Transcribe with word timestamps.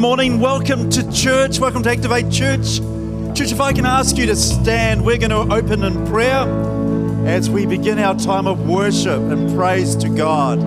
morning. 0.00 0.40
Welcome 0.40 0.88
to 0.90 1.12
church. 1.12 1.58
Welcome 1.58 1.82
to 1.82 1.90
Activate 1.90 2.30
Church. 2.32 2.78
Church, 3.36 3.52
if 3.52 3.60
I 3.60 3.74
can 3.74 3.84
ask 3.84 4.16
you 4.16 4.24
to 4.26 4.34
stand, 4.34 5.04
we're 5.04 5.18
going 5.18 5.28
to 5.28 5.54
open 5.54 5.84
in 5.84 6.06
prayer 6.06 6.46
as 7.26 7.50
we 7.50 7.66
begin 7.66 7.98
our 7.98 8.18
time 8.18 8.46
of 8.46 8.66
worship 8.66 9.20
and 9.20 9.54
praise 9.54 9.94
to 9.96 10.08
God. 10.08 10.58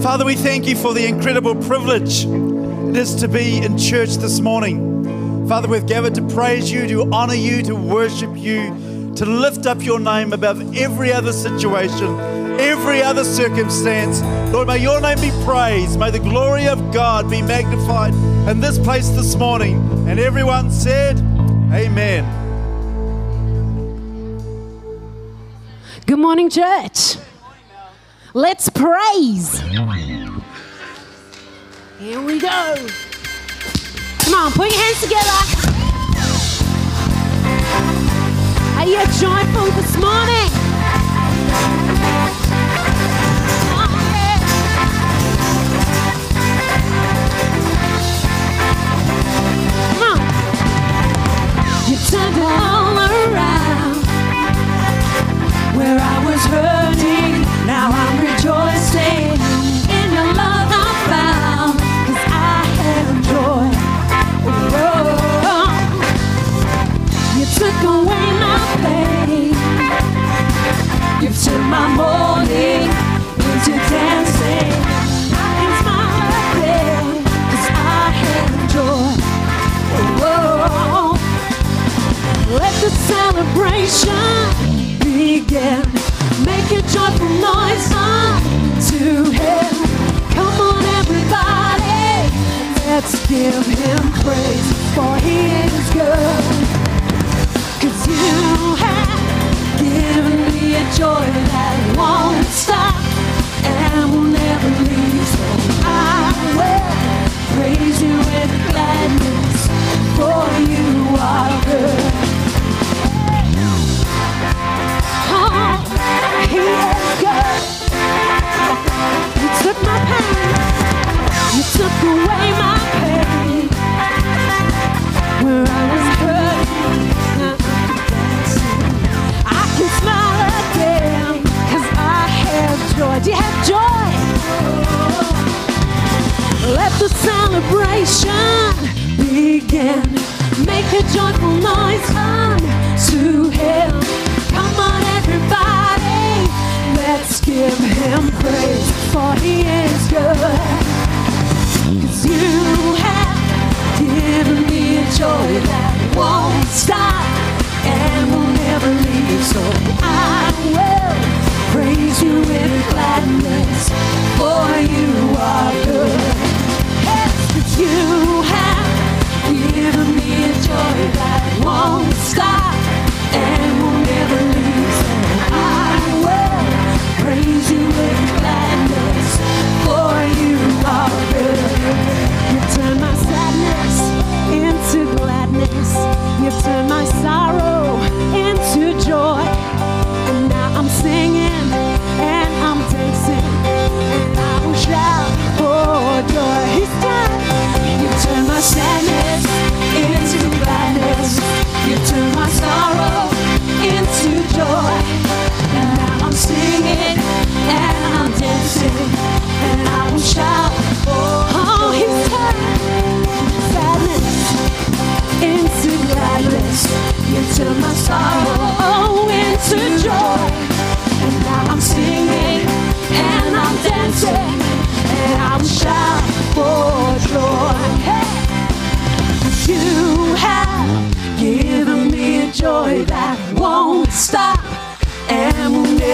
Father, 0.00 0.24
we 0.24 0.36
thank 0.36 0.68
you 0.68 0.76
for 0.76 0.94
the 0.94 1.04
incredible 1.04 1.56
privilege 1.56 2.26
it 2.26 2.96
is 2.96 3.16
to 3.16 3.26
be 3.26 3.58
in 3.58 3.76
church 3.76 4.14
this 4.18 4.38
morning. 4.38 5.48
Father, 5.48 5.66
we've 5.66 5.86
gathered 5.86 6.14
to 6.14 6.22
praise 6.28 6.70
you, 6.70 6.86
to 6.86 7.12
honor 7.12 7.34
you, 7.34 7.60
to 7.64 7.74
worship 7.74 8.36
you, 8.36 9.12
to 9.16 9.26
lift 9.26 9.66
up 9.66 9.82
your 9.82 9.98
name 9.98 10.32
above 10.32 10.76
every 10.76 11.12
other 11.12 11.32
situation, 11.32 12.20
every 12.60 13.02
other 13.02 13.24
circumstance. 13.24 14.22
Lord, 14.52 14.68
may 14.68 14.78
your 14.78 15.00
name 15.00 15.20
be 15.20 15.32
praised. 15.44 15.98
May 15.98 16.12
the 16.12 16.20
glory 16.20 16.68
of 16.68 16.92
God 16.92 17.28
be 17.28 17.42
magnified 17.42 18.14
in 18.48 18.60
this 18.60 18.78
place 18.78 19.08
this 19.10 19.34
morning. 19.36 19.76
And 20.06 20.20
everyone 20.20 20.70
said, 20.70 21.18
Amen. 21.72 22.24
Good 26.06 26.18
morning, 26.18 26.50
church. 26.50 27.16
Let's 28.34 28.68
praise. 28.68 29.60
Here 31.98 32.20
we 32.20 32.38
go. 32.38 32.86
Come 34.18 34.34
on, 34.34 34.52
put 34.52 34.70
your 34.70 34.80
hands 34.80 35.00
together. 35.00 35.30
Are 38.76 38.86
you 38.86 38.98
joyful 39.18 39.70
this 39.80 39.96
morning? 39.96 40.63
Was 56.34 56.46
hurting. 56.46 56.93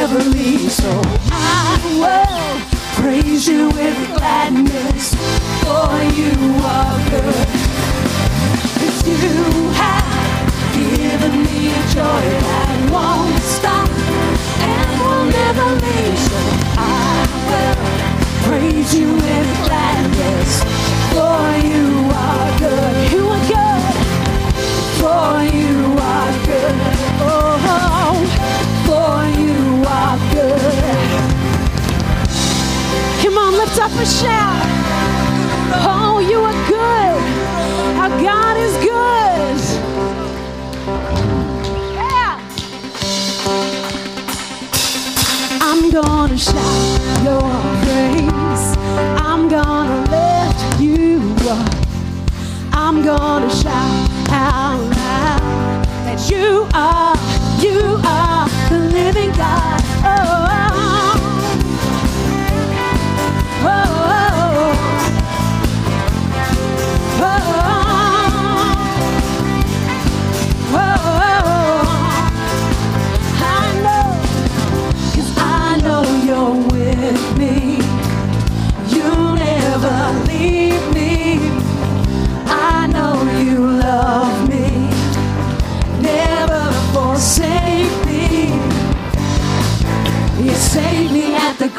Never 0.01 0.25
leave. 0.31 0.73
So 0.73 0.91
I 1.31 1.77
will 2.03 2.53
praise 3.03 3.47
you 3.47 3.69
with 3.69 3.99
gladness, 4.17 5.15
for 5.63 5.91
you 6.19 6.33
are 6.77 6.99
good. 7.13 7.49
'Cause 8.77 9.01
you 9.13 9.43
have 9.83 10.49
given 10.79 11.35
me 11.47 11.59
a 11.81 11.83
joy 11.97 12.25
that 12.49 12.77
won't 12.95 13.43
stop 13.57 13.91
and 14.73 14.91
will 15.03 15.27
never 15.41 15.69
leave. 15.85 16.19
So 16.29 16.41
I 16.79 17.15
will 17.51 17.77
praise 18.47 18.91
you 19.01 19.09
with 19.27 19.49
gladness, 19.67 20.51
for 21.13 21.43
you 21.71 21.87
are 22.29 22.51
good. 22.65 22.95
You 23.15 23.23
are 23.35 23.45
good, 23.55 23.95
for 25.01 25.31
you 25.59 25.75
are 26.15 26.33
good. 26.49 26.77
Oh, 27.33 28.50
Come 33.23 33.37
on, 33.37 33.53
lift 33.53 33.79
up 33.79 33.91
shout. 34.07 34.67
Oh, 35.87 36.19
you 36.31 36.41
are 36.41 36.69
good. 36.69 36.91
God 38.25 38.57
is 38.57 38.75
good. 38.77 39.57
Yeah. 41.95 42.41
I'm 45.61 45.91
gonna 45.91 46.37
shout 46.37 47.01
your 47.23 47.41
praise. 47.85 48.77
I'm 49.21 49.49
gonna 49.49 50.01
lift 50.11 50.81
you 50.81 51.35
up. 51.49 51.75
I'm 52.73 53.03
gonna 53.03 53.51
shout 53.51 54.11
out 54.31 54.81
loud 54.81 55.85
that 56.05 56.31
you 56.31 56.67
are, 56.75 57.17
you 57.63 58.01
are 58.05 58.49
the 58.69 58.79
living 58.93 59.33
God 59.33 59.80
oh. 60.03 60.60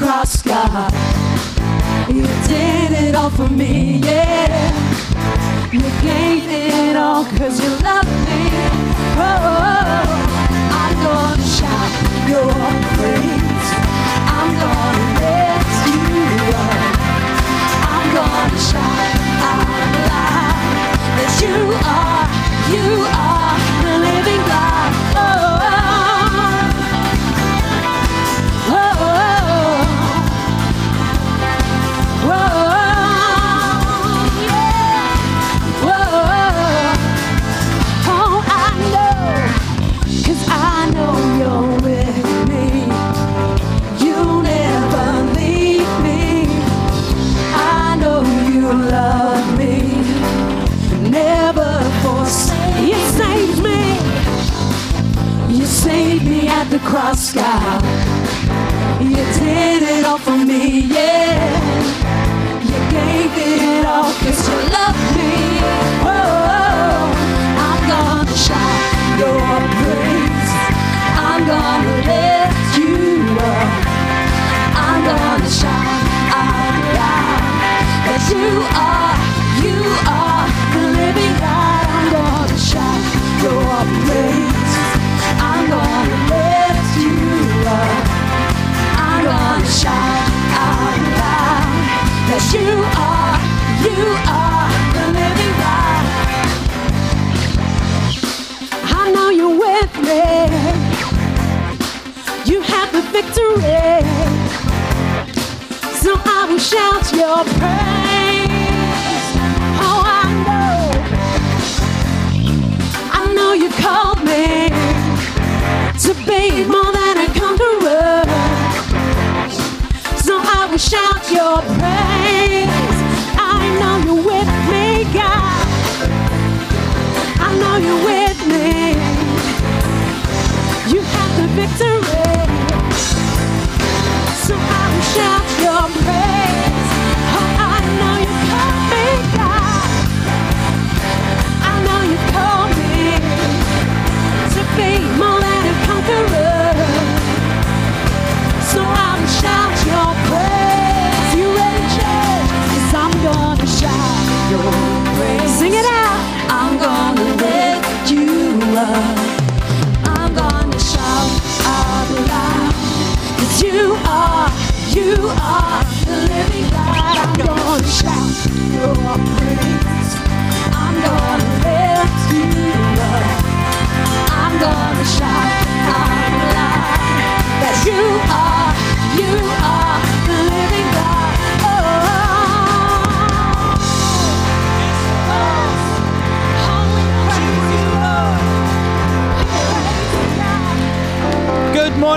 Cross, 0.01 0.42
God. 0.42 0.92
You 2.09 2.25
did 2.50 2.92
it 3.03 3.15
all 3.15 3.30
for 3.30 3.48
me, 3.48 4.00
yeah. 4.03 4.74
You 5.71 5.81
gave 6.01 6.45
it 6.50 6.95
all 6.95 7.24
cause 7.38 7.62
you 7.63 7.69
love 7.86 8.09
me. 8.27 8.42
Oh, 9.30 10.06
I'm 10.81 10.95
gonna 11.07 11.48
shout 11.57 11.92
your 12.31 12.51
praise. 12.98 13.69
I'm 14.38 14.51
gonna 14.63 15.07
lift 15.21 15.80
you 15.94 16.04
up. 16.65 16.81
I'm 17.94 18.07
gonna 18.18 18.59
shout 18.69 19.01
out 19.50 19.68
loud 20.09 20.97
that 21.18 21.31
you 21.44 21.57
are, 21.94 22.25
you 22.74 22.88
are 23.06 23.70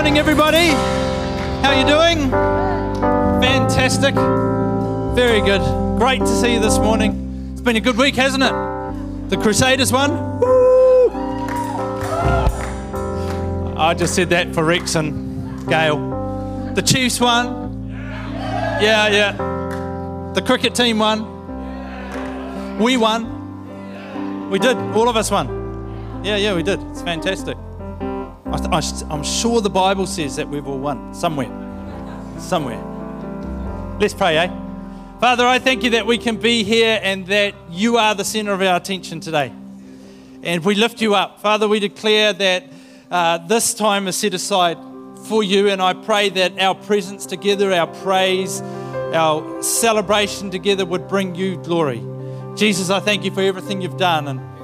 morning, 0.05 0.19
everybody. 0.19 0.67
How 1.63 1.71
you 1.71 1.83
doing? 1.83 2.29
Fantastic. 3.41 4.13
Very 5.15 5.41
good. 5.41 5.61
Great 5.97 6.19
to 6.19 6.27
see 6.27 6.53
you 6.53 6.59
this 6.59 6.77
morning. 6.77 7.49
It's 7.53 7.61
been 7.61 7.75
a 7.75 7.81
good 7.81 7.97
week, 7.97 8.13
hasn't 8.15 8.43
it? 8.43 9.29
The 9.31 9.37
Crusaders 9.37 9.91
won. 9.91 10.39
Woo! 10.39 11.09
I 13.75 13.95
just 13.97 14.13
said 14.13 14.29
that 14.29 14.53
for 14.53 14.63
Rex 14.63 14.93
and 14.93 15.67
Gail. 15.67 15.97
The 16.75 16.83
Chiefs 16.83 17.19
won. 17.19 17.89
Yeah, 18.79 19.07
yeah. 19.07 19.31
The 20.35 20.41
cricket 20.43 20.75
team 20.75 20.99
won. 20.99 22.77
We 22.77 22.95
won. 22.95 24.51
We 24.51 24.59
did. 24.59 24.77
All 24.77 25.09
of 25.09 25.17
us 25.17 25.31
won. 25.31 26.21
Yeah, 26.23 26.37
yeah, 26.37 26.53
we 26.53 26.61
did. 26.61 26.79
It's 26.91 27.01
fantastic. 27.01 27.57
I, 28.61 29.13
am 29.13 29.23
sure 29.23 29.61
the 29.61 29.69
Bible 29.69 30.07
says 30.07 30.35
that 30.37 30.47
we've 30.47 30.67
all 30.67 30.79
won 30.79 31.13
somewhere. 31.13 31.49
Somewhere. 32.39 32.81
Let's 33.99 34.13
pray, 34.13 34.37
eh? 34.37 34.47
Father, 35.19 35.45
I 35.45 35.59
thank 35.59 35.83
you 35.83 35.91
that 35.91 36.05
we 36.05 36.17
can 36.17 36.37
be 36.37 36.63
here 36.63 36.99
and 37.01 37.25
that 37.27 37.55
you 37.69 37.97
are 37.97 38.13
the 38.13 38.25
center 38.25 38.51
of 38.51 38.61
our 38.61 38.75
attention 38.75 39.19
today. 39.19 39.51
And 40.43 40.63
we 40.63 40.75
lift 40.75 41.01
you 41.01 41.15
up. 41.15 41.41
Father, 41.41 41.67
we 41.67 41.79
declare 41.79 42.33
that 42.33 42.65
uh, 43.09 43.37
this 43.39 43.73
time 43.73 44.07
is 44.07 44.15
set 44.15 44.33
aside 44.33 44.77
for 45.27 45.43
you. 45.43 45.69
And 45.69 45.81
I 45.81 45.93
pray 45.93 46.29
that 46.29 46.59
our 46.59 46.75
presence 46.75 47.25
together, 47.25 47.73
our 47.73 47.87
praise, 47.87 48.61
our 49.13 49.63
celebration 49.63 50.51
together 50.51 50.85
would 50.85 51.07
bring 51.07 51.35
you 51.35 51.57
glory. 51.57 52.03
Jesus, 52.55 52.89
I 52.89 52.99
thank 52.99 53.23
you 53.25 53.31
for 53.31 53.41
everything 53.41 53.81
you've 53.81 53.97
done. 53.97 54.27
And 54.27 54.54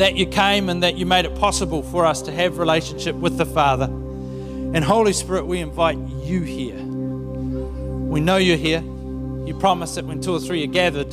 that 0.00 0.16
you 0.16 0.24
came 0.24 0.70
and 0.70 0.82
that 0.82 0.96
you 0.96 1.04
made 1.04 1.26
it 1.26 1.34
possible 1.34 1.82
for 1.82 2.06
us 2.06 2.22
to 2.22 2.32
have 2.32 2.56
relationship 2.56 3.14
with 3.16 3.36
the 3.36 3.44
Father. 3.44 3.84
And 3.84 4.82
Holy 4.82 5.12
Spirit, 5.12 5.46
we 5.46 5.58
invite 5.58 5.98
you 5.98 6.40
here. 6.40 6.78
We 6.78 8.18
know 8.20 8.38
you're 8.38 8.56
here. 8.56 8.80
You 8.80 9.54
promise 9.60 9.96
that 9.96 10.06
when 10.06 10.22
two 10.22 10.32
or 10.32 10.40
three 10.40 10.64
are 10.64 10.68
gathered, 10.68 11.12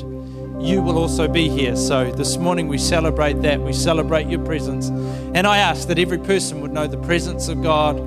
you 0.62 0.82
will 0.82 0.98
also 0.98 1.28
be 1.28 1.50
here. 1.50 1.76
So 1.76 2.12
this 2.12 2.38
morning 2.38 2.70
we 2.70 2.78
celebrate 2.78 3.42
that. 3.42 3.60
We 3.60 3.74
celebrate 3.74 4.28
your 4.28 4.44
presence. 4.46 4.88
And 4.88 5.46
I 5.46 5.58
ask 5.58 5.90
that 5.90 6.00
every 6.00 6.20
person 6.20 6.62
would 6.62 6.72
know 6.72 6.88
the 6.88 6.98
presence 6.98 7.50
of 7.50 7.62
God. 7.62 7.98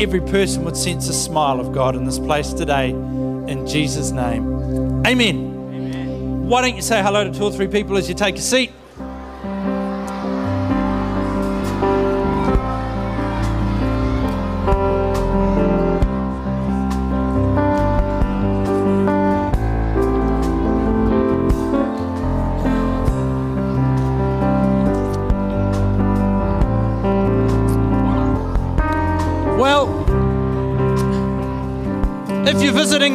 Every 0.00 0.20
person 0.20 0.64
would 0.66 0.76
sense 0.76 1.08
a 1.08 1.12
smile 1.12 1.58
of 1.58 1.72
God 1.72 1.96
in 1.96 2.04
this 2.04 2.20
place 2.20 2.52
today. 2.52 2.90
In 2.90 3.66
Jesus' 3.66 4.12
name. 4.12 5.04
Amen. 5.04 5.36
Amen. 5.74 6.46
Why 6.46 6.62
don't 6.62 6.76
you 6.76 6.82
say 6.82 7.02
hello 7.02 7.24
to 7.24 7.36
two 7.36 7.42
or 7.42 7.50
three 7.50 7.66
people 7.66 7.96
as 7.96 8.08
you 8.08 8.14
take 8.14 8.36
a 8.36 8.40
seat? 8.40 8.70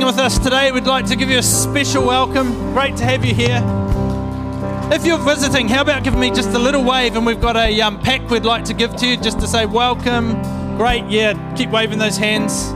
With 0.06 0.18
us 0.18 0.38
today, 0.38 0.72
we'd 0.72 0.86
like 0.86 1.06
to 1.06 1.16
give 1.16 1.30
you 1.30 1.38
a 1.38 1.44
special 1.44 2.06
welcome. 2.06 2.52
Great 2.74 2.98
to 2.98 3.04
have 3.04 3.24
you 3.24 3.34
here. 3.34 3.62
If 4.92 5.06
you're 5.06 5.18
visiting, 5.18 5.70
how 5.70 5.82
about 5.82 6.04
giving 6.04 6.20
me 6.20 6.30
just 6.30 6.50
a 6.50 6.60
little 6.60 6.84
wave 6.84 7.16
and 7.16 7.26
we've 7.26 7.40
got 7.40 7.56
a 7.56 7.82
um, 7.82 8.00
pack 8.02 8.30
we'd 8.30 8.44
like 8.44 8.66
to 8.66 8.74
give 8.74 8.96
to 8.98 9.08
you 9.08 9.18
just 9.18 9.40
to 9.40 9.48
say 9.48 9.66
welcome. 9.66 10.34
Great, 10.78 11.06
yeah, 11.10 11.56
keep 11.56 11.70
waving 11.70 12.00
those 12.00 12.18
hands. 12.18 12.72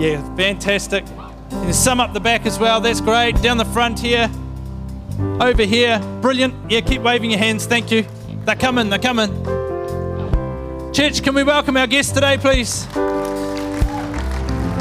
Yeah, 0.00 0.22
fantastic. 0.36 1.04
And 1.50 1.74
some 1.74 2.00
up 2.00 2.12
the 2.12 2.20
back 2.20 2.44
as 2.44 2.58
well, 2.58 2.80
that's 2.80 3.00
great. 3.00 3.40
Down 3.40 3.56
the 3.56 3.64
front 3.64 4.00
here, 4.00 4.30
over 5.40 5.62
here, 5.62 6.00
brilliant. 6.20 6.54
Yeah, 6.70 6.80
keep 6.80 7.02
waving 7.02 7.30
your 7.30 7.40
hands, 7.40 7.66
thank 7.66 7.90
you. 7.90 8.04
They're 8.44 8.56
coming, 8.56 8.90
they're 8.90 8.98
coming. 8.98 9.30
Church, 10.92 11.22
can 11.22 11.34
we 11.34 11.44
welcome 11.44 11.76
our 11.76 11.86
guests 11.86 12.12
today, 12.12 12.36
please? 12.36 12.86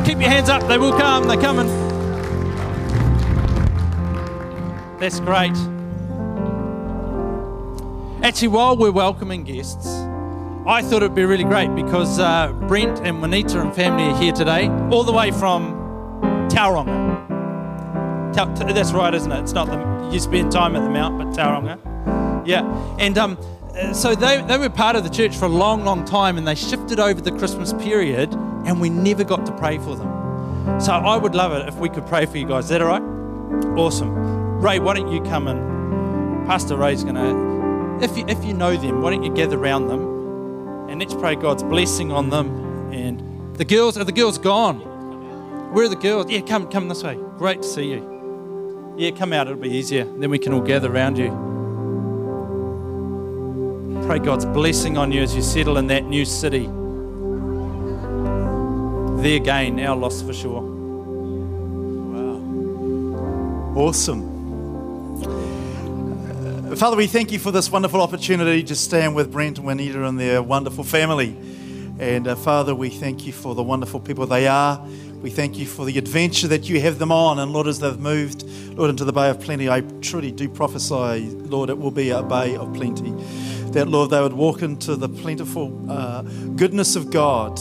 Keep 0.09 0.21
your 0.21 0.29
hands 0.31 0.49
up, 0.49 0.67
they 0.67 0.79
will 0.79 0.97
come, 0.97 1.27
they're 1.27 1.39
coming. 1.39 1.67
That's 4.97 5.19
great. 5.19 5.55
Actually, 8.23 8.47
while 8.47 8.75
we're 8.75 8.91
welcoming 8.91 9.43
guests, 9.43 9.87
I 10.65 10.81
thought 10.81 11.03
it'd 11.03 11.13
be 11.13 11.25
really 11.25 11.43
great 11.43 11.75
because 11.75 12.17
uh, 12.17 12.51
Brent 12.67 13.01
and 13.01 13.21
Juanita 13.21 13.61
and 13.61 13.71
family 13.75 14.05
are 14.05 14.17
here 14.17 14.33
today, 14.33 14.67
all 14.89 15.03
the 15.03 15.13
way 15.13 15.29
from 15.29 15.75
Tauranga. 16.49 17.27
Ta- 18.33 18.45
that's 18.45 18.93
right, 18.93 19.13
isn't 19.13 19.31
it? 19.31 19.41
It's 19.41 19.53
not 19.53 19.67
the 19.67 20.09
you 20.11 20.19
spend 20.19 20.51
time 20.51 20.75
at 20.75 20.81
the 20.81 20.89
Mount, 20.89 21.19
but 21.19 21.27
Tauranga. 21.37 22.47
Yeah, 22.47 22.63
and 22.97 23.15
um, 23.19 23.37
uh, 23.75 23.93
so 23.93 24.15
they, 24.15 24.41
they 24.41 24.57
were 24.57 24.71
part 24.71 24.95
of 24.95 25.03
the 25.03 25.09
church 25.11 25.37
for 25.37 25.45
a 25.45 25.49
long, 25.49 25.85
long 25.85 26.03
time, 26.03 26.39
and 26.39 26.47
they 26.47 26.55
shifted 26.55 26.99
over 26.99 27.21
the 27.21 27.31
Christmas 27.31 27.73
period, 27.73 28.35
and 28.69 28.79
we 28.79 28.87
never 28.87 29.23
got 29.23 29.47
to 29.47 29.51
pray 29.53 29.79
for 29.79 29.95
them. 29.95 30.79
So 30.79 30.91
I 30.91 31.17
would 31.17 31.33
love 31.33 31.51
it 31.53 31.67
if 31.67 31.75
we 31.77 31.89
could 31.89 32.05
pray 32.05 32.27
for 32.27 32.37
you 32.37 32.45
guys. 32.45 32.65
Is 32.65 32.69
that 32.69 32.81
all 32.83 32.87
right? 32.87 33.01
Awesome. 33.75 34.11
Ray, 34.61 34.77
why 34.77 34.93
don't 34.93 35.11
you 35.11 35.21
come 35.23 35.47
and 35.47 36.45
Pastor 36.45 36.77
Ray's 36.77 37.03
going 37.03 37.15
to, 37.15 38.05
if 38.05 38.15
you, 38.15 38.25
if 38.27 38.45
you 38.45 38.53
know 38.53 38.77
them, 38.77 39.01
why 39.01 39.09
don't 39.09 39.23
you 39.23 39.33
gather 39.33 39.57
around 39.57 39.87
them 39.87 40.87
and 40.87 40.99
let's 40.99 41.15
pray 41.15 41.35
God's 41.35 41.63
blessing 41.63 42.11
on 42.11 42.29
them. 42.29 42.93
And 42.93 43.55
the 43.55 43.65
girls, 43.65 43.97
are 43.97 44.03
the 44.03 44.11
girls 44.11 44.37
gone? 44.37 44.81
Where 45.73 45.85
are 45.85 45.89
the 45.89 45.95
girls? 45.95 46.29
Yeah, 46.29 46.41
come, 46.41 46.69
come 46.69 46.87
this 46.89 47.03
way. 47.03 47.17
Great 47.37 47.63
to 47.63 47.67
see 47.67 47.89
you. 47.89 48.95
Yeah, 48.99 49.09
come 49.11 49.33
out. 49.33 49.47
It'll 49.47 49.59
be 49.59 49.69
easier. 49.69 50.03
Then 50.03 50.29
we 50.29 50.37
can 50.37 50.53
all 50.53 50.61
gather 50.61 50.93
around 50.93 51.17
you. 51.17 51.29
Pray 54.05 54.19
God's 54.19 54.45
blessing 54.45 54.95
on 54.95 55.11
you 55.11 55.23
as 55.23 55.35
you 55.35 55.41
settle 55.41 55.77
in 55.77 55.87
that 55.87 56.03
new 56.03 56.23
city. 56.23 56.69
There 59.21 59.39
gain, 59.39 59.79
our 59.81 59.97
loss 59.97 60.21
for 60.21 60.31
sure. 60.31 60.61
Wow. 62.13 63.75
Awesome. 63.75 64.23
Uh, 66.71 66.75
Father, 66.77 66.95
we 66.95 67.05
thank 67.05 67.33
you 67.33 67.37
for 67.37 67.51
this 67.51 67.69
wonderful 67.69 68.01
opportunity 68.01 68.63
to 68.63 68.75
stand 68.75 69.15
with 69.15 69.29
Brent 69.29 69.57
and 69.57 69.67
Juanita 69.67 70.05
and 70.05 70.17
their 70.17 70.41
wonderful 70.41 70.85
family. 70.85 71.35
And 71.99 72.29
uh, 72.29 72.35
Father, 72.35 72.73
we 72.73 72.89
thank 72.89 73.27
you 73.27 73.33
for 73.33 73.55
the 73.55 73.61
wonderful 73.61 73.99
people 73.99 74.25
they 74.25 74.47
are. 74.47 74.81
We 75.21 75.29
thank 75.29 75.57
you 75.57 75.65
for 75.65 75.83
the 75.83 75.97
adventure 75.97 76.47
that 76.47 76.69
you 76.69 76.79
have 76.79 76.97
them 76.97 77.11
on. 77.11 77.39
And 77.39 77.51
Lord, 77.51 77.67
as 77.67 77.81
they've 77.81 77.99
moved, 77.99 78.43
Lord, 78.77 78.89
into 78.89 79.03
the 79.03 79.11
Bay 79.11 79.29
of 79.29 79.41
Plenty, 79.41 79.69
I 79.69 79.81
truly 79.99 80.31
do 80.31 80.47
prophesy, 80.47 81.27
Lord, 81.29 81.69
it 81.69 81.77
will 81.77 81.91
be 81.91 82.11
a 82.11 82.23
Bay 82.23 82.55
of 82.55 82.73
Plenty. 82.73 83.11
That, 83.71 83.89
Lord, 83.89 84.11
they 84.11 84.21
would 84.21 84.31
walk 84.31 84.61
into 84.61 84.95
the 84.95 85.09
plentiful 85.09 85.91
uh, 85.91 86.21
goodness 86.55 86.95
of 86.95 87.11
God. 87.11 87.59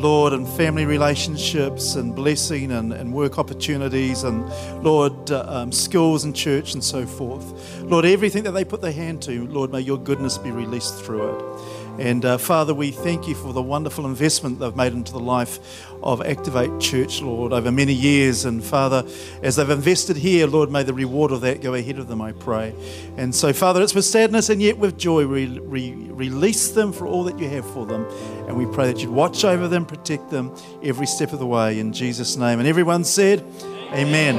Lord, 0.00 0.32
and 0.32 0.48
family 0.48 0.86
relationships 0.86 1.94
and 1.94 2.16
blessing 2.16 2.72
and, 2.72 2.92
and 2.92 3.12
work 3.12 3.38
opportunities 3.38 4.24
and, 4.24 4.48
Lord, 4.82 5.30
uh, 5.30 5.44
um, 5.46 5.72
schools 5.72 6.24
and 6.24 6.34
church 6.34 6.72
and 6.72 6.82
so 6.82 7.06
forth. 7.06 7.80
Lord, 7.82 8.04
everything 8.04 8.44
that 8.44 8.52
they 8.52 8.64
put 8.64 8.80
their 8.80 8.92
hand 8.92 9.22
to, 9.22 9.46
Lord, 9.46 9.70
may 9.70 9.80
your 9.80 9.98
goodness 9.98 10.38
be 10.38 10.50
released 10.50 11.02
through 11.04 11.36
it. 11.36 11.69
And 12.00 12.24
uh, 12.24 12.38
Father, 12.38 12.72
we 12.72 12.92
thank 12.92 13.28
you 13.28 13.34
for 13.34 13.52
the 13.52 13.60
wonderful 13.60 14.06
investment 14.06 14.58
they've 14.58 14.74
made 14.74 14.94
into 14.94 15.12
the 15.12 15.20
life 15.20 15.86
of 16.02 16.22
Activate 16.22 16.80
Church, 16.80 17.20
Lord, 17.20 17.52
over 17.52 17.70
many 17.70 17.92
years. 17.92 18.46
And 18.46 18.64
Father, 18.64 19.04
as 19.42 19.56
they've 19.56 19.68
invested 19.68 20.16
here, 20.16 20.46
Lord, 20.46 20.70
may 20.70 20.82
the 20.82 20.94
reward 20.94 21.30
of 21.30 21.42
that 21.42 21.60
go 21.60 21.74
ahead 21.74 21.98
of 21.98 22.08
them, 22.08 22.22
I 22.22 22.32
pray. 22.32 22.74
And 23.18 23.34
so, 23.34 23.52
Father, 23.52 23.82
it's 23.82 23.94
with 23.94 24.06
sadness 24.06 24.48
and 24.48 24.62
yet 24.62 24.78
with 24.78 24.96
joy 24.96 25.26
we 25.26 25.58
re- 25.58 25.92
release 25.92 26.70
them 26.70 26.90
for 26.94 27.06
all 27.06 27.22
that 27.24 27.38
you 27.38 27.50
have 27.50 27.70
for 27.70 27.84
them. 27.84 28.06
And 28.48 28.56
we 28.56 28.64
pray 28.64 28.86
that 28.86 29.02
you'd 29.02 29.10
watch 29.10 29.44
over 29.44 29.68
them, 29.68 29.84
protect 29.84 30.30
them 30.30 30.56
every 30.82 31.06
step 31.06 31.34
of 31.34 31.38
the 31.38 31.46
way 31.46 31.78
in 31.78 31.92
Jesus' 31.92 32.34
name. 32.34 32.60
And 32.60 32.66
everyone 32.66 33.04
said, 33.04 33.44
Amen. 33.92 34.38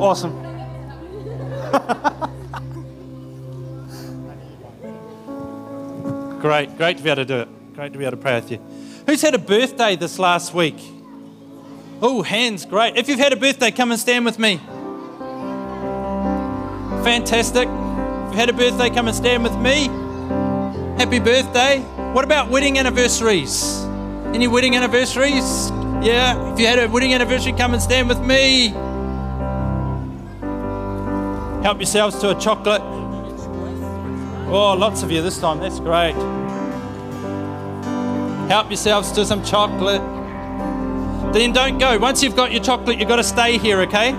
Awesome. 0.00 0.42
great, 6.40 6.76
great 6.76 6.96
to 6.98 7.02
be 7.02 7.10
able 7.10 7.22
to 7.22 7.24
do 7.24 7.38
it. 7.40 7.74
Great 7.74 7.92
to 7.92 7.98
be 7.98 8.04
able 8.04 8.16
to 8.16 8.22
pray 8.22 8.36
with 8.36 8.50
you. 8.50 8.58
Who's 9.06 9.20
had 9.20 9.34
a 9.34 9.38
birthday 9.38 9.96
this 9.96 10.18
last 10.18 10.54
week? 10.54 10.76
Oh, 12.00 12.22
hands, 12.22 12.64
great. 12.64 12.96
If 12.96 13.08
you've 13.08 13.18
had 13.18 13.32
a 13.32 13.36
birthday, 13.36 13.70
come 13.70 13.90
and 13.90 14.00
stand 14.00 14.24
with 14.24 14.38
me. 14.38 14.56
Fantastic. 17.04 17.68
If 17.68 18.30
you've 18.30 18.34
had 18.34 18.48
a 18.50 18.52
birthday, 18.52 18.90
come 18.90 19.08
and 19.08 19.16
stand 19.16 19.42
with 19.42 19.56
me. 19.56 19.88
Happy 20.98 21.18
birthday. 21.18 21.80
What 22.12 22.24
about 22.24 22.50
wedding 22.50 22.78
anniversaries? 22.78 23.84
Any 24.34 24.48
wedding 24.48 24.74
anniversaries? 24.74 25.70
Yeah. 26.02 26.52
If 26.52 26.58
you 26.58 26.66
had 26.66 26.78
a 26.78 26.88
wedding 26.88 27.14
anniversary, 27.14 27.52
come 27.52 27.74
and 27.74 27.82
stand 27.82 28.08
with 28.08 28.20
me. 28.20 28.68
Help 31.62 31.78
yourselves 31.78 32.18
to 32.20 32.36
a 32.36 32.40
chocolate. 32.40 32.82
Oh, 34.48 34.76
lots 34.78 35.02
of 35.02 35.10
you 35.10 35.22
this 35.22 35.38
time. 35.40 35.58
That's 35.58 35.80
great. 35.80 36.14
Help 38.48 38.68
yourselves 38.70 39.10
to 39.12 39.26
some 39.26 39.44
chocolate. 39.44 40.00
Then 41.32 41.52
don't 41.52 41.78
go. 41.78 41.98
Once 41.98 42.22
you've 42.22 42.36
got 42.36 42.52
your 42.52 42.62
chocolate, 42.62 42.98
you've 42.98 43.08
got 43.08 43.16
to 43.16 43.24
stay 43.24 43.58
here, 43.58 43.80
okay? 43.80 44.12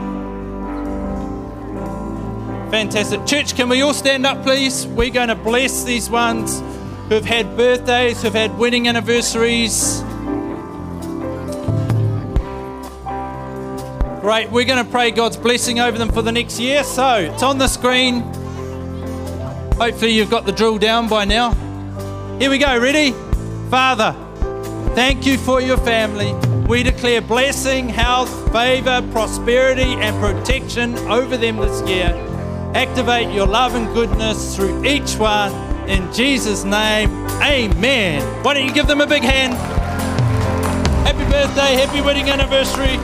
Fantastic. 2.69 3.25
Church, 3.25 3.55
can 3.55 3.69
we 3.69 3.81
all 3.81 3.93
stand 3.93 4.25
up, 4.25 4.43
please? 4.43 4.85
We're 4.87 5.11
going 5.11 5.29
to 5.29 5.35
bless 5.35 5.85
these 5.85 6.09
ones 6.09 6.61
who've 7.07 7.23
had 7.23 7.55
birthdays, 7.55 8.21
who've 8.21 8.33
had 8.33 8.57
wedding 8.57 8.89
anniversaries. 8.89 10.01
Great. 14.19 14.51
We're 14.51 14.65
going 14.65 14.83
to 14.83 14.91
pray 14.91 15.11
God's 15.11 15.37
blessing 15.37 15.79
over 15.79 15.97
them 15.97 16.11
for 16.11 16.21
the 16.21 16.33
next 16.33 16.59
year. 16.59 16.83
So 16.83 17.15
it's 17.15 17.43
on 17.43 17.57
the 17.57 17.69
screen. 17.69 18.29
Hopefully, 19.79 20.11
you've 20.11 20.31
got 20.31 20.45
the 20.45 20.51
drill 20.51 20.79
down 20.79 21.07
by 21.07 21.23
now. 21.23 21.51
Here 22.39 22.49
we 22.49 22.57
go. 22.57 22.79
Ready? 22.79 23.11
Father, 23.69 24.15
thank 24.95 25.25
you 25.25 25.37
for 25.37 25.61
your 25.61 25.77
family. 25.77 26.33
We 26.67 26.81
declare 26.81 27.21
blessing, 27.21 27.87
health, 27.87 28.51
favor, 28.51 29.07
prosperity, 29.11 29.93
and 29.93 30.19
protection 30.19 30.97
over 31.07 31.37
them 31.37 31.57
this 31.57 31.87
year. 31.87 32.07
Activate 32.73 33.33
your 33.33 33.45
love 33.45 33.75
and 33.75 33.93
goodness 33.93 34.55
through 34.55 34.83
each 34.83 35.15
one. 35.15 35.53
In 35.87 36.11
Jesus' 36.11 36.63
name, 36.63 37.09
amen. 37.41 38.43
Why 38.43 38.55
don't 38.55 38.65
you 38.65 38.73
give 38.73 38.87
them 38.87 39.01
a 39.01 39.07
big 39.07 39.23
hand? 39.23 39.53
Happy 41.05 41.23
birthday, 41.31 41.75
happy 41.75 42.01
wedding 42.01 42.29
anniversary. 42.29 42.97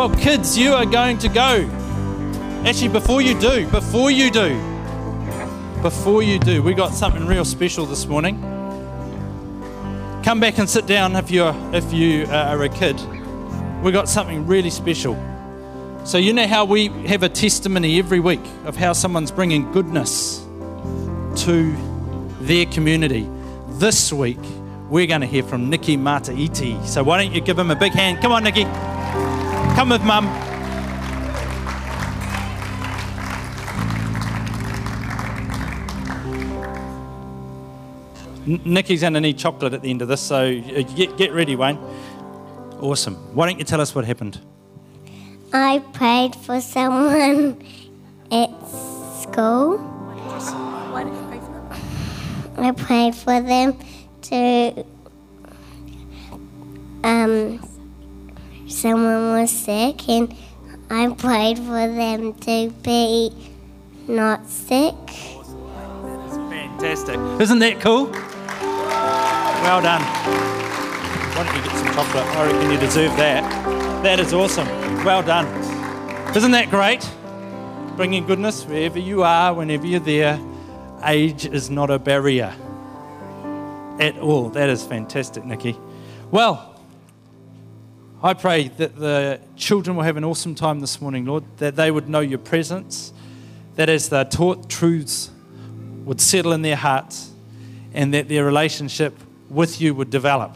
Well, 0.00 0.16
kids, 0.16 0.56
you 0.56 0.72
are 0.72 0.86
going 0.86 1.18
to 1.18 1.28
go. 1.28 1.68
Actually, 2.64 2.88
before 2.88 3.20
you 3.20 3.38
do, 3.38 3.68
before 3.68 4.10
you 4.10 4.30
do, 4.30 4.58
before 5.82 6.22
you 6.22 6.38
do, 6.38 6.62
we 6.62 6.72
got 6.72 6.94
something 6.94 7.26
real 7.26 7.44
special 7.44 7.84
this 7.84 8.06
morning. 8.06 8.40
Come 10.24 10.40
back 10.40 10.56
and 10.56 10.70
sit 10.70 10.86
down 10.86 11.16
if 11.16 11.30
you're 11.30 11.54
if 11.74 11.92
you 11.92 12.24
uh, 12.30 12.48
are 12.48 12.62
a 12.62 12.70
kid. 12.70 12.98
We 13.82 13.92
got 13.92 14.08
something 14.08 14.46
really 14.46 14.70
special. 14.70 15.22
So 16.06 16.16
you 16.16 16.32
know 16.32 16.46
how 16.46 16.64
we 16.64 16.88
have 17.06 17.22
a 17.22 17.28
testimony 17.28 17.98
every 17.98 18.20
week 18.20 18.40
of 18.64 18.76
how 18.76 18.94
someone's 18.94 19.30
bringing 19.30 19.70
goodness 19.70 20.38
to 21.44 21.76
their 22.40 22.64
community. 22.64 23.28
This 23.72 24.10
week 24.14 24.40
we're 24.88 25.06
going 25.06 25.20
to 25.20 25.26
hear 25.26 25.42
from 25.42 25.68
Nikki 25.68 25.98
Mataiti. 25.98 26.86
So 26.86 27.04
why 27.04 27.22
don't 27.22 27.34
you 27.34 27.42
give 27.42 27.58
him 27.58 27.70
a 27.70 27.76
big 27.76 27.92
hand? 27.92 28.22
Come 28.22 28.32
on, 28.32 28.44
Nikki. 28.44 28.64
Come 29.74 29.88
with 29.90 30.02
mum. 30.02 30.26
Nikki's 38.64 39.02
going 39.02 39.14
to 39.14 39.20
need 39.20 39.38
chocolate 39.38 39.74
at 39.74 39.82
the 39.82 39.90
end 39.90 40.02
of 40.02 40.08
this, 40.08 40.20
so 40.20 40.36
uh, 40.36 40.82
get, 40.82 41.16
get 41.16 41.32
ready, 41.32 41.56
Wayne. 41.56 41.78
Awesome. 42.80 43.14
Why 43.34 43.48
don't 43.48 43.58
you 43.58 43.64
tell 43.64 43.80
us 43.80 43.94
what 43.94 44.04
happened? 44.04 44.40
I 45.52 45.78
prayed 45.92 46.34
for 46.34 46.60
someone 46.60 47.62
at 48.30 48.50
school. 49.20 49.78
I 52.56 52.72
prayed 52.72 53.14
for 53.14 53.40
them 53.40 53.78
to. 54.22 54.84
Um, 57.02 57.60
someone 58.70 59.40
was 59.40 59.50
sick, 59.50 60.08
and 60.08 60.34
I 60.90 61.08
prayed 61.10 61.58
for 61.58 61.86
them 61.86 62.34
to 62.34 62.70
be 62.82 63.32
not 64.08 64.46
sick. 64.46 64.94
That 65.06 66.26
is 66.26 66.36
Fantastic. 66.50 67.18
Isn't 67.40 67.58
that 67.60 67.80
cool? 67.80 68.06
Well 68.06 69.82
done. 69.82 70.02
Why 71.36 71.44
don't 71.44 71.56
you 71.56 71.62
get 71.62 71.76
some 71.76 71.94
chocolate? 71.94 72.24
I 72.24 72.52
reckon 72.52 72.70
you 72.70 72.78
deserve 72.78 73.16
that. 73.16 74.02
That 74.02 74.20
is 74.20 74.32
awesome. 74.32 74.66
Well 75.04 75.22
done. 75.22 75.46
Isn't 76.34 76.52
that 76.52 76.70
great? 76.70 77.08
Bringing 77.96 78.26
goodness 78.26 78.64
wherever 78.64 78.98
you 78.98 79.22
are, 79.22 79.52
whenever 79.52 79.86
you're 79.86 80.00
there. 80.00 80.40
Age 81.04 81.46
is 81.46 81.70
not 81.70 81.90
a 81.90 81.98
barrier 81.98 82.54
at 83.98 84.18
all. 84.18 84.48
That 84.50 84.68
is 84.68 84.84
fantastic, 84.84 85.44
Nikki. 85.44 85.78
Well, 86.30 86.69
I 88.22 88.34
pray 88.34 88.68
that 88.76 88.96
the 88.96 89.40
children 89.56 89.96
will 89.96 90.02
have 90.02 90.18
an 90.18 90.24
awesome 90.24 90.54
time 90.54 90.80
this 90.80 91.00
morning, 91.00 91.24
Lord, 91.24 91.42
that 91.56 91.76
they 91.76 91.90
would 91.90 92.06
know 92.06 92.20
your 92.20 92.38
presence, 92.38 93.14
that 93.76 93.88
as 93.88 94.10
they're 94.10 94.26
taught 94.26 94.68
truths 94.68 95.30
would 96.04 96.20
settle 96.20 96.52
in 96.52 96.60
their 96.60 96.76
hearts, 96.76 97.30
and 97.94 98.12
that 98.12 98.28
their 98.28 98.44
relationship 98.44 99.14
with 99.48 99.80
you 99.80 99.94
would 99.94 100.10
develop 100.10 100.54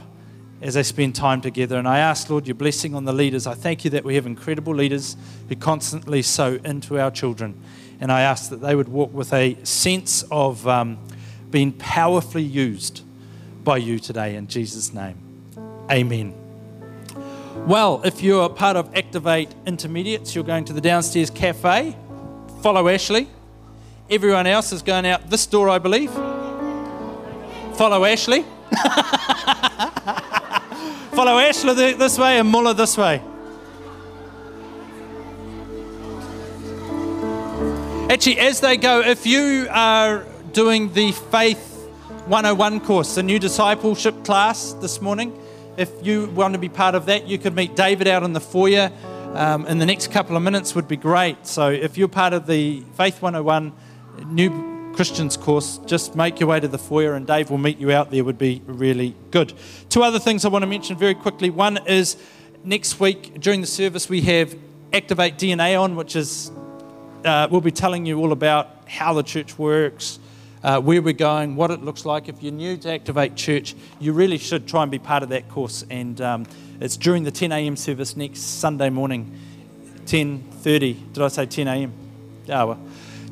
as 0.61 0.75
they 0.75 0.83
spend 0.83 1.15
time 1.15 1.41
together. 1.41 1.79
And 1.79 1.89
I 1.89 2.01
ask, 2.01 2.29
Lord, 2.29 2.47
your 2.47 2.55
blessing 2.55 2.95
on 2.95 3.07
the 3.07 3.15
leaders. 3.15 3.47
I 3.47 3.55
thank 3.55 3.83
you 3.83 3.91
that 3.93 4.05
we 4.05 4.15
have 4.17 4.27
incredible 4.27 4.75
leaders 4.75 5.17
who 5.49 5.57
constantly 5.57 6.21
sow 6.21 6.59
into 6.65 7.01
our 7.01 7.11
children. 7.11 7.59
And 7.99 8.13
I 8.13 8.21
ask 8.23 8.51
that 8.51 8.61
they 8.61 8.75
would 8.75 8.89
walk 8.89 9.13
with 9.15 9.33
a 9.33 9.57
sense 9.65 10.23
of 10.31 10.69
um, 10.69 10.99
being 11.51 11.73
powerfully 11.73 12.43
used 12.43 13.03
by 13.65 13.79
you 13.79 13.99
today 13.99 14.37
in 14.37 14.49
Jesus' 14.49 14.93
name. 14.93 15.17
Amen. 15.91 16.44
Well, 17.55 18.03
if 18.05 18.21
you're 18.21 18.49
part 18.51 18.77
of 18.77 18.95
Activate 18.97 19.49
Intermediates, 19.65 20.35
you're 20.35 20.45
going 20.45 20.65
to 20.67 20.73
the 20.73 20.81
downstairs 20.81 21.31
cafe. 21.31 21.97
Follow 22.61 22.89
Ashley. 22.89 23.29
Everyone 24.11 24.47
else 24.47 24.73
is 24.73 24.83
going 24.83 25.07
out 25.07 25.31
this 25.31 25.47
door, 25.47 25.71
I 25.71 25.79
believe. 25.79 26.11
Follow 27.75 28.05
Ashley. 28.05 28.43
Follow 31.13 31.39
Ashley 31.39 31.95
this 31.95 32.19
way 32.19 32.41
and 32.41 32.49
Muller 32.49 32.75
this 32.75 32.99
way. 32.99 33.23
Actually, 38.11 38.41
as 38.41 38.61
they 38.61 38.77
go, 38.77 39.01
if 39.01 39.25
you 39.25 39.69
are 39.71 40.27
doing 40.53 40.93
the 40.93 41.13
Faith 41.13 41.89
101 42.27 42.81
course, 42.81 43.15
the 43.15 43.23
new 43.23 43.39
discipleship 43.39 44.25
class 44.25 44.73
this 44.75 45.01
morning, 45.01 45.33
if 45.77 45.91
you 46.07 46.27
want 46.27 46.55
to 46.55 46.61
be 46.61 46.69
part 46.69 46.95
of 46.95 47.07
that, 47.07 47.27
you 47.27 47.39
could 47.39 47.55
meet 47.55 47.75
David 47.75 48.07
out 48.07 48.23
in 48.23 48.33
the 48.33 48.41
foyer 48.41 48.93
um, 49.35 49.67
in 49.67 49.79
the 49.79 49.87
next 49.87 50.13
couple 50.13 50.37
of 50.37 50.43
minutes, 50.43 50.75
would 50.75 50.87
be 50.87 50.97
great. 50.97 51.47
So 51.47 51.69
if 51.71 51.99
you're 51.99 52.09
part 52.09 52.33
of 52.33 52.47
the 52.47 52.81
Faith 52.97 53.21
101 53.21 53.73
new 54.27 54.93
Christians 54.95 55.37
course, 55.37 55.79
just 55.87 56.15
make 56.15 56.39
your 56.39 56.49
way 56.49 56.61
to 56.61 56.69
the 56.69 56.79
foyer 56.79 57.15
and 57.15 57.27
Dave 57.27 57.51
will 57.51 57.59
meet 57.59 57.79
you 57.79 57.91
out 57.91 58.13
there, 58.13 58.23
would 58.23 58.39
be 58.39 58.63
really 58.67 59.17
good. 59.33 59.53
Two 59.89 60.05
other 60.05 60.21
things 60.21 60.45
I 60.45 60.49
want 60.49 60.63
to 60.63 60.69
mention 60.69 60.97
very 60.97 61.15
quickly. 61.15 61.51
One 61.51 61.79
is 61.87 62.17
next 62.63 63.01
week 63.01 63.41
during 63.41 63.61
the 63.61 63.67
service, 63.67 64.09
we 64.09 64.21
have 64.23 64.57
Activate 64.93 65.37
DNA 65.37 65.81
on, 65.81 65.97
which 65.97 66.15
is, 66.15 66.53
uh, 67.25 67.49
we'll 67.51 67.61
be 67.61 67.73
telling 67.73 68.07
you 68.07 68.21
all 68.21 68.31
about 68.31 68.89
how 68.89 69.13
the 69.13 69.25
church 69.25 69.59
works 69.59 70.21
uh, 70.65 70.81
where 70.81 71.03
we're 71.03 71.13
going, 71.13 71.57
what 71.57 71.71
it 71.71 71.83
looks 71.83 72.07
like. 72.07 72.29
If 72.29 72.43
you're 72.43 72.53
new 72.53 72.79
to 72.79 72.91
Activate 72.91 73.37
Church, 73.37 73.77
you 74.01 74.15
really 74.15 74.39
should 74.39 74.67
try 74.67 74.83
and 74.83 74.91
be 74.91 74.99
part 74.99 75.23
of 75.23 75.29
that 75.29 75.49
course. 75.51 75.85
And 75.91 76.19
um, 76.23 76.47
it's 76.81 76.97
during 76.97 77.23
the 77.23 77.31
10 77.31 77.53
a.m. 77.53 77.77
service 77.77 78.17
next 78.17 78.41
Sunday 78.41 78.89
morning, 78.89 79.39
10:30. 80.07 81.13
Did 81.13 81.23
I 81.23 81.29
say 81.29 81.47
10 81.47 81.69
a.m.? 81.69 81.93
Yeah, 82.47 82.65
well, 82.65 82.81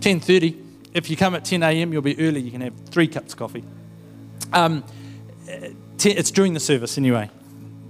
10:30. 0.01 0.59
If 0.93 1.09
you 1.09 1.17
come 1.17 1.35
at 1.35 1.47
10 1.47 1.63
a.m., 1.63 1.93
you'll 1.93 2.03
be 2.03 2.21
early. 2.21 2.41
You 2.41 2.51
can 2.51 2.61
have 2.61 2.75
three 2.91 3.09
cups 3.09 3.33
of 3.33 3.39
coffee. 3.39 3.65
Um, 4.53 4.85
it's 6.05 6.31
during 6.31 6.53
the 6.53 6.61
service 6.61 6.99
anyway, 6.99 7.31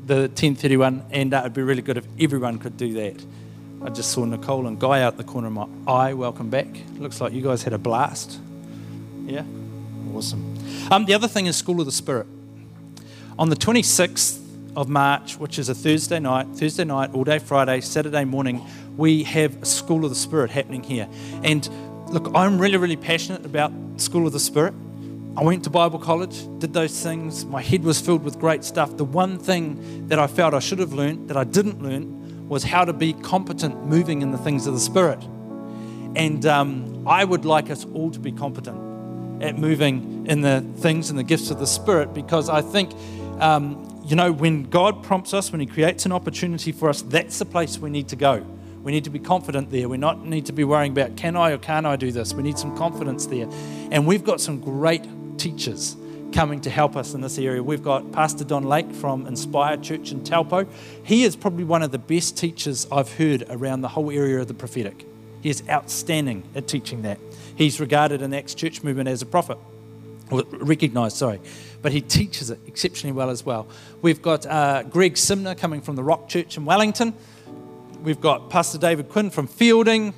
the 0.06 0.28
10:31, 0.28 1.02
and 1.10 1.34
uh, 1.34 1.38
it'd 1.38 1.54
be 1.54 1.62
really 1.62 1.82
good 1.82 1.96
if 1.96 2.06
everyone 2.20 2.58
could 2.58 2.76
do 2.76 2.92
that. 2.94 3.24
I 3.84 3.88
just 3.90 4.12
saw 4.12 4.24
Nicole 4.24 4.68
and 4.68 4.78
Guy 4.78 5.02
out 5.02 5.16
the 5.16 5.24
corner 5.24 5.48
of 5.48 5.54
my 5.54 5.66
eye. 5.88 6.14
Welcome 6.14 6.48
back. 6.48 6.68
Looks 6.98 7.20
like 7.20 7.32
you 7.32 7.42
guys 7.42 7.64
had 7.64 7.72
a 7.72 7.78
blast. 7.78 8.38
Yeah? 9.26 9.44
Awesome. 10.14 10.56
Um, 10.90 11.04
the 11.04 11.14
other 11.14 11.28
thing 11.28 11.46
is 11.46 11.56
School 11.56 11.80
of 11.80 11.86
the 11.86 11.92
Spirit. 11.92 12.26
On 13.38 13.48
the 13.48 13.56
26th 13.56 14.40
of 14.76 14.88
March, 14.88 15.38
which 15.38 15.58
is 15.58 15.68
a 15.68 15.74
Thursday 15.74 16.18
night, 16.18 16.46
Thursday 16.54 16.84
night, 16.84 17.10
all 17.14 17.24
day 17.24 17.38
Friday, 17.38 17.80
Saturday 17.80 18.24
morning, 18.24 18.62
we 18.96 19.22
have 19.24 19.66
School 19.66 20.04
of 20.04 20.10
the 20.10 20.16
Spirit 20.16 20.50
happening 20.50 20.82
here. 20.82 21.08
And 21.42 21.68
look, 22.08 22.30
I'm 22.34 22.58
really, 22.58 22.76
really 22.76 22.96
passionate 22.96 23.44
about 23.44 23.72
School 23.96 24.26
of 24.26 24.32
the 24.32 24.40
Spirit. 24.40 24.74
I 25.36 25.42
went 25.42 25.64
to 25.64 25.70
Bible 25.70 25.98
college, 25.98 26.46
did 26.58 26.74
those 26.74 27.02
things. 27.02 27.46
My 27.46 27.62
head 27.62 27.84
was 27.84 28.00
filled 28.00 28.22
with 28.22 28.38
great 28.38 28.64
stuff. 28.64 28.96
The 28.98 29.04
one 29.04 29.38
thing 29.38 30.08
that 30.08 30.18
I 30.18 30.26
felt 30.26 30.52
I 30.52 30.58
should 30.58 30.78
have 30.78 30.92
learned 30.92 31.28
that 31.28 31.38
I 31.38 31.44
didn't 31.44 31.82
learn 31.82 32.48
was 32.48 32.64
how 32.64 32.84
to 32.84 32.92
be 32.92 33.14
competent 33.14 33.86
moving 33.86 34.20
in 34.20 34.30
the 34.30 34.38
things 34.38 34.66
of 34.66 34.74
the 34.74 34.80
Spirit. 34.80 35.22
And 36.14 36.44
um, 36.44 37.08
I 37.08 37.24
would 37.24 37.46
like 37.46 37.70
us 37.70 37.86
all 37.94 38.10
to 38.10 38.20
be 38.20 38.30
competent 38.30 38.91
at 39.42 39.58
moving 39.58 40.26
in 40.28 40.40
the 40.40 40.64
things 40.76 41.10
and 41.10 41.18
the 41.18 41.24
gifts 41.24 41.50
of 41.50 41.58
the 41.58 41.66
Spirit 41.66 42.14
because 42.14 42.48
I 42.48 42.62
think, 42.62 42.92
um, 43.40 44.02
you 44.04 44.16
know, 44.16 44.32
when 44.32 44.64
God 44.64 45.02
prompts 45.02 45.34
us, 45.34 45.52
when 45.52 45.60
He 45.60 45.66
creates 45.66 46.06
an 46.06 46.12
opportunity 46.12 46.72
for 46.72 46.88
us, 46.88 47.02
that's 47.02 47.38
the 47.38 47.44
place 47.44 47.78
we 47.78 47.90
need 47.90 48.08
to 48.08 48.16
go. 48.16 48.44
We 48.82 48.92
need 48.92 49.04
to 49.04 49.10
be 49.10 49.18
confident 49.18 49.70
there. 49.70 49.88
We 49.88 49.96
not 49.96 50.24
need 50.24 50.46
to 50.46 50.52
be 50.52 50.64
worrying 50.64 50.92
about 50.92 51.16
can 51.16 51.36
I 51.36 51.52
or 51.52 51.58
can't 51.58 51.86
I 51.86 51.96
do 51.96 52.10
this. 52.10 52.34
We 52.34 52.42
need 52.42 52.58
some 52.58 52.76
confidence 52.76 53.26
there. 53.26 53.48
And 53.90 54.06
we've 54.06 54.24
got 54.24 54.40
some 54.40 54.60
great 54.60 55.06
teachers 55.38 55.96
coming 56.32 56.60
to 56.62 56.70
help 56.70 56.96
us 56.96 57.14
in 57.14 57.20
this 57.20 57.38
area. 57.38 57.62
We've 57.62 57.82
got 57.82 58.10
Pastor 58.10 58.44
Don 58.44 58.64
Lake 58.64 58.90
from 58.92 59.26
Inspire 59.26 59.76
Church 59.76 60.10
in 60.10 60.24
Taupo. 60.24 60.66
He 61.04 61.24
is 61.24 61.36
probably 61.36 61.64
one 61.64 61.82
of 61.82 61.92
the 61.92 61.98
best 61.98 62.36
teachers 62.36 62.86
I've 62.90 63.12
heard 63.12 63.44
around 63.50 63.82
the 63.82 63.88
whole 63.88 64.10
area 64.10 64.40
of 64.40 64.48
the 64.48 64.54
prophetic. 64.54 65.06
He 65.42 65.50
is 65.50 65.62
outstanding 65.68 66.44
at 66.54 66.66
teaching 66.66 67.02
that. 67.02 67.18
He's 67.56 67.80
regarded 67.80 68.22
in 68.22 68.30
the 68.30 68.38
Acts 68.38 68.54
church 68.54 68.82
movement 68.82 69.08
as 69.08 69.22
a 69.22 69.26
prophet, 69.26 69.58
or 70.30 70.44
recognized, 70.50 71.16
sorry, 71.16 71.40
but 71.82 71.92
he 71.92 72.00
teaches 72.00 72.50
it 72.50 72.58
exceptionally 72.66 73.12
well 73.12 73.30
as 73.30 73.44
well. 73.44 73.66
We've 74.00 74.22
got 74.22 74.46
uh, 74.46 74.84
Greg 74.84 75.14
Simner 75.14 75.56
coming 75.56 75.80
from 75.80 75.96
the 75.96 76.02
Rock 76.02 76.28
Church 76.28 76.56
in 76.56 76.64
Wellington. 76.64 77.14
We've 78.02 78.20
got 78.20 78.50
Pastor 78.50 78.78
David 78.78 79.08
Quinn 79.08 79.30
from 79.30 79.46
Feilding. 79.46 80.14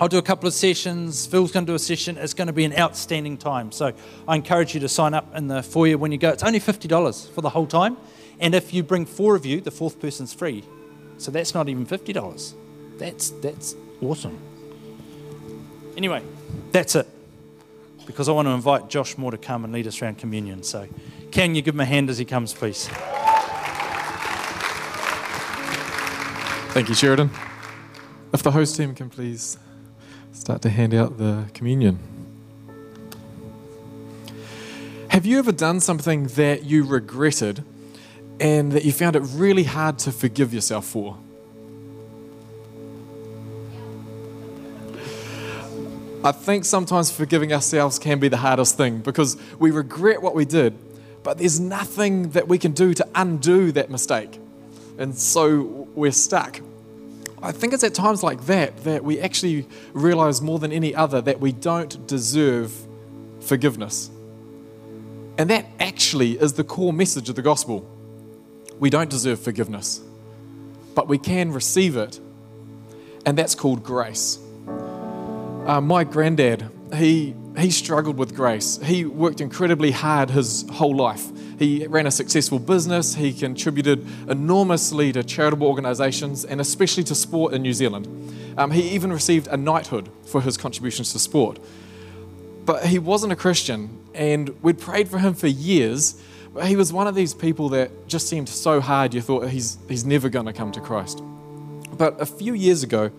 I'll 0.00 0.08
do 0.08 0.18
a 0.18 0.22
couple 0.22 0.48
of 0.48 0.54
sessions. 0.54 1.26
Phil's 1.26 1.52
going 1.52 1.66
to 1.66 1.70
do 1.70 1.76
a 1.76 1.78
session. 1.78 2.16
It's 2.16 2.34
going 2.34 2.48
to 2.48 2.52
be 2.52 2.64
an 2.64 2.72
outstanding 2.72 3.36
time. 3.36 3.70
So 3.70 3.92
I 4.26 4.34
encourage 4.34 4.74
you 4.74 4.80
to 4.80 4.88
sign 4.88 5.14
up 5.14 5.36
in 5.36 5.46
the 5.46 5.62
foyer 5.62 5.96
when 5.96 6.10
you 6.10 6.18
go. 6.18 6.30
It's 6.30 6.42
only 6.42 6.58
$50 6.58 7.30
for 7.30 7.42
the 7.42 7.50
whole 7.50 7.66
time. 7.66 7.96
And 8.40 8.54
if 8.54 8.74
you 8.74 8.82
bring 8.82 9.06
four 9.06 9.36
of 9.36 9.46
you, 9.46 9.60
the 9.60 9.70
fourth 9.70 10.00
person's 10.00 10.34
free. 10.34 10.64
So 11.18 11.30
that's 11.30 11.54
not 11.54 11.68
even 11.68 11.86
$50. 11.86 12.54
That's, 12.98 13.30
that's 13.30 13.76
awesome. 14.02 14.36
Anyway, 15.96 16.22
that's 16.72 16.94
it. 16.94 17.08
Because 18.06 18.28
I 18.28 18.32
want 18.32 18.46
to 18.46 18.52
invite 18.52 18.88
Josh 18.88 19.16
Moore 19.16 19.30
to 19.30 19.38
come 19.38 19.64
and 19.64 19.72
lead 19.72 19.86
us 19.86 20.00
around 20.02 20.18
communion. 20.18 20.62
So, 20.62 20.86
can 21.30 21.54
you 21.54 21.62
give 21.62 21.74
him 21.74 21.80
a 21.80 21.84
hand 21.84 22.10
as 22.10 22.18
he 22.18 22.24
comes, 22.24 22.52
please? 22.52 22.88
Thank 26.74 26.88
you, 26.88 26.94
Sheridan. 26.94 27.30
If 28.32 28.42
the 28.42 28.50
host 28.50 28.76
team 28.76 28.94
can 28.94 29.08
please 29.08 29.58
start 30.32 30.60
to 30.62 30.68
hand 30.68 30.92
out 30.92 31.18
the 31.18 31.46
communion. 31.54 31.98
Have 35.08 35.24
you 35.24 35.38
ever 35.38 35.52
done 35.52 35.78
something 35.78 36.26
that 36.28 36.64
you 36.64 36.84
regretted 36.84 37.64
and 38.40 38.72
that 38.72 38.84
you 38.84 38.92
found 38.92 39.14
it 39.14 39.20
really 39.20 39.62
hard 39.62 40.00
to 40.00 40.10
forgive 40.10 40.52
yourself 40.52 40.84
for? 40.84 41.16
I 46.24 46.32
think 46.32 46.64
sometimes 46.64 47.10
forgiving 47.10 47.52
ourselves 47.52 47.98
can 47.98 48.18
be 48.18 48.28
the 48.28 48.38
hardest 48.38 48.78
thing 48.78 49.00
because 49.00 49.36
we 49.58 49.70
regret 49.70 50.22
what 50.22 50.34
we 50.34 50.46
did, 50.46 50.74
but 51.22 51.36
there's 51.36 51.60
nothing 51.60 52.30
that 52.30 52.48
we 52.48 52.56
can 52.56 52.72
do 52.72 52.94
to 52.94 53.06
undo 53.14 53.70
that 53.72 53.90
mistake. 53.90 54.40
And 54.96 55.14
so 55.14 55.86
we're 55.94 56.12
stuck. 56.12 56.60
I 57.42 57.52
think 57.52 57.74
it's 57.74 57.84
at 57.84 57.92
times 57.92 58.22
like 58.22 58.46
that 58.46 58.84
that 58.84 59.04
we 59.04 59.20
actually 59.20 59.68
realize 59.92 60.40
more 60.40 60.58
than 60.58 60.72
any 60.72 60.94
other 60.94 61.20
that 61.20 61.40
we 61.40 61.52
don't 61.52 62.06
deserve 62.06 62.72
forgiveness. 63.40 64.08
And 65.36 65.50
that 65.50 65.66
actually 65.78 66.40
is 66.40 66.54
the 66.54 66.64
core 66.64 66.94
message 66.94 67.28
of 67.28 67.34
the 67.34 67.42
gospel. 67.42 67.86
We 68.78 68.88
don't 68.88 69.10
deserve 69.10 69.40
forgiveness, 69.40 70.00
but 70.94 71.06
we 71.06 71.18
can 71.18 71.52
receive 71.52 71.98
it. 71.98 72.18
And 73.26 73.36
that's 73.36 73.54
called 73.54 73.82
grace. 73.82 74.38
Uh, 75.66 75.80
my 75.80 76.04
granddad 76.04 76.70
he, 76.94 77.34
he 77.56 77.70
struggled 77.70 78.16
with 78.16 78.34
grace. 78.34 78.78
He 78.82 79.04
worked 79.04 79.40
incredibly 79.40 79.90
hard 79.90 80.30
his 80.30 80.64
whole 80.70 80.94
life. 80.94 81.30
He 81.58 81.86
ran 81.86 82.06
a 82.06 82.10
successful 82.10 82.58
business. 82.58 83.14
He 83.14 83.32
contributed 83.32 84.06
enormously 84.28 85.12
to 85.12 85.22
charitable 85.24 85.66
organisations 85.66 86.44
and 86.44 86.60
especially 86.60 87.04
to 87.04 87.14
sport 87.14 87.52
in 87.54 87.62
New 87.62 87.72
Zealand. 87.72 88.06
Um, 88.56 88.70
he 88.70 88.90
even 88.90 89.12
received 89.12 89.46
a 89.48 89.56
knighthood 89.56 90.08
for 90.26 90.40
his 90.40 90.56
contributions 90.56 91.12
to 91.12 91.18
sport. 91.18 91.58
But 92.64 92.86
he 92.86 92.98
wasn't 92.98 93.32
a 93.32 93.36
Christian, 93.36 93.98
and 94.14 94.50
we'd 94.62 94.78
prayed 94.78 95.08
for 95.08 95.18
him 95.18 95.34
for 95.34 95.48
years. 95.48 96.20
But 96.54 96.66
he 96.66 96.76
was 96.76 96.92
one 96.92 97.06
of 97.06 97.14
these 97.14 97.34
people 97.34 97.68
that 97.70 98.08
just 98.08 98.28
seemed 98.28 98.48
so 98.48 98.80
hard 98.80 99.12
you 99.12 99.20
thought 99.20 99.48
he's, 99.48 99.76
he's 99.88 100.04
never 100.04 100.28
going 100.28 100.46
to 100.46 100.52
come 100.52 100.72
to 100.72 100.80
Christ. 100.80 101.22
But 101.92 102.20
a 102.20 102.26
few 102.26 102.54
years 102.54 102.82
ago, 102.82 103.10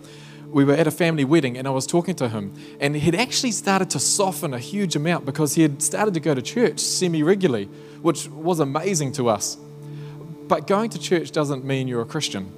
we 0.50 0.64
were 0.64 0.74
at 0.74 0.86
a 0.86 0.90
family 0.90 1.24
wedding 1.24 1.56
and 1.56 1.66
I 1.66 1.70
was 1.70 1.86
talking 1.86 2.14
to 2.16 2.28
him, 2.28 2.52
and 2.80 2.96
he'd 2.96 3.14
actually 3.14 3.52
started 3.52 3.90
to 3.90 3.98
soften 3.98 4.54
a 4.54 4.58
huge 4.58 4.96
amount 4.96 5.24
because 5.24 5.54
he 5.54 5.62
had 5.62 5.82
started 5.82 6.14
to 6.14 6.20
go 6.20 6.34
to 6.34 6.42
church 6.42 6.80
semi 6.80 7.22
regularly, 7.22 7.66
which 8.02 8.28
was 8.28 8.60
amazing 8.60 9.12
to 9.12 9.28
us. 9.28 9.56
But 10.48 10.66
going 10.66 10.90
to 10.90 10.98
church 10.98 11.32
doesn't 11.32 11.64
mean 11.64 11.88
you're 11.88 12.02
a 12.02 12.06
Christian. 12.06 12.52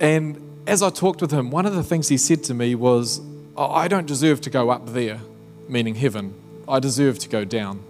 And 0.00 0.40
as 0.66 0.82
I 0.82 0.90
talked 0.90 1.20
with 1.20 1.30
him, 1.30 1.50
one 1.50 1.64
of 1.64 1.74
the 1.74 1.82
things 1.82 2.08
he 2.08 2.18
said 2.18 2.44
to 2.44 2.54
me 2.54 2.74
was, 2.74 3.20
I 3.56 3.88
don't 3.88 4.06
deserve 4.06 4.40
to 4.42 4.50
go 4.50 4.70
up 4.70 4.90
there, 4.90 5.20
meaning 5.68 5.94
heaven. 5.94 6.34
I 6.68 6.78
deserve 6.78 7.18
to 7.20 7.28
go 7.28 7.44
down. 7.44 7.82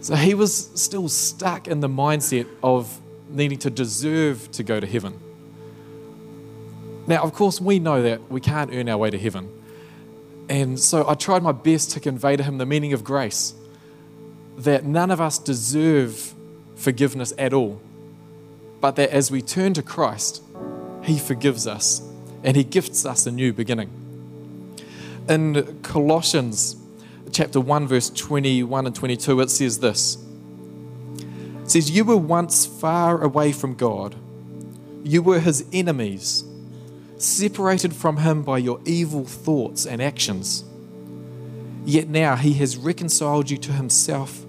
So 0.00 0.14
he 0.14 0.34
was 0.34 0.70
still 0.74 1.08
stuck 1.08 1.66
in 1.66 1.80
the 1.80 1.88
mindset 1.88 2.46
of 2.62 3.00
needing 3.28 3.58
to 3.58 3.70
deserve 3.70 4.50
to 4.52 4.62
go 4.62 4.78
to 4.78 4.86
heaven. 4.86 5.20
Now, 7.08 7.22
of 7.22 7.32
course, 7.32 7.58
we 7.58 7.78
know 7.78 8.02
that 8.02 8.30
we 8.30 8.38
can't 8.38 8.70
earn 8.70 8.86
our 8.90 8.98
way 8.98 9.08
to 9.08 9.18
heaven. 9.18 9.50
And 10.50 10.78
so 10.78 11.08
I 11.08 11.14
tried 11.14 11.42
my 11.42 11.52
best 11.52 11.90
to 11.92 12.00
convey 12.00 12.36
to 12.36 12.42
him 12.42 12.58
the 12.58 12.66
meaning 12.66 12.92
of 12.92 13.02
grace 13.02 13.54
that 14.58 14.84
none 14.84 15.10
of 15.10 15.18
us 15.18 15.38
deserve 15.38 16.34
forgiveness 16.76 17.32
at 17.38 17.54
all, 17.54 17.80
but 18.82 18.96
that 18.96 19.08
as 19.10 19.30
we 19.30 19.40
turn 19.40 19.72
to 19.74 19.82
Christ, 19.82 20.42
He 21.02 21.18
forgives 21.18 21.66
us 21.66 22.02
and 22.44 22.56
He 22.56 22.64
gifts 22.64 23.06
us 23.06 23.24
a 23.24 23.30
new 23.30 23.54
beginning. 23.54 23.90
In 25.28 25.80
Colossians 25.82 26.76
chapter 27.32 27.60
1, 27.60 27.86
verse 27.86 28.10
21 28.10 28.86
and 28.86 28.94
22, 28.94 29.40
it 29.40 29.50
says 29.50 29.78
this 29.78 30.18
It 31.62 31.70
says, 31.70 31.90
You 31.90 32.04
were 32.04 32.16
once 32.16 32.66
far 32.66 33.22
away 33.22 33.52
from 33.52 33.74
God, 33.74 34.14
you 35.04 35.22
were 35.22 35.40
His 35.40 35.64
enemies 35.72 36.44
separated 37.18 37.94
from 37.94 38.18
Him 38.18 38.42
by 38.42 38.58
your 38.58 38.80
evil 38.84 39.24
thoughts 39.24 39.84
and 39.86 40.00
actions. 40.00 40.64
Yet 41.84 42.08
now 42.08 42.36
He 42.36 42.54
has 42.54 42.76
reconciled 42.76 43.50
you 43.50 43.58
to 43.58 43.72
Himself 43.72 44.46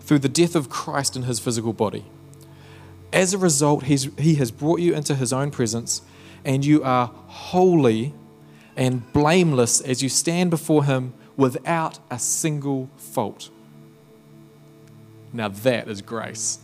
through 0.00 0.20
the 0.20 0.28
death 0.28 0.54
of 0.54 0.68
Christ 0.68 1.16
in 1.16 1.22
His 1.22 1.40
physical 1.40 1.72
body. 1.72 2.04
As 3.12 3.34
a 3.34 3.38
result, 3.38 3.84
He 3.84 4.34
has 4.34 4.50
brought 4.50 4.80
you 4.80 4.94
into 4.94 5.14
His 5.14 5.32
own 5.32 5.50
presence, 5.50 6.02
and 6.44 6.64
you 6.64 6.82
are 6.82 7.06
holy 7.26 8.14
and 8.76 9.10
blameless 9.12 9.80
as 9.80 10.02
you 10.02 10.08
stand 10.08 10.50
before 10.50 10.84
Him 10.84 11.14
without 11.36 11.98
a 12.10 12.18
single 12.18 12.90
fault. 12.96 13.50
Now 15.32 15.48
that 15.48 15.88
is 15.88 16.02
grace. 16.02 16.58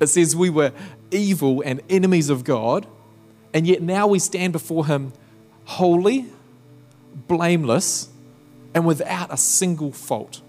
It 0.00 0.08
says 0.08 0.34
we 0.34 0.50
were 0.50 0.72
evil 1.10 1.62
and 1.64 1.80
enemies 1.88 2.30
of 2.30 2.44
God 2.44 2.86
and 3.52 3.66
yet 3.66 3.82
now 3.82 4.06
we 4.06 4.18
stand 4.18 4.52
before 4.52 4.86
Him 4.86 5.12
holy, 5.64 6.26
blameless, 7.26 8.08
and 8.74 8.86
without 8.86 9.32
a 9.32 9.36
single 9.36 9.92
fault. 9.92 10.40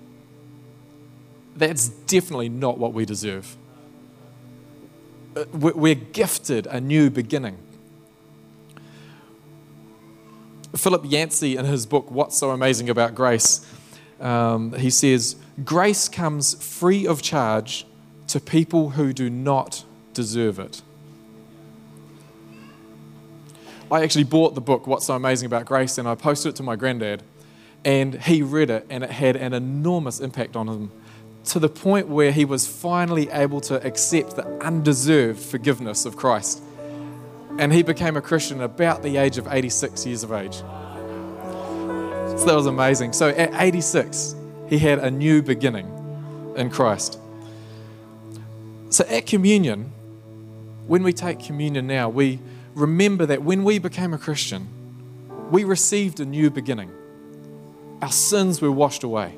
That's 1.56 1.90
definitely 1.90 2.50
not 2.50 2.78
what 2.78 2.94
we 2.94 3.06
deserve. 3.06 3.58
Uh, 5.36 5.44
we're 5.52 5.96
gifted 5.96 6.68
a 6.68 6.80
new 6.80 7.10
beginning. 7.10 7.58
Philip 10.76 11.04
Yancey, 11.06 11.58
in 11.58 11.66
his 11.66 11.86
book, 11.86 12.12
What's 12.12 12.38
So 12.38 12.52
Amazing 12.52 12.90
About 12.90 13.16
Grace, 13.16 13.66
um, 14.20 14.74
he 14.74 14.90
says, 14.90 15.36
Grace 15.66 16.08
comes 16.08 16.54
free 16.64 17.08
of 17.08 17.22
charge 17.22 17.86
to 18.28 18.40
people 18.40 18.92
who 18.92 19.12
do 19.12 19.30
not 19.30 19.84
deserve 20.14 20.60
it. 20.60 20.82
I 23.92 24.04
actually 24.04 24.26
bought 24.26 24.54
the 24.54 24.62
book, 24.62 24.86
What's 24.86 25.08
So 25.08 25.16
Amazing 25.16 25.48
About 25.48 25.66
Grace, 25.66 25.98
and 25.98 26.08
I 26.08 26.14
posted 26.16 26.52
it 26.52 26.56
to 26.58 26.64
my 26.64 26.76
granddad. 26.76 27.24
And 27.84 28.14
he 28.22 28.42
read 28.42 28.70
it, 28.70 28.86
and 28.90 29.04
it 29.04 29.10
had 29.10 29.36
an 29.36 29.54
enormous 29.54 30.20
impact 30.20 30.56
on 30.56 30.68
him 30.68 30.92
to 31.46 31.60
the 31.60 31.70
point 31.70 32.08
where 32.08 32.32
he 32.32 32.46
was 32.46 32.68
finally 32.68 33.30
able 33.30 33.62
to 33.62 33.84
accept 33.86 34.36
the 34.36 34.46
undeserved 34.62 35.40
forgiveness 35.40 36.06
of 36.06 36.16
Christ. 36.16 36.62
And 37.58 37.74
he 37.74 37.82
became 37.82 38.16
a 38.16 38.22
Christian 38.22 38.62
about 38.62 39.02
the 39.02 39.18
age 39.18 39.38
of 39.38 39.48
86 39.48 40.06
years 40.06 40.24
of 40.24 40.32
age. 40.32 40.56
So 40.56 42.46
that 42.46 42.56
was 42.56 42.68
amazing. 42.68 43.14
So 43.14 43.30
at 43.30 43.50
86, 43.60 44.36
he 44.68 44.78
had 44.78 45.00
a 45.00 45.10
new 45.10 45.42
beginning 45.42 45.88
in 46.56 46.70
Christ. 46.70 47.18
So 48.90 49.04
at 49.06 49.26
communion, 49.26 49.92
when 50.86 51.02
we 51.02 51.12
take 51.12 51.40
communion 51.40 51.88
now, 51.88 52.10
we 52.10 52.40
remember 52.76 53.26
that 53.26 53.44
when 53.44 53.64
we 53.64 53.80
became 53.80 54.14
a 54.14 54.18
Christian, 54.18 54.68
we 55.52 55.64
received 55.64 56.20
a 56.20 56.26
new 56.26 56.50
beginning. 56.50 56.92
Our 58.02 58.12
sins 58.12 58.62
were 58.62 58.72
washed 58.72 59.04
away. 59.04 59.36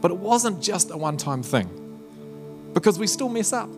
But 0.00 0.10
it 0.10 0.16
wasn't 0.16 0.62
just 0.62 0.90
a 0.90 0.96
one 0.96 1.16
time 1.16 1.42
thing, 1.42 1.68
because 2.74 2.98
we 2.98 3.06
still 3.06 3.28
mess 3.28 3.52
up. 3.52 3.70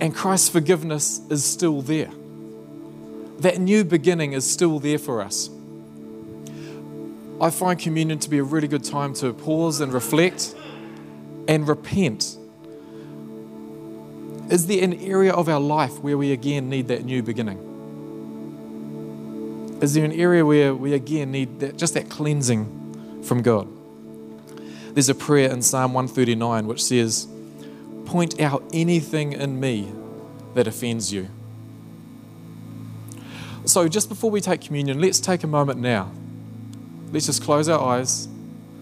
And 0.00 0.14
Christ's 0.14 0.48
forgiveness 0.48 1.20
is 1.30 1.44
still 1.44 1.82
there. 1.82 2.10
That 3.40 3.58
new 3.58 3.84
beginning 3.84 4.32
is 4.32 4.50
still 4.50 4.78
there 4.78 4.98
for 4.98 5.20
us. 5.20 5.50
I 7.40 7.50
find 7.50 7.78
communion 7.78 8.18
to 8.20 8.30
be 8.30 8.38
a 8.38 8.44
really 8.44 8.68
good 8.68 8.84
time 8.84 9.14
to 9.14 9.32
pause 9.32 9.80
and 9.80 9.92
reflect 9.92 10.54
and 11.48 11.66
repent 11.66 12.36
is 14.52 14.66
there 14.66 14.84
an 14.84 14.92
area 15.00 15.32
of 15.32 15.48
our 15.48 15.58
life 15.58 15.98
where 16.00 16.18
we 16.18 16.30
again 16.30 16.68
need 16.68 16.88
that 16.88 17.06
new 17.06 17.22
beginning? 17.22 17.70
Is 19.80 19.94
there 19.94 20.04
an 20.04 20.12
area 20.12 20.44
where 20.44 20.74
we 20.74 20.92
again 20.92 21.32
need 21.32 21.60
that, 21.60 21.78
just 21.78 21.94
that 21.94 22.10
cleansing 22.10 23.22
from 23.24 23.40
God? 23.40 23.66
There's 24.92 25.08
a 25.08 25.14
prayer 25.14 25.50
in 25.50 25.62
Psalm 25.62 25.94
139 25.94 26.66
which 26.66 26.84
says, 26.84 27.26
Point 28.04 28.38
out 28.42 28.62
anything 28.74 29.32
in 29.32 29.58
me 29.58 29.90
that 30.52 30.66
offends 30.66 31.10
you. 31.10 31.28
So, 33.64 33.88
just 33.88 34.10
before 34.10 34.30
we 34.30 34.42
take 34.42 34.60
communion, 34.60 35.00
let's 35.00 35.18
take 35.18 35.44
a 35.44 35.46
moment 35.46 35.80
now. 35.80 36.12
Let's 37.10 37.24
just 37.24 37.42
close 37.42 37.70
our 37.70 37.80
eyes 37.80 38.26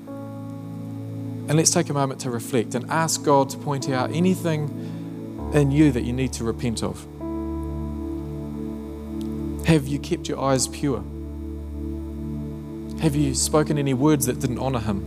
and 0.08 1.54
let's 1.54 1.70
take 1.70 1.90
a 1.90 1.92
moment 1.92 2.20
to 2.22 2.30
reflect 2.30 2.74
and 2.74 2.90
ask 2.90 3.22
God 3.22 3.50
to 3.50 3.58
point 3.58 3.88
out 3.88 4.10
anything 4.10 4.89
in 5.54 5.70
you 5.70 5.90
that 5.92 6.02
you 6.02 6.12
need 6.12 6.32
to 6.34 6.44
repent 6.44 6.82
of? 6.82 7.06
Have 9.66 9.86
you 9.86 9.98
kept 9.98 10.28
your 10.28 10.40
eyes 10.40 10.68
pure? 10.68 11.04
Have 13.00 13.16
you 13.16 13.34
spoken 13.34 13.78
any 13.78 13.94
words 13.94 14.26
that 14.26 14.40
didn't 14.40 14.58
honor 14.58 14.80
him? 14.80 15.06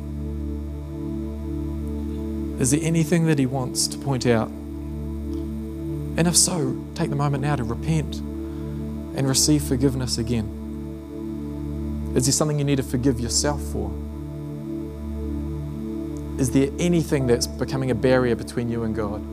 Is 2.59 2.71
there 2.71 2.79
anything 2.81 3.27
that 3.27 3.37
he 3.39 3.45
wants 3.45 3.87
to 3.87 3.97
point 3.97 4.25
out? 4.25 4.47
And 4.47 6.27
if 6.27 6.37
so, 6.37 6.83
take 6.95 7.09
the 7.09 7.15
moment 7.15 7.43
now 7.43 7.55
to 7.55 7.63
repent 7.63 8.15
and 8.17 9.27
receive 9.27 9.63
forgiveness 9.63 10.17
again. 10.17 10.61
Is 12.15 12.25
there 12.25 12.33
something 12.33 12.59
you 12.59 12.65
need 12.65 12.77
to 12.77 12.83
forgive 12.83 13.19
yourself 13.19 13.61
for? 13.71 13.91
Is 16.39 16.51
there 16.51 16.69
anything 16.79 17.27
that's 17.27 17.47
becoming 17.47 17.91
a 17.91 17.95
barrier 17.95 18.35
between 18.35 18.69
you 18.69 18.83
and 18.83 18.95
God? 18.95 19.23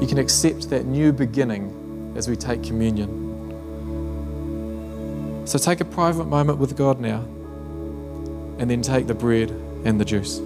You 0.00 0.06
can 0.06 0.18
accept 0.18 0.70
that 0.70 0.86
new 0.86 1.12
beginning 1.12 2.14
as 2.16 2.28
we 2.28 2.36
take 2.36 2.62
communion. 2.62 3.28
So 5.46 5.58
take 5.58 5.80
a 5.80 5.84
private 5.84 6.24
moment 6.24 6.58
with 6.58 6.76
God 6.76 7.00
now, 7.00 7.20
and 8.58 8.70
then 8.70 8.82
take 8.82 9.06
the 9.06 9.14
bread 9.14 9.50
and 9.84 10.00
the 10.00 10.04
juice. 10.04 10.40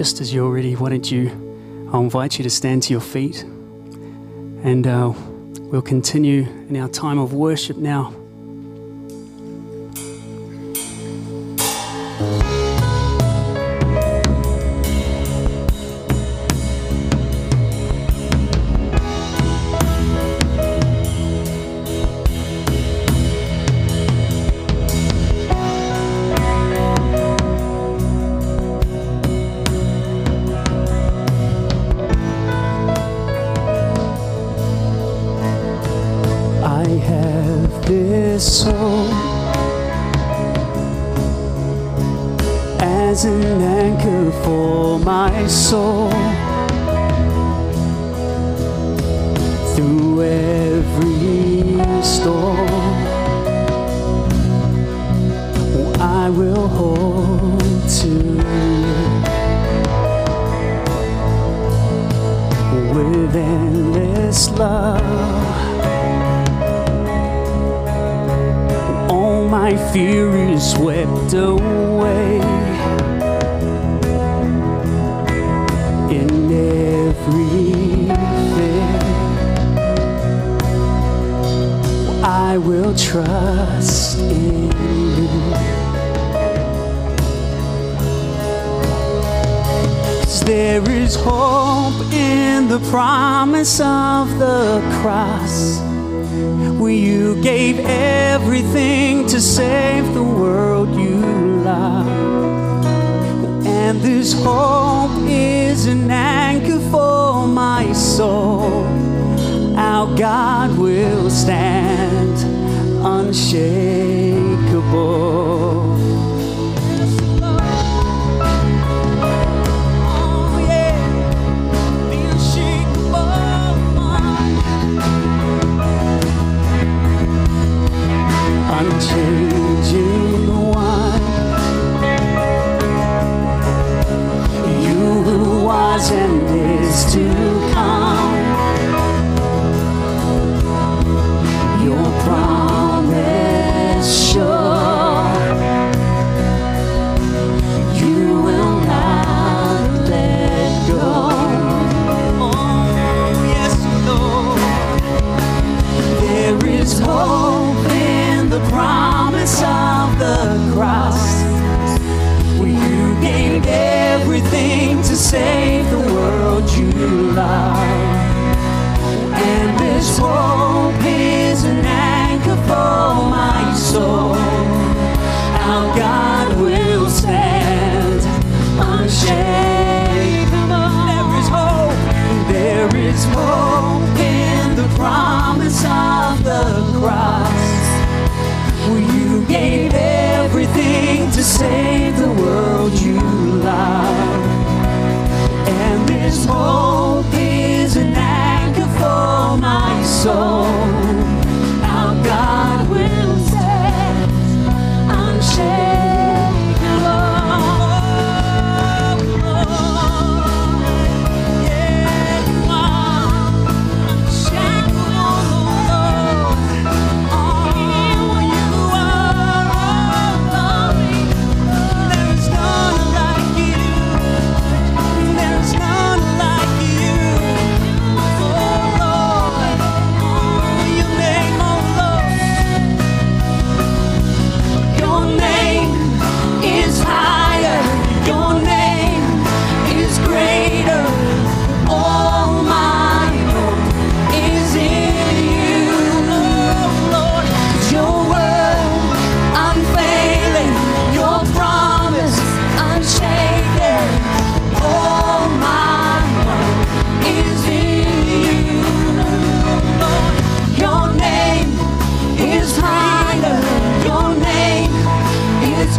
just 0.00 0.22
as 0.22 0.32
you're 0.32 0.50
ready, 0.50 0.74
why 0.76 0.88
don't 0.88 1.10
you? 1.10 1.28
I'll 1.92 2.00
invite 2.00 2.38
you 2.38 2.42
to 2.44 2.48
stand 2.48 2.84
to 2.84 2.90
your 2.90 3.02
feet 3.02 3.42
and 3.42 4.86
uh, 4.86 5.12
we'll 5.14 5.82
continue 5.82 6.44
in 6.70 6.78
our 6.78 6.88
time 6.88 7.18
of 7.18 7.34
worship 7.34 7.76
now. 7.76 8.19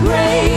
grace. 0.01 0.50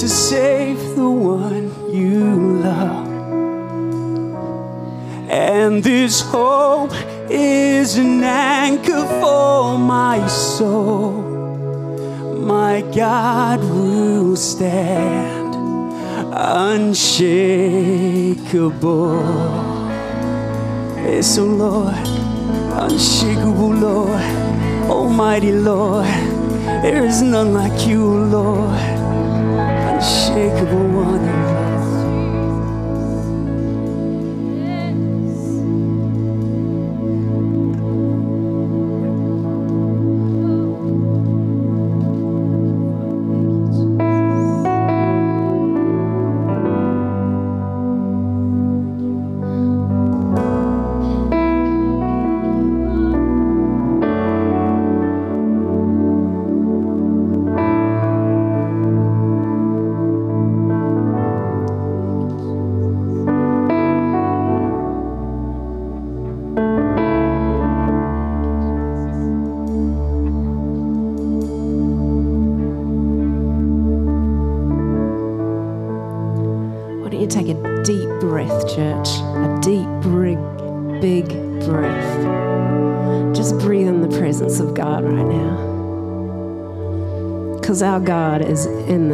To 0.00 0.08
save 0.08 0.78
the 0.96 1.10
one 1.10 1.70
you 1.92 2.58
love. 2.62 3.06
And 5.28 5.84
this 5.84 6.22
hope 6.22 6.94
is 7.28 7.98
an 7.98 8.24
anchor 8.24 9.04
for 9.20 9.76
my 9.76 10.26
soul. 10.26 11.12
My 12.32 12.80
God 12.96 13.60
will 13.60 14.36
stand 14.36 15.54
unshakable. 16.32 17.60
Yes, 21.04 21.36
oh 21.36 21.44
Lord, 21.44 22.08
unshakable 22.80 23.74
Lord, 23.74 24.22
Almighty 24.88 25.52
Lord, 25.52 26.06
there 26.82 27.04
is 27.04 27.20
none 27.20 27.52
like 27.52 27.86
you, 27.86 28.02
Lord, 28.02 28.89
unshakable 30.40 30.88
one. 30.88 31.20
Why 31.20 31.49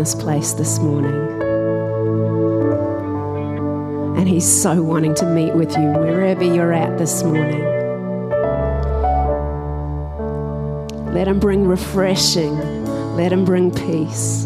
this 0.07 0.15
place 0.15 0.53
this 0.53 0.79
morning. 0.79 1.17
And 4.17 4.29
He's 4.29 4.47
so 4.47 4.81
wanting 4.81 5.17
to 5.17 5.27
meet 5.27 5.53
with 5.53 5.77
you 5.77 5.83
wherever 5.83 6.45
you're 6.45 6.73
at 6.73 6.97
this 6.97 7.25
morning. 7.25 7.65
Let 11.13 11.27
Him 11.27 11.41
bring 11.41 11.67
refreshing, 11.67 12.57
let 13.17 13.33
Him 13.33 13.45
bring 13.45 13.73
peace. 13.73 14.46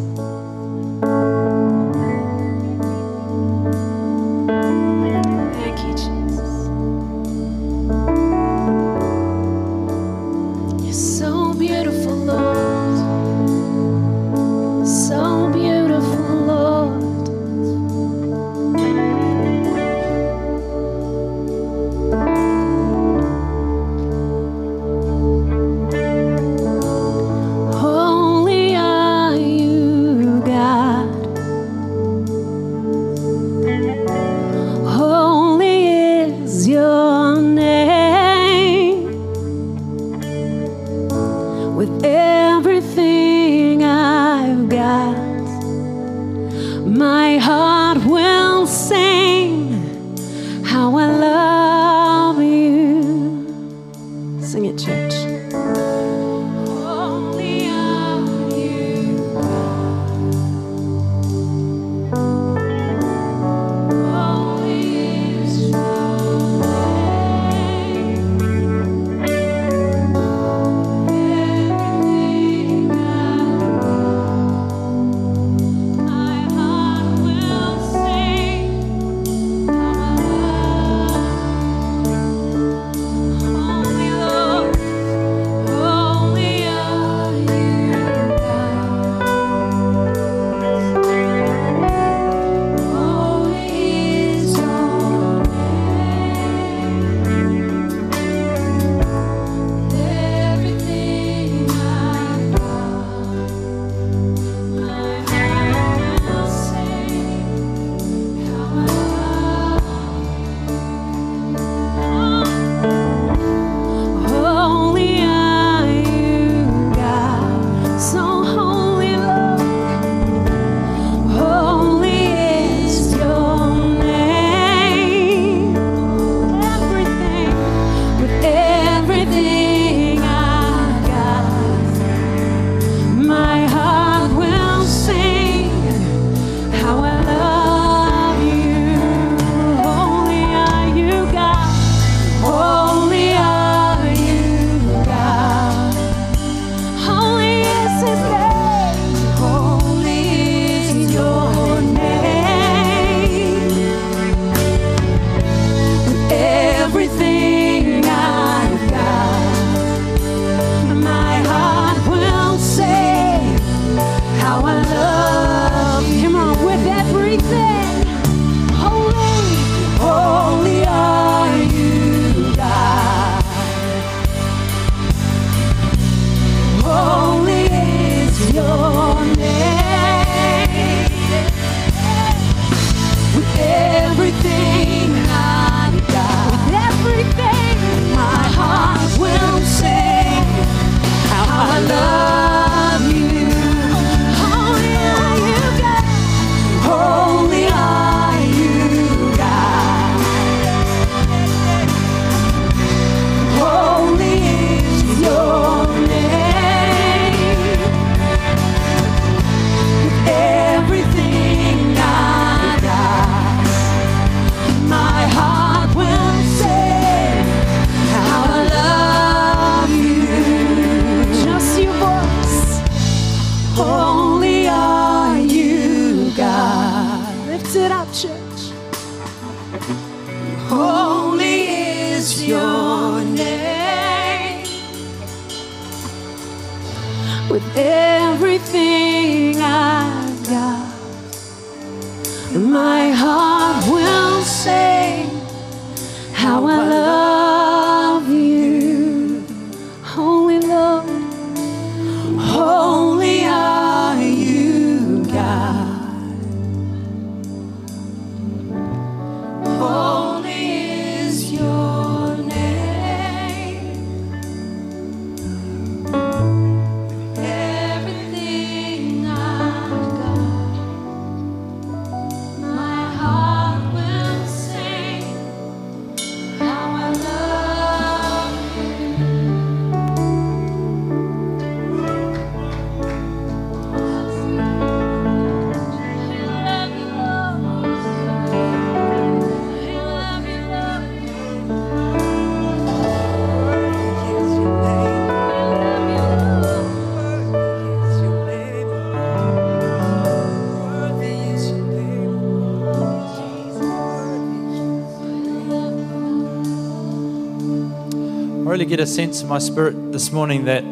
Get 308.91 308.99
a 308.99 309.07
sense 309.07 309.41
in 309.41 309.47
my 309.47 309.61
spirit 309.61 310.11
this 310.11 310.33
morning 310.33 310.65
that 310.65 310.83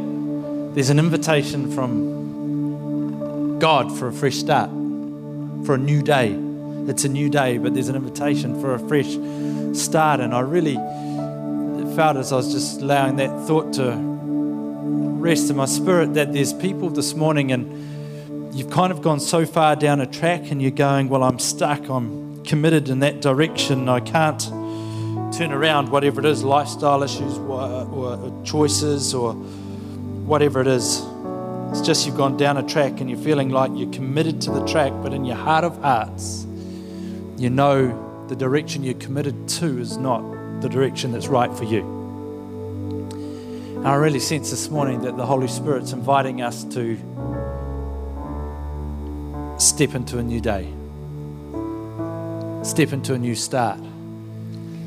there's 0.72 0.88
an 0.88 1.00
invitation 1.00 1.68
from 1.72 3.58
God 3.58 3.90
for 3.98 4.06
a 4.06 4.12
fresh 4.12 4.36
start, 4.36 4.70
for 5.66 5.74
a 5.74 5.78
new 5.78 6.00
day. 6.00 6.30
It's 6.86 7.02
a 7.02 7.08
new 7.08 7.28
day, 7.28 7.58
but 7.58 7.74
there's 7.74 7.88
an 7.88 7.96
invitation 7.96 8.60
for 8.60 8.72
a 8.72 8.78
fresh 8.78 9.18
start. 9.76 10.20
And 10.20 10.32
I 10.32 10.38
really 10.40 10.76
felt 11.96 12.16
as 12.16 12.32
I 12.32 12.36
was 12.36 12.52
just 12.52 12.82
allowing 12.82 13.16
that 13.16 13.30
thought 13.48 13.72
to 13.74 13.96
rest 15.18 15.50
in 15.50 15.56
my 15.56 15.64
spirit 15.64 16.14
that 16.14 16.32
there's 16.32 16.52
people 16.52 16.90
this 16.90 17.14
morning 17.14 17.50
and 17.50 18.54
you've 18.56 18.70
kind 18.70 18.92
of 18.92 19.02
gone 19.02 19.18
so 19.18 19.44
far 19.44 19.74
down 19.74 20.00
a 20.00 20.06
track 20.06 20.52
and 20.52 20.62
you're 20.62 20.70
going, 20.70 21.08
Well, 21.08 21.24
I'm 21.24 21.40
stuck, 21.40 21.88
I'm 21.88 22.44
committed 22.44 22.90
in 22.90 23.00
that 23.00 23.20
direction, 23.20 23.88
I 23.88 23.98
can't 23.98 24.48
turn 25.38 25.52
around, 25.52 25.88
whatever 25.88 26.18
it 26.18 26.26
is 26.26 26.42
lifestyle 26.42 27.04
issues 27.04 27.38
or, 27.38 27.60
or 27.60 28.42
choices 28.44 29.14
or 29.14 29.34
whatever 29.34 30.60
it 30.60 30.66
is. 30.66 31.06
It's 31.70 31.80
just 31.80 32.06
you've 32.06 32.16
gone 32.16 32.36
down 32.36 32.56
a 32.56 32.64
track 32.64 33.00
and 33.00 33.08
you're 33.08 33.20
feeling 33.20 33.50
like 33.50 33.70
you're 33.76 33.92
committed 33.92 34.40
to 34.42 34.50
the 34.50 34.66
track, 34.66 34.92
but 35.00 35.12
in 35.12 35.24
your 35.24 35.36
heart 35.36 35.62
of 35.62 35.80
hearts, 35.80 36.44
you 37.36 37.50
know 37.50 38.26
the 38.26 38.34
direction 38.34 38.82
you're 38.82 38.94
committed 38.94 39.48
to 39.48 39.78
is 39.78 39.96
not 39.96 40.22
the 40.60 40.68
direction 40.68 41.12
that's 41.12 41.28
right 41.28 41.56
for 41.56 41.62
you. 41.62 41.82
And 43.76 43.86
I 43.86 43.94
really 43.94 44.18
sense 44.18 44.50
this 44.50 44.68
morning 44.68 45.02
that 45.02 45.16
the 45.16 45.24
Holy 45.24 45.46
Spirit's 45.46 45.92
inviting 45.92 46.42
us 46.42 46.64
to 46.64 46.96
step 49.56 49.94
into 49.94 50.18
a 50.18 50.22
new 50.24 50.40
day, 50.40 50.64
step 52.64 52.92
into 52.92 53.14
a 53.14 53.18
new 53.18 53.36
start. 53.36 53.78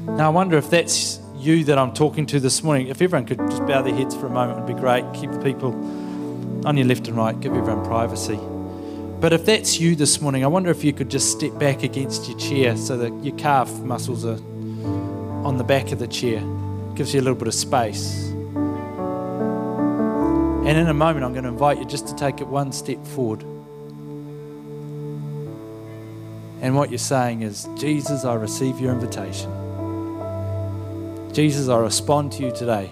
Now, 0.06 0.28
I 0.28 0.30
wonder 0.30 0.58
if 0.58 0.70
that's 0.72 1.20
you 1.36 1.64
that 1.66 1.78
I'm 1.78 1.94
talking 1.94 2.26
to 2.28 2.40
this 2.40 2.64
morning. 2.64 2.88
If 2.88 3.02
everyone 3.04 3.28
could 3.28 3.38
just 3.38 3.66
bow 3.68 3.84
their 3.84 3.94
heads 3.94 4.16
for 4.16 4.26
a 4.26 4.30
moment, 4.32 4.58
it'd 4.58 4.76
be 4.76 4.82
great. 4.82 5.06
Keep 5.14 5.32
the 5.32 5.40
people 5.40 5.74
on 6.66 6.76
your 6.76 6.88
left 6.88 7.08
and 7.08 7.16
right, 7.16 7.40
give 7.40 7.54
everyone 7.54 7.86
privacy. 7.86 8.40
But 9.20 9.32
if 9.34 9.46
that's 9.46 9.80
you 9.80 9.96
this 9.96 10.20
morning, 10.20 10.44
I 10.44 10.48
wonder 10.48 10.72
if 10.72 10.84
you 10.84 10.92
could 10.92 11.10
just 11.10 11.32
step 11.32 11.60
back 11.60 11.84
against 11.84 12.28
your 12.28 12.40
chair 12.40 12.76
so 12.76 12.98
that 12.98 13.14
your 13.24 13.36
calf 13.38 13.72
muscles 13.82 14.26
are 14.26 14.40
on 15.46 15.58
the 15.58 15.64
back 15.64 15.92
of 15.92 16.00
the 16.00 16.08
chair. 16.08 16.42
Gives 16.96 17.14
you 17.14 17.20
a 17.20 17.24
little 17.24 17.38
bit 17.38 17.48
of 17.48 17.54
space. 17.54 18.30
And 20.66 20.68
in 20.68 20.88
a 20.88 20.96
moment, 20.96 21.26
I'm 21.26 21.34
going 21.34 21.44
to 21.44 21.50
invite 21.50 21.78
you 21.78 21.86
just 21.86 22.08
to 22.08 22.16
take 22.16 22.42
it 22.42 22.48
one 22.48 22.72
step 22.72 23.06
forward. 23.06 23.44
And 26.62 26.76
what 26.76 26.90
you're 26.90 26.98
saying 26.98 27.44
is, 27.44 27.68
Jesus, 27.78 28.26
I 28.26 28.34
receive 28.34 28.80
your 28.80 28.92
invitation. 28.92 29.61
Jesus, 31.34 31.70
I 31.70 31.78
respond 31.78 32.34
to 32.34 32.44
you 32.44 32.52
today. 32.52 32.90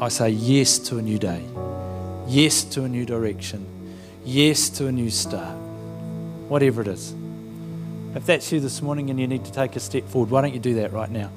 I 0.00 0.08
say 0.08 0.30
yes 0.30 0.78
to 0.80 0.98
a 0.98 1.02
new 1.02 1.18
day, 1.18 1.42
yes 2.26 2.64
to 2.64 2.84
a 2.84 2.88
new 2.88 3.06
direction, 3.06 3.66
yes 4.24 4.68
to 4.70 4.88
a 4.88 4.92
new 4.92 5.10
start, 5.10 5.56
whatever 6.48 6.82
it 6.82 6.88
is. 6.88 7.14
If 8.14 8.26
that's 8.26 8.50
you 8.52 8.60
this 8.60 8.82
morning 8.82 9.10
and 9.10 9.20
you 9.20 9.26
need 9.26 9.44
to 9.44 9.52
take 9.52 9.76
a 9.76 9.80
step 9.80 10.08
forward, 10.08 10.30
why 10.30 10.42
don't 10.42 10.52
you 10.54 10.60
do 10.60 10.74
that 10.74 10.92
right 10.92 11.10
now? 11.10 11.30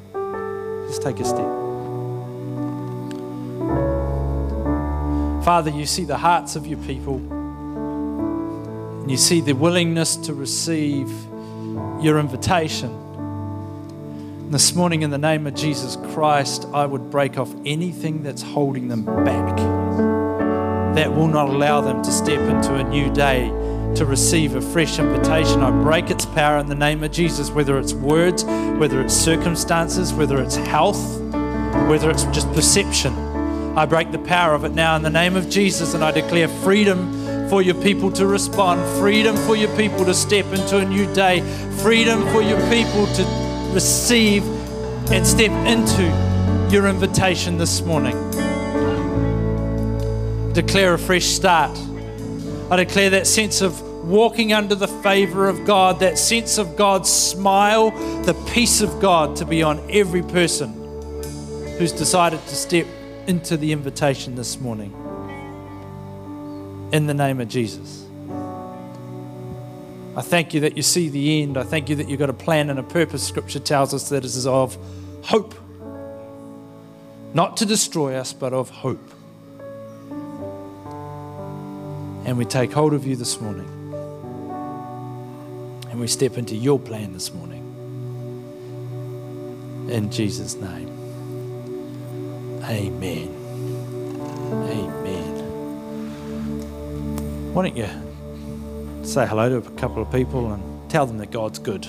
Just 0.87 1.01
take 1.03 1.19
a 1.19 1.25
step. 1.25 1.45
Father, 5.45 5.71
you 5.71 5.85
see 5.85 6.05
the 6.05 6.17
hearts 6.17 6.55
of 6.55 6.67
your 6.67 6.79
people, 6.79 7.17
and 9.01 9.09
you 9.09 9.17
see 9.17 9.41
the 9.41 9.53
willingness 9.53 10.15
to 10.17 10.33
receive 10.33 11.09
your 12.01 12.19
invitation. 12.19 13.08
This 14.49 14.73
morning, 14.73 15.03
in 15.03 15.11
the 15.11 15.19
name 15.19 15.45
of 15.45 15.53
Jesus 15.53 15.95
Christ, 16.11 16.65
I 16.73 16.83
would 16.83 17.11
break 17.11 17.37
off 17.37 17.53
anything 17.67 18.23
that's 18.23 18.41
holding 18.41 18.87
them 18.87 19.03
back, 19.05 19.55
that 20.95 21.13
will 21.13 21.27
not 21.27 21.49
allow 21.49 21.81
them 21.81 22.01
to 22.01 22.11
step 22.11 22.39
into 22.39 22.73
a 22.73 22.83
new 22.83 23.13
day, 23.13 23.49
to 23.93 24.05
receive 24.07 24.55
a 24.55 24.61
fresh 24.61 24.97
invitation. 24.97 25.61
I 25.61 25.69
break 25.69 26.09
its 26.09 26.25
power 26.25 26.57
in 26.57 26.65
the 26.65 26.73
name 26.73 27.03
of 27.03 27.11
Jesus, 27.11 27.51
whether 27.51 27.77
it's 27.77 27.93
words, 27.93 28.43
whether 28.43 28.99
it's 29.01 29.13
circumstances, 29.13 30.13
whether 30.13 30.41
it's 30.41 30.55
health, 30.55 31.21
whether 31.87 32.09
it's 32.09 32.23
just 32.25 32.51
perception. 32.53 33.13
I 33.77 33.85
break 33.85 34.11
the 34.11 34.17
power 34.17 34.55
of 34.55 34.63
it 34.63 34.73
now 34.73 34.95
in 34.95 35.03
the 35.03 35.11
name 35.11 35.35
of 35.35 35.47
Jesus, 35.47 35.93
and 35.93 36.03
I 36.03 36.09
declare 36.09 36.47
freedom 36.47 37.49
for 37.51 37.61
your 37.61 37.75
people 37.83 38.11
to 38.13 38.25
respond, 38.25 38.81
freedom 38.99 39.37
for 39.37 39.55
your 39.55 39.75
people 39.77 40.05
to 40.05 40.13
step 40.15 40.47
into 40.47 40.79
a 40.79 40.85
new 40.85 41.05
day, 41.13 41.41
freedom 41.83 42.27
for 42.29 42.41
your 42.41 42.59
people 42.71 43.05
to 43.05 43.38
receive 43.73 44.43
and 45.11 45.25
step 45.25 45.51
into 45.67 46.03
your 46.71 46.87
invitation 46.87 47.57
this 47.57 47.81
morning. 47.81 48.15
Declare 50.53 50.95
a 50.95 50.99
fresh 50.99 51.25
start. 51.25 51.77
I 52.71 52.75
declare 52.75 53.09
that 53.11 53.27
sense 53.27 53.61
of 53.61 53.81
walking 54.07 54.53
under 54.53 54.75
the 54.75 54.87
favor 54.87 55.47
of 55.47 55.65
God, 55.65 55.99
that 55.99 56.17
sense 56.17 56.57
of 56.57 56.75
God's 56.75 57.09
smile, 57.09 57.91
the 58.23 58.33
peace 58.51 58.81
of 58.81 58.99
God 58.99 59.35
to 59.37 59.45
be 59.45 59.61
on 59.61 59.79
every 59.89 60.23
person 60.23 60.73
who's 61.77 61.91
decided 61.91 62.41
to 62.47 62.55
step 62.55 62.87
into 63.27 63.55
the 63.55 63.71
invitation 63.71 64.35
this 64.35 64.59
morning. 64.59 64.91
In 66.91 67.05
the 67.05 67.13
name 67.13 67.39
of 67.39 67.47
Jesus. 67.47 68.08
I 70.19 70.21
thank 70.21 70.53
you 70.53 70.59
that 70.59 70.75
you 70.75 70.83
see 70.83 71.07
the 71.07 71.41
end. 71.41 71.57
I 71.57 71.63
thank 71.63 71.87
you 71.87 71.95
that 71.95 72.09
you've 72.09 72.19
got 72.19 72.29
a 72.29 72.33
plan 72.33 72.69
and 72.69 72.77
a 72.77 72.83
purpose. 72.83 73.25
Scripture 73.25 73.61
tells 73.61 73.93
us 73.93 74.09
that 74.09 74.17
it 74.17 74.25
is 74.25 74.45
of 74.45 74.77
hope. 75.23 75.55
Not 77.33 77.55
to 77.55 77.65
destroy 77.65 78.15
us, 78.15 78.33
but 78.33 78.51
of 78.51 78.69
hope. 78.69 78.99
And 82.25 82.37
we 82.37 82.43
take 82.43 82.73
hold 82.73 82.93
of 82.93 83.07
you 83.07 83.15
this 83.15 83.39
morning. 83.39 83.69
And 85.89 86.01
we 86.01 86.07
step 86.07 86.37
into 86.37 86.53
your 86.53 86.79
plan 86.79 87.13
this 87.13 87.33
morning. 87.33 87.63
In 89.89 90.11
Jesus' 90.11 90.55
name. 90.55 90.89
Amen. 92.65 93.29
Amen. 94.67 95.35
Why 97.53 97.63
don't 97.63 97.77
you 97.77 98.08
say 99.09 99.25
hello 99.25 99.49
to 99.49 99.57
a 99.57 99.71
couple 99.71 100.03
of 100.03 100.11
people 100.11 100.53
and 100.53 100.89
tell 100.89 101.07
them 101.07 101.17
that 101.17 101.31
God's 101.31 101.57
good 101.57 101.87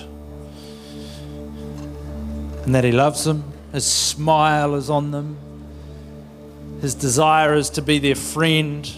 and 2.63 2.73
that 2.73 2.83
He 2.83 2.91
loves 2.91 3.25
them? 3.25 3.43
His 3.71 3.85
smile 3.85 4.73
is 4.73 4.89
on 4.89 5.11
them, 5.11 5.37
His 6.81 6.95
desire 6.95 7.53
is 7.53 7.69
to 7.71 7.83
be 7.83 7.99
their 7.99 8.15
friend, 8.15 8.91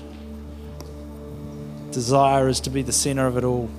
desire 1.91 2.47
is 2.47 2.61
to 2.61 2.69
be 2.69 2.81
the 2.81 2.93
center 2.93 3.27
of 3.27 3.35
it 3.35 3.43
all. 3.43 3.69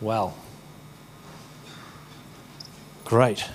Well, 0.00 0.36
great. 3.04 3.48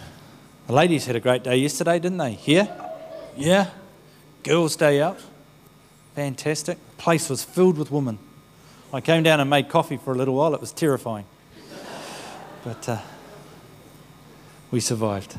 The 0.68 0.74
ladies 0.74 1.06
had 1.06 1.18
a 1.18 1.20
great 1.20 1.44
day 1.44 1.58
yesterday, 1.58 2.00
didn't 2.00 2.18
they? 2.18 2.32
Here? 2.32 2.70
Yeah. 3.36 3.72
Girls' 4.44 4.78
day 4.78 5.02
out. 5.02 5.20
Fantastic. 6.16 6.78
Place 6.98 7.30
was 7.30 7.42
filled 7.44 7.78
with 7.78 7.90
women. 7.90 8.20
I 8.94 9.00
came 9.00 9.24
down 9.24 9.40
and 9.40 9.50
made 9.50 9.70
coffee 9.70 9.96
for 9.96 10.14
a 10.14 10.18
little 10.18 10.36
while. 10.36 10.54
It 10.54 10.60
was 10.60 10.74
terrifying. 10.74 11.26
But 12.66 12.90
uh, 12.90 12.98
we 14.72 14.82
survived. 14.82 15.38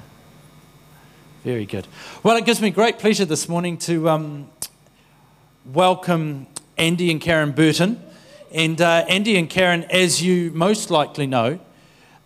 Very 1.44 1.66
good. 1.66 1.86
Well, 2.22 2.38
it 2.38 2.46
gives 2.46 2.62
me 2.62 2.70
great 2.70 2.98
pleasure 2.98 3.26
this 3.26 3.50
morning 3.50 3.76
to 3.78 4.08
um, 4.08 4.48
welcome 5.66 6.46
Andy 6.78 7.10
and 7.10 7.20
Karen 7.20 7.52
Burton. 7.52 8.02
And 8.50 8.80
uh, 8.80 9.04
Andy 9.08 9.36
and 9.36 9.50
Karen, 9.50 9.84
as 9.84 10.22
you 10.22 10.52
most 10.52 10.90
likely 10.90 11.26
know, 11.26 11.60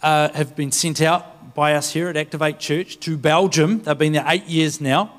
uh, 0.03 0.29
have 0.35 0.55
been 0.55 0.71
sent 0.71 1.03
out 1.03 1.55
by 1.55 1.75
us 1.75 1.93
here 1.93 2.09
at 2.09 2.17
Activate 2.17 2.61
Church 2.61 3.01
to 3.01 3.17
Belgium. 3.17 3.83
They've 3.83 3.99
been 3.99 4.13
there 4.13 4.25
eight 4.29 4.47
years 4.47 4.81
now. 4.81 5.15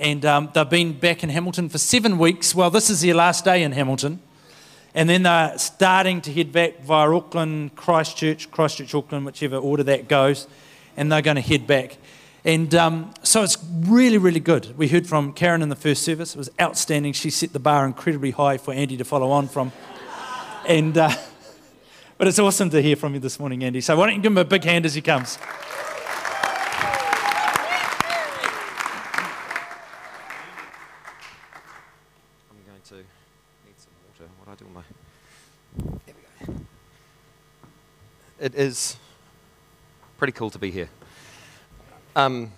And 0.00 0.24
um, 0.24 0.50
they've 0.52 0.68
been 0.68 0.98
back 0.98 1.22
in 1.22 1.28
Hamilton 1.28 1.68
for 1.68 1.78
seven 1.78 2.18
weeks. 2.18 2.54
Well, 2.54 2.70
this 2.70 2.90
is 2.90 3.02
their 3.02 3.14
last 3.14 3.44
day 3.44 3.62
in 3.62 3.70
Hamilton. 3.70 4.20
And 4.94 5.08
then 5.08 5.22
they're 5.22 5.56
starting 5.58 6.20
to 6.22 6.32
head 6.32 6.50
back 6.50 6.80
via 6.80 7.08
Auckland, 7.08 7.76
Christchurch, 7.76 8.50
Christchurch, 8.50 8.94
Auckland, 8.94 9.24
whichever 9.26 9.56
order 9.56 9.84
that 9.84 10.08
goes. 10.08 10.48
And 10.96 11.12
they're 11.12 11.22
going 11.22 11.36
to 11.36 11.42
head 11.42 11.66
back. 11.66 11.98
And 12.44 12.74
um, 12.74 13.12
so 13.22 13.42
it's 13.42 13.58
really, 13.80 14.16
really 14.16 14.40
good. 14.40 14.76
We 14.78 14.88
heard 14.88 15.06
from 15.06 15.34
Karen 15.34 15.60
in 15.60 15.68
the 15.68 15.76
first 15.76 16.02
service. 16.02 16.34
It 16.34 16.38
was 16.38 16.50
outstanding. 16.58 17.12
She 17.12 17.28
set 17.28 17.52
the 17.52 17.58
bar 17.58 17.84
incredibly 17.84 18.30
high 18.30 18.56
for 18.56 18.72
Andy 18.72 18.96
to 18.96 19.04
follow 19.04 19.30
on 19.30 19.46
from. 19.46 19.72
And, 20.66 20.96
uh, 20.96 21.10
but 22.18 22.28
it's 22.28 22.38
awesome 22.38 22.70
to 22.70 22.80
hear 22.80 22.96
from 22.96 23.12
you 23.12 23.20
this 23.20 23.38
morning, 23.38 23.62
Andy. 23.62 23.82
So 23.82 23.96
why 23.96 24.06
don't 24.06 24.16
you 24.16 24.22
give 24.22 24.32
him 24.32 24.38
a 24.38 24.44
big 24.44 24.64
hand 24.64 24.86
as 24.86 24.94
he 24.94 25.02
comes? 25.02 25.38
I'm 32.50 32.56
going 32.66 32.80
to 32.88 32.94
need 32.96 33.76
some 33.76 33.92
water. 34.08 34.30
What 34.38 34.46
do 34.46 34.50
I 34.50 34.54
do 34.54 34.64
with 34.64 34.74
my. 34.74 34.82
There 36.06 36.14
we 36.14 36.54
go. 36.54 36.60
It 38.40 38.54
is 38.54 38.96
pretty 40.16 40.32
cool 40.32 40.48
to 40.48 40.58
be 40.58 40.70
here. 40.70 40.88
Um, 42.16 42.50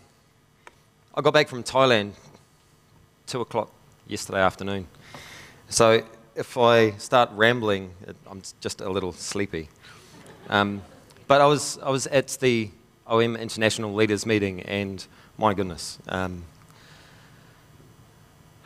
I 1.13 1.21
got 1.23 1.35
back 1.35 1.49
from 1.49 1.65
Thailand 1.65 2.13
two 3.27 3.41
o'clock 3.41 3.69
yesterday 4.07 4.39
afternoon. 4.39 4.87
So 5.69 6.05
if 6.37 6.57
I 6.57 6.93
start 6.99 7.31
rambling, 7.33 7.91
it, 8.07 8.15
I'm 8.31 8.43
just 8.61 8.81
a 8.81 8.89
little 8.89 9.13
sleepy. 9.13 9.69
Um, 10.49 10.83
but 11.27 11.41
I 11.41 11.47
was, 11.47 11.81
I 11.83 11.91
was 11.91 12.07
at 12.07 12.29
the 12.41 12.71
OM 13.09 13.35
International 13.35 13.93
Leaders 13.93 14.25
Meeting, 14.25 14.61
and 14.61 15.05
my 15.37 15.53
goodness, 15.53 15.99
um, 16.07 16.45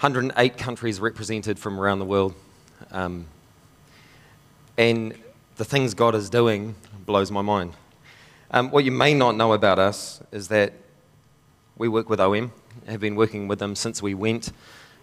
108 0.01 0.59
countries 0.59 1.01
represented 1.01 1.59
from 1.59 1.81
around 1.81 2.01
the 2.01 2.05
world. 2.05 2.35
Um, 2.91 3.25
and 4.77 5.15
the 5.57 5.65
things 5.65 5.95
God 5.95 6.15
is 6.15 6.29
doing 6.29 6.75
blows 7.07 7.31
my 7.31 7.41
mind. 7.41 7.73
Um, 8.51 8.71
what 8.71 8.85
you 8.85 8.93
may 8.93 9.15
not 9.15 9.37
know 9.37 9.53
about 9.53 9.79
us 9.79 10.21
is 10.33 10.49
that 10.49 10.73
we 11.79 11.89
work 11.89 12.11
with 12.11 12.21
OM, 12.21 12.53
have 12.87 13.01
been 13.01 13.17
working 13.17 13.49
with 13.49 13.59
them 13.59 13.75
since 13.75 14.03
we 14.03 14.15
went. 14.15 14.53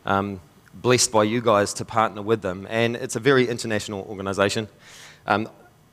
Um, 0.05 0.41
blessed 0.73 1.11
by 1.11 1.23
you 1.23 1.39
guys 1.39 1.73
to 1.75 1.85
partner 1.85 2.21
with 2.21 2.41
them, 2.41 2.67
and 2.69 2.95
it's 2.95 3.15
a 3.15 3.19
very 3.19 3.47
international 3.47 4.05
organization. 4.09 4.67
Um, 5.25 5.47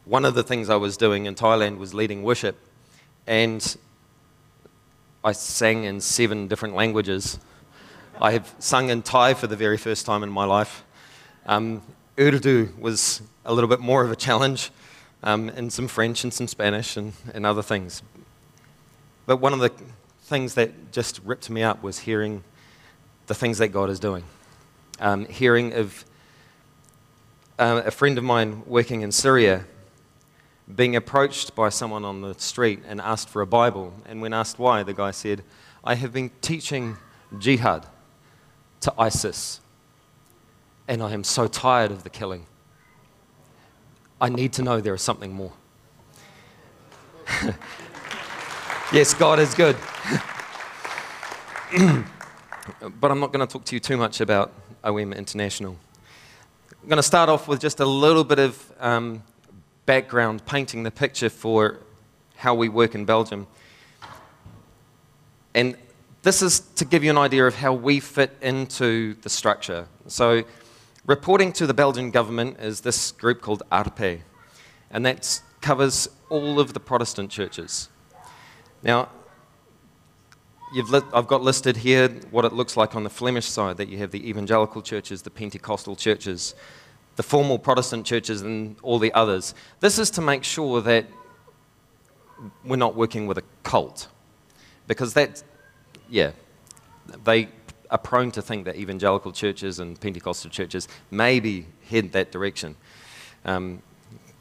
one 0.05 0.25
of 0.25 0.35
the 0.35 0.43
things 0.43 0.69
I 0.71 0.77
was 0.77 0.97
doing 0.97 1.27
in 1.27 1.35
Thailand 1.35 1.79
was 1.79 1.95
leading 1.95 2.23
worship, 2.23 2.59
and 3.27 3.77
I 5.23 5.33
sang 5.33 5.85
in 5.85 6.01
seven 6.01 6.49
different 6.49 6.75
languages. 6.75 7.39
I 8.21 8.33
have 8.33 8.55
sung 8.59 8.91
in 8.91 9.03
Thai 9.03 9.35
for 9.35 9.47
the 9.47 9.57
very 9.57 9.77
first 9.77 10.07
time 10.07 10.23
in 10.23 10.31
my 10.31 10.45
life. 10.45 10.83
Um, 11.47 11.83
Urdu 12.19 12.71
was 12.79 13.23
a 13.45 13.53
little 13.53 13.69
bit 13.69 13.81
more 13.81 14.03
of 14.03 14.11
a 14.11 14.17
challenge, 14.17 14.71
um, 15.23 15.49
and 15.51 15.73
some 15.73 15.89
French 15.89 16.25
and 16.25 16.33
some 16.33 16.49
Spanish 16.49 16.97
and, 16.97 17.12
and 17.35 17.45
other 17.45 17.62
things. 17.62 18.03
But 19.27 19.39
one 19.39 19.53
of 19.53 19.61
the 19.61 19.73
things 20.23 20.55
that 20.55 20.93
just 20.93 21.21
ripped 21.25 21.51
me 21.51 21.62
up 21.62 21.83
was 21.83 22.01
hearing 22.01 22.43
the 23.27 23.35
things 23.35 23.59
that 23.59 23.68
God 23.68 23.91
is 23.91 24.01
doing. 24.01 24.25
Um, 24.99 25.27
hearing 25.27 25.73
of 25.75 26.05
uh, 27.59 27.83
a 27.85 27.91
friend 27.91 28.18
of 28.18 28.25
mine 28.25 28.62
working 28.66 29.03
in 29.03 29.12
Syria 29.12 29.64
being 30.75 30.97
approached 30.97 31.55
by 31.55 31.68
someone 31.68 32.05
on 32.05 32.21
the 32.21 32.35
street 32.35 32.81
and 32.87 33.01
asked 33.01 33.29
for 33.29 33.43
a 33.43 33.47
Bible. 33.47 33.93
And 34.07 34.23
when 34.23 34.33
asked 34.33 34.59
why, 34.59 34.83
the 34.83 34.95
guy 34.95 35.11
said, 35.11 35.43
I 35.83 35.95
have 35.95 36.12
been 36.12 36.31
teaching 36.41 36.97
jihad 37.39 37.87
to 38.81 38.95
ISIS, 38.99 39.61
and 40.89 41.03
I 41.03 41.12
am 41.12 41.25
so 41.25 41.47
tired 41.47 41.91
of 41.91 42.03
the 42.03 42.11
killing. 42.11 42.47
I 44.21 44.29
need 44.29 44.53
to 44.55 44.62
know 44.62 44.81
there 44.81 44.95
is 44.95 45.01
something 45.01 45.33
more. 45.33 45.53
yes, 48.93 49.14
God 49.14 49.39
is 49.39 49.55
good. 49.55 49.77
but 53.01 53.11
I'm 53.11 53.18
not 53.21 53.33
going 53.33 53.47
to 53.47 53.51
talk 53.51 53.64
to 53.64 53.77
you 53.77 53.81
too 53.81 53.97
much 53.97 54.21
about 54.21 54.53
OM 54.85 55.14
International. 55.14 55.77
I'm 56.83 56.89
going 56.89 56.99
to 56.99 57.03
start 57.03 57.31
off 57.31 57.49
with 57.49 57.61
just 57.61 57.81
a 57.81 57.87
little 57.87 58.25
bit 58.25 58.39
of 58.39 58.73
um, 58.79 59.23
background, 59.87 60.45
painting 60.45 60.83
the 60.83 60.91
picture 60.91 61.31
for 61.31 61.79
how 62.37 62.55
we 62.55 62.68
work 62.68 62.95
in 62.95 63.07
Belgium. 63.07 63.47
And 65.55 65.77
this 66.23 66.43
is 66.43 66.61
to 66.77 66.85
give 66.85 67.03
you 67.03 67.11
an 67.11 67.18
idea 67.18 67.47
of 67.47 67.55
how 67.55 67.73
we 67.73 68.01
fit 68.01 68.37
into 68.43 69.14
the 69.23 69.31
structure. 69.31 69.87
So, 70.07 70.45
reporting 71.07 71.53
to 71.53 71.66
the 71.66 71.74
Belgian 71.74 72.11
government 72.11 72.59
is 72.61 72.80
this 72.80 73.12
group 73.12 73.40
called 73.40 73.62
ARPE, 73.70 74.20
and 74.90 75.07
that 75.07 75.40
covers 75.61 76.09
all 76.28 76.59
of 76.61 76.72
the 76.74 76.80
Protestant 76.80 77.30
churches. 77.30 77.88
Now, 78.82 79.09
I've 81.12 81.26
got 81.26 81.42
listed 81.42 81.78
here 81.78 82.09
what 82.30 82.44
it 82.44 82.53
looks 82.53 82.76
like 82.76 82.94
on 82.94 83.03
the 83.03 83.11
Flemish 83.11 83.46
side 83.46 83.76
that 83.78 83.88
you 83.88 83.98
have 83.98 84.12
the 84.12 84.28
evangelical 84.28 84.82
churches, 84.82 85.22
the 85.22 85.30
Pentecostal 85.30 85.96
churches, 85.96 86.55
the 87.16 87.22
formal 87.22 87.59
Protestant 87.59 88.07
churches, 88.07 88.42
and 88.42 88.76
all 88.82 88.98
the 88.98 89.12
others. 89.12 89.55
This 89.80 89.98
is 89.98 90.11
to 90.12 90.20
make 90.20 90.44
sure 90.44 90.80
that 90.80 91.07
we're 92.64 92.76
not 92.76 92.94
working 92.94 93.26
with 93.26 93.36
a 93.36 93.42
cult. 93.64 94.09
Because 94.86 95.14
that, 95.14 95.42
yeah, 96.09 96.30
they 97.24 97.48
are 97.91 97.99
prone 97.99 98.30
to 98.32 98.43
think 98.43 98.64
that 98.64 98.76
evangelical 98.76 99.32
churches 99.32 99.78
and 99.78 100.01
Pentecostal 100.01 100.51
churches 100.51 100.88
maybe 101.11 101.66
head 101.88 102.12
that 102.12 102.30
direction. 102.30 102.76
Um, 103.45 103.82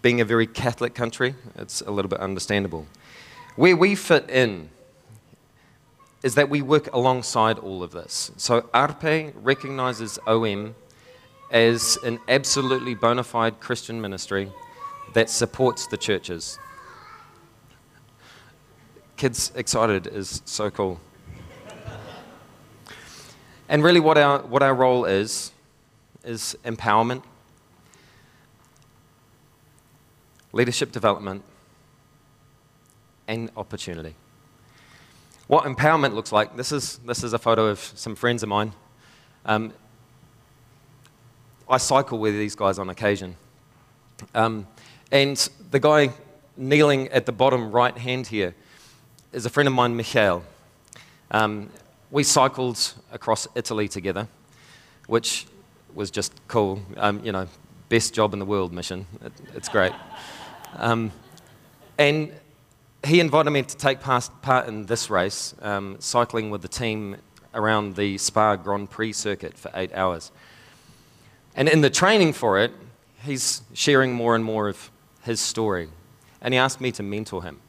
being 0.02 0.22
a 0.22 0.26
very 0.26 0.48
Catholic 0.48 0.94
country, 0.94 1.36
it's 1.56 1.82
a 1.82 1.92
little 1.92 2.10
bit 2.10 2.20
understandable. 2.20 2.86
Where 3.56 3.76
we 3.76 3.96
fit 3.96 4.30
in 4.30 4.70
is 6.24 6.36
that 6.36 6.50
we 6.50 6.62
work 6.62 6.94
alongside 6.94 7.58
all 7.60 7.82
of 7.82 7.92
this. 7.92 8.32
So 8.38 8.62
ARPE 8.74 9.34
recognizes 9.36 10.20
OM 10.28 10.76
as 11.52 11.98
an 12.04 12.20
absolutely 12.28 12.94
bona 12.94 13.24
fide 13.24 13.60
Christian 13.60 14.00
ministry 14.00 14.52
that 15.14 15.30
supports 15.30 15.88
the 15.88 15.98
churches. 15.98 16.60
Kids 19.18 19.52
excited 19.56 20.08
is 20.08 20.42
so 20.46 20.70
cool. 20.70 21.00
And 23.70 23.84
really, 23.84 24.00
what 24.00 24.18
our, 24.18 24.40
what 24.40 24.64
our 24.64 24.74
role 24.74 25.06
is, 25.06 25.52
is 26.24 26.58
empowerment, 26.66 27.22
leadership 30.52 30.92
development, 30.92 31.44
and 33.28 33.52
opportunity. 33.56 34.16
What 35.46 35.66
empowerment 35.66 36.16
looks 36.16 36.32
like, 36.32 36.58
this 36.58 36.72
is, 36.72 36.98
this 37.06 37.24
is 37.24 37.34
a 37.34 37.38
photo 37.38 37.68
of 37.68 37.80
some 37.80 38.16
friends 38.16 38.42
of 38.42 38.50
mine. 38.50 38.74
Um, 39.46 39.72
I 41.70 41.78
cycle 41.78 42.18
with 42.18 42.34
these 42.34 42.56
guys 42.56 42.80
on 42.80 42.90
occasion. 42.90 43.36
Um, 44.34 44.66
and 45.12 45.38
the 45.70 45.80
guy 45.80 46.10
kneeling 46.58 47.08
at 47.10 47.28
the 47.28 47.32
bottom 47.32 47.72
right 47.72 47.96
hand 47.96 48.26
here 48.26 48.56
is 49.32 49.46
a 49.46 49.50
friend 49.50 49.68
of 49.68 49.74
mine, 49.74 49.96
Michael. 49.96 50.44
Um, 51.30 51.70
we 52.12 52.24
cycled 52.24 52.94
across 53.12 53.48
Italy 53.56 53.88
together, 53.88 54.28
which 55.08 55.46
was 55.94 56.12
just 56.12 56.34
cool. 56.48 56.82
Um, 56.98 57.24
you 57.24 57.32
know, 57.32 57.48
best 57.90 58.14
job 58.14 58.34
in 58.34 58.40
the 58.40 58.46
world 58.46 58.74
mission. 58.74 59.06
It, 59.24 59.34
it's 59.56 59.70
great. 59.70 59.94
Um, 60.76 61.12
and 61.98 62.32
he 63.06 63.20
invited 63.20 63.52
me 63.52 63.64
to 63.64 63.78
take 63.78 64.00
part 64.02 64.68
in 64.68 64.86
this 64.86 65.10
race, 65.10 65.56
um, 65.62 65.98
cycling 66.00 66.50
with 66.50 66.62
the 66.62 66.68
team 66.68 67.18
around 67.54 67.96
the 67.96 68.18
Spa 68.18 68.56
Grand 68.56 68.90
Prix 68.90 69.14
circuit 69.14 69.58
for 69.58 69.72
eight 69.74 69.94
hours. 69.94 70.32
And 71.56 71.68
in 71.68 71.82
the 71.82 71.90
training 71.90 72.34
for 72.34 72.60
it, 72.60 72.72
he's 73.24 73.62
sharing 73.74 74.14
more 74.14 74.36
and 74.36 74.44
more 74.44 74.68
of 74.70 74.92
his 75.24 75.40
story. 75.40 75.90
And 76.42 76.54
he 76.54 76.58
asked 76.58 76.80
me 76.80 76.92
to 76.94 77.04
mentor 77.04 77.44
him 77.44 77.60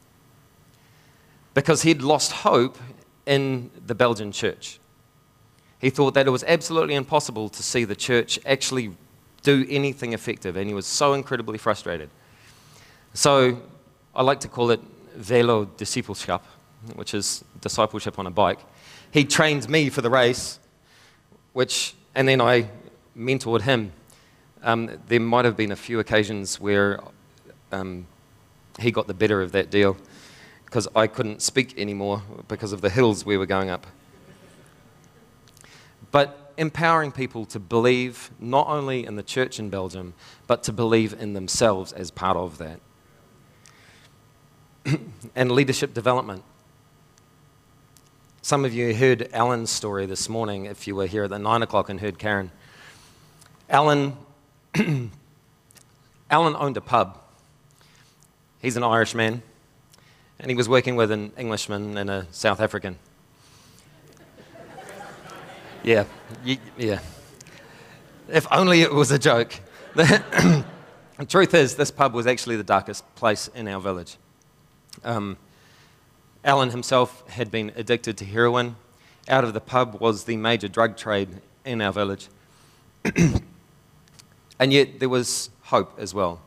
because 1.54 1.82
he'd 1.82 2.02
lost 2.02 2.32
hope 2.32 2.78
in 3.30 3.70
the 3.86 3.94
Belgian 3.94 4.32
church. 4.32 4.80
He 5.78 5.88
thought 5.88 6.14
that 6.14 6.26
it 6.26 6.30
was 6.30 6.42
absolutely 6.42 6.96
impossible 6.96 7.48
to 7.50 7.62
see 7.62 7.84
the 7.84 7.94
church 7.94 8.40
actually 8.44 8.90
do 9.42 9.64
anything 9.70 10.12
effective, 10.14 10.56
and 10.56 10.66
he 10.66 10.74
was 10.74 10.84
so 10.84 11.14
incredibly 11.14 11.56
frustrated. 11.56 12.10
So 13.14 13.62
I 14.16 14.22
like 14.22 14.40
to 14.40 14.48
call 14.48 14.72
it 14.72 14.80
velo 15.14 15.64
discipleship, 15.64 16.42
which 16.96 17.14
is 17.14 17.44
discipleship 17.60 18.18
on 18.18 18.26
a 18.26 18.32
bike. 18.32 18.58
He 19.12 19.24
trained 19.24 19.68
me 19.68 19.90
for 19.90 20.02
the 20.02 20.10
race, 20.10 20.58
which, 21.52 21.94
and 22.16 22.26
then 22.26 22.40
I 22.40 22.68
mentored 23.16 23.62
him. 23.62 23.92
Um, 24.64 24.90
there 25.06 25.20
might 25.20 25.44
have 25.44 25.56
been 25.56 25.70
a 25.70 25.76
few 25.76 26.00
occasions 26.00 26.58
where 26.60 26.98
um, 27.70 28.08
he 28.80 28.90
got 28.90 29.06
the 29.06 29.14
better 29.14 29.40
of 29.40 29.52
that 29.52 29.70
deal 29.70 29.96
because 30.70 30.86
I 30.94 31.08
couldn't 31.08 31.42
speak 31.42 31.76
anymore 31.76 32.22
because 32.46 32.72
of 32.72 32.80
the 32.80 32.90
hills 32.90 33.26
we 33.26 33.36
were 33.36 33.44
going 33.44 33.70
up. 33.70 33.88
But 36.12 36.52
empowering 36.56 37.10
people 37.10 37.44
to 37.46 37.58
believe 37.58 38.30
not 38.38 38.68
only 38.68 39.04
in 39.04 39.16
the 39.16 39.24
church 39.24 39.58
in 39.58 39.68
Belgium, 39.68 40.14
but 40.46 40.62
to 40.62 40.72
believe 40.72 41.12
in 41.12 41.32
themselves 41.32 41.92
as 41.92 42.12
part 42.12 42.36
of 42.36 42.58
that. 42.58 42.80
and 45.34 45.50
leadership 45.50 45.92
development. 45.92 46.44
Some 48.40 48.64
of 48.64 48.72
you 48.72 48.94
heard 48.94 49.28
Alan's 49.32 49.70
story 49.70 50.06
this 50.06 50.28
morning 50.28 50.66
if 50.66 50.86
you 50.86 50.94
were 50.94 51.06
here 51.06 51.24
at 51.24 51.30
the 51.30 51.38
nine 51.40 51.62
o'clock 51.62 51.88
and 51.88 51.98
heard 51.98 52.16
Karen. 52.16 52.52
Alan, 53.68 54.16
Alan 56.30 56.54
owned 56.54 56.76
a 56.76 56.80
pub. 56.80 57.18
He's 58.60 58.76
an 58.76 58.84
Irishman, 58.84 59.42
and 60.40 60.50
he 60.50 60.56
was 60.56 60.68
working 60.68 60.96
with 60.96 61.10
an 61.10 61.32
Englishman 61.36 61.98
and 61.98 62.08
a 62.08 62.26
South 62.30 62.60
African. 62.60 62.98
Yeah, 65.82 66.04
yeah. 66.78 67.00
If 68.28 68.46
only 68.50 68.82
it 68.82 68.92
was 68.92 69.10
a 69.10 69.18
joke. 69.18 69.52
the 69.94 70.64
truth 71.28 71.54
is, 71.54 71.76
this 71.76 71.90
pub 71.90 72.14
was 72.14 72.26
actually 72.26 72.56
the 72.56 72.64
darkest 72.64 73.14
place 73.16 73.48
in 73.54 73.68
our 73.68 73.80
village. 73.80 74.16
Um, 75.04 75.36
Alan 76.44 76.70
himself 76.70 77.28
had 77.28 77.50
been 77.50 77.72
addicted 77.76 78.16
to 78.18 78.24
heroin. 78.24 78.76
Out 79.28 79.44
of 79.44 79.52
the 79.52 79.60
pub 79.60 80.00
was 80.00 80.24
the 80.24 80.36
major 80.36 80.68
drug 80.68 80.96
trade 80.96 81.28
in 81.64 81.82
our 81.82 81.92
village. 81.92 82.28
and 84.58 84.72
yet 84.72 85.00
there 85.00 85.08
was 85.08 85.50
hope 85.64 85.98
as 85.98 86.14
well. 86.14 86.40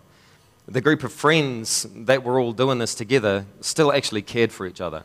The 0.68 0.82
group 0.82 1.04
of 1.04 1.12
friends 1.12 1.86
that 1.94 2.24
were 2.24 2.40
all 2.40 2.54
doing 2.54 2.80
this 2.80 2.96
together 2.96 3.46
still 3.62 3.92
actually 3.92 4.22
cared 4.22 4.52
for 4.52 4.66
each 4.66 4.80
other. 4.80 5.04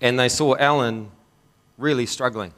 And 0.00 0.18
they 0.18 0.28
saw 0.28 0.56
Alan 0.56 1.10
really 1.78 2.06
struggling. 2.06 2.52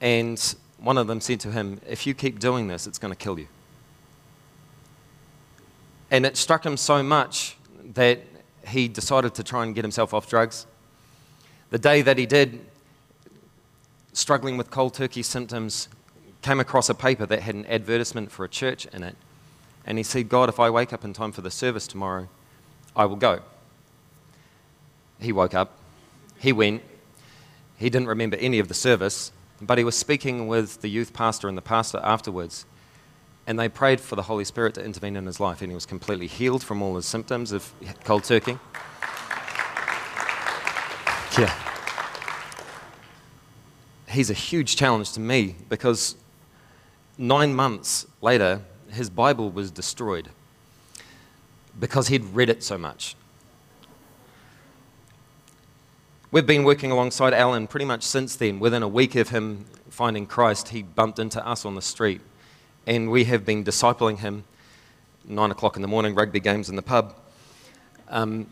And 0.00 0.54
one 0.78 0.98
of 0.98 1.06
them 1.06 1.20
said 1.20 1.40
to 1.40 1.50
him, 1.50 1.80
If 1.88 2.06
you 2.06 2.14
keep 2.14 2.38
doing 2.38 2.68
this, 2.68 2.86
it's 2.86 2.98
going 2.98 3.12
to 3.12 3.18
kill 3.18 3.38
you. 3.38 3.48
And 6.10 6.24
it 6.24 6.36
struck 6.36 6.64
him 6.64 6.76
so 6.76 7.02
much 7.02 7.56
that 7.94 8.20
he 8.68 8.88
decided 8.88 9.34
to 9.34 9.42
try 9.42 9.64
and 9.64 9.74
get 9.74 9.84
himself 9.84 10.14
off 10.14 10.28
drugs. 10.28 10.66
The 11.70 11.78
day 11.78 12.02
that 12.02 12.18
he 12.18 12.26
did, 12.26 12.64
struggling 14.12 14.56
with 14.56 14.70
cold 14.70 14.94
turkey 14.94 15.22
symptoms, 15.22 15.88
came 16.42 16.60
across 16.60 16.88
a 16.88 16.94
paper 16.94 17.26
that 17.26 17.40
had 17.40 17.54
an 17.56 17.66
advertisement 17.66 18.30
for 18.30 18.44
a 18.44 18.48
church 18.48 18.86
in 18.86 19.02
it. 19.02 19.16
And 19.86 19.98
he 19.98 20.04
said, 20.04 20.28
God, 20.28 20.48
if 20.48 20.58
I 20.58 20.68
wake 20.68 20.92
up 20.92 21.04
in 21.04 21.12
time 21.12 21.30
for 21.32 21.42
the 21.42 21.50
service 21.50 21.86
tomorrow, 21.86 22.28
I 22.96 23.06
will 23.06 23.16
go. 23.16 23.40
He 25.20 25.32
woke 25.32 25.54
up, 25.54 25.78
he 26.38 26.52
went, 26.52 26.82
he 27.78 27.88
didn't 27.88 28.08
remember 28.08 28.36
any 28.36 28.58
of 28.58 28.68
the 28.68 28.74
service, 28.74 29.32
but 29.60 29.78
he 29.78 29.84
was 29.84 29.96
speaking 29.96 30.48
with 30.48 30.82
the 30.82 30.88
youth 30.88 31.12
pastor 31.12 31.48
and 31.48 31.56
the 31.56 31.62
pastor 31.62 32.00
afterwards, 32.02 32.66
and 33.46 33.58
they 33.58 33.68
prayed 33.68 34.00
for 34.00 34.16
the 34.16 34.22
Holy 34.22 34.44
Spirit 34.44 34.74
to 34.74 34.84
intervene 34.84 35.16
in 35.16 35.24
his 35.24 35.40
life, 35.40 35.62
and 35.62 35.70
he 35.70 35.74
was 35.74 35.86
completely 35.86 36.26
healed 36.26 36.62
from 36.62 36.82
all 36.82 36.96
his 36.96 37.06
symptoms 37.06 37.52
of 37.52 37.72
cold 38.04 38.24
turkey. 38.24 38.58
Yeah. 41.38 41.54
He's 44.08 44.30
a 44.30 44.34
huge 44.34 44.76
challenge 44.76 45.12
to 45.12 45.20
me 45.20 45.56
because 45.68 46.16
nine 47.18 47.54
months 47.54 48.06
later, 48.22 48.62
his 48.96 49.08
Bible 49.10 49.50
was 49.50 49.70
destroyed 49.70 50.30
because 51.78 52.08
he'd 52.08 52.24
read 52.24 52.48
it 52.48 52.62
so 52.62 52.76
much. 52.76 53.14
We've 56.32 56.46
been 56.46 56.64
working 56.64 56.90
alongside 56.90 57.32
Alan 57.32 57.66
pretty 57.66 57.86
much 57.86 58.02
since 58.02 58.36
then. 58.36 58.58
Within 58.58 58.82
a 58.82 58.88
week 58.88 59.14
of 59.14 59.28
him 59.28 59.64
finding 59.88 60.26
Christ, 60.26 60.68
he 60.68 60.82
bumped 60.82 61.18
into 61.18 61.44
us 61.46 61.64
on 61.64 61.74
the 61.74 61.82
street. 61.82 62.20
And 62.86 63.10
we 63.10 63.24
have 63.24 63.44
been 63.44 63.64
discipling 63.64 64.18
him. 64.18 64.44
Nine 65.24 65.50
o'clock 65.50 65.76
in 65.76 65.82
the 65.82 65.88
morning, 65.88 66.14
rugby 66.14 66.40
games 66.40 66.68
in 66.68 66.76
the 66.76 66.82
pub. 66.82 67.14
Um, 68.08 68.46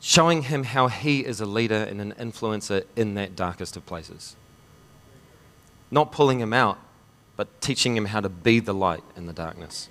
showing 0.00 0.42
him 0.42 0.64
how 0.64 0.88
he 0.88 1.24
is 1.24 1.40
a 1.40 1.46
leader 1.46 1.86
and 1.88 2.00
an 2.00 2.12
influencer 2.18 2.84
in 2.96 3.14
that 3.14 3.34
darkest 3.34 3.76
of 3.76 3.86
places. 3.86 4.36
Not 5.90 6.12
pulling 6.12 6.40
him 6.40 6.52
out, 6.52 6.78
but 7.38 7.60
teaching 7.60 7.96
him 7.96 8.06
how 8.06 8.20
to 8.20 8.28
be 8.28 8.58
the 8.58 8.74
light 8.74 9.04
in 9.16 9.26
the 9.26 9.32
darkness. 9.32 9.88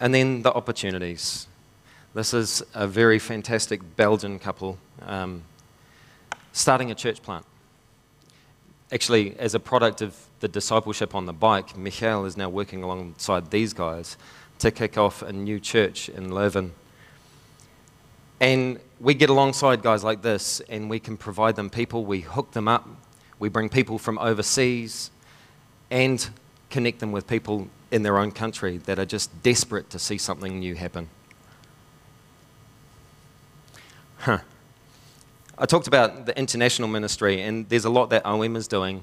And 0.00 0.14
then 0.14 0.40
the 0.40 0.52
opportunities. 0.52 1.46
This 2.14 2.32
is 2.32 2.62
a 2.72 2.88
very 2.88 3.18
fantastic 3.18 3.82
Belgian 3.96 4.38
couple 4.38 4.78
um, 5.02 5.42
starting 6.52 6.90
a 6.90 6.94
church 6.94 7.22
plant. 7.22 7.44
Actually, 8.90 9.38
as 9.38 9.54
a 9.54 9.60
product 9.60 10.00
of 10.00 10.16
the 10.40 10.48
discipleship 10.48 11.14
on 11.14 11.26
the 11.26 11.34
bike, 11.34 11.76
Michael 11.76 12.24
is 12.24 12.38
now 12.38 12.48
working 12.48 12.82
alongside 12.82 13.50
these 13.50 13.74
guys 13.74 14.16
to 14.58 14.70
kick 14.70 14.96
off 14.96 15.20
a 15.20 15.34
new 15.34 15.60
church 15.60 16.08
in 16.08 16.30
Leuven. 16.30 16.70
And 18.40 18.80
we 18.98 19.12
get 19.12 19.28
alongside 19.28 19.82
guys 19.82 20.02
like 20.02 20.22
this 20.22 20.60
and 20.70 20.88
we 20.88 20.98
can 20.98 21.18
provide 21.18 21.56
them 21.56 21.68
people, 21.68 22.06
we 22.06 22.20
hook 22.20 22.52
them 22.52 22.68
up, 22.68 22.88
we 23.42 23.48
bring 23.48 23.68
people 23.68 23.98
from 23.98 24.18
overseas 24.18 25.10
and 25.90 26.30
connect 26.70 27.00
them 27.00 27.10
with 27.10 27.26
people 27.26 27.66
in 27.90 28.04
their 28.04 28.16
own 28.16 28.30
country 28.30 28.76
that 28.76 29.00
are 29.00 29.04
just 29.04 29.42
desperate 29.42 29.90
to 29.90 29.98
see 29.98 30.16
something 30.16 30.60
new 30.60 30.76
happen. 30.76 31.08
Huh. 34.18 34.38
I 35.58 35.66
talked 35.66 35.88
about 35.88 36.24
the 36.26 36.38
international 36.38 36.86
ministry, 36.86 37.42
and 37.42 37.68
there's 37.68 37.84
a 37.84 37.90
lot 37.90 38.10
that 38.10 38.24
OM 38.24 38.54
is 38.54 38.68
doing. 38.68 39.02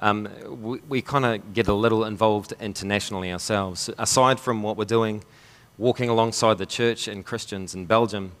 Um, 0.00 0.26
we, 0.62 0.78
we 0.88 1.02
kind 1.02 1.26
of 1.26 1.52
get 1.52 1.68
a 1.68 1.74
little 1.74 2.06
involved 2.06 2.54
internationally 2.58 3.30
ourselves. 3.30 3.90
Aside 3.98 4.40
from 4.40 4.62
what 4.62 4.78
we're 4.78 4.86
doing, 4.86 5.22
walking 5.76 6.08
alongside 6.08 6.56
the 6.56 6.64
church 6.64 7.08
and 7.08 7.26
Christians 7.26 7.74
in 7.74 7.84
Belgium, 7.84 8.32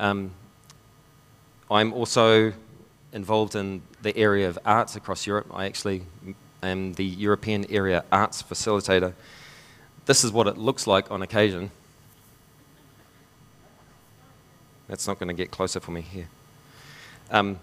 um, 0.00 0.32
I'm 1.70 1.92
also 1.92 2.52
involved 3.14 3.54
in 3.54 3.80
the 4.02 4.14
area 4.16 4.48
of 4.48 4.58
arts 4.66 4.96
across 4.96 5.26
Europe. 5.26 5.46
I 5.54 5.64
actually 5.64 6.02
am 6.62 6.92
the 6.94 7.04
European 7.04 7.64
Area 7.70 8.04
Arts 8.12 8.42
Facilitator. 8.42 9.14
This 10.04 10.24
is 10.24 10.32
what 10.32 10.46
it 10.46 10.58
looks 10.58 10.86
like 10.86 11.10
on 11.10 11.22
occasion. 11.22 11.70
That's 14.88 15.06
not 15.06 15.18
going 15.18 15.28
to 15.28 15.34
get 15.34 15.50
closer 15.50 15.80
for 15.80 15.92
me 15.92 16.02
here. 16.02 16.28
Um, 17.30 17.58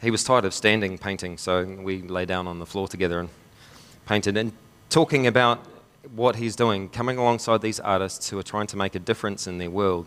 he 0.00 0.10
was 0.10 0.24
tired 0.24 0.44
of 0.44 0.54
standing 0.54 0.96
painting, 0.96 1.36
so 1.36 1.64
we 1.64 2.02
lay 2.02 2.24
down 2.24 2.46
on 2.46 2.60
the 2.60 2.66
floor 2.66 2.88
together 2.88 3.20
and 3.20 3.28
painted. 4.06 4.36
And 4.36 4.52
talking 4.88 5.26
about 5.26 5.58
what 6.14 6.36
he's 6.36 6.56
doing, 6.56 6.88
coming 6.88 7.18
alongside 7.18 7.60
these 7.60 7.80
artists 7.80 8.30
who 8.30 8.38
are 8.38 8.42
trying 8.42 8.68
to 8.68 8.76
make 8.76 8.94
a 8.94 8.98
difference 8.98 9.46
in 9.46 9.58
their 9.58 9.70
world, 9.70 10.06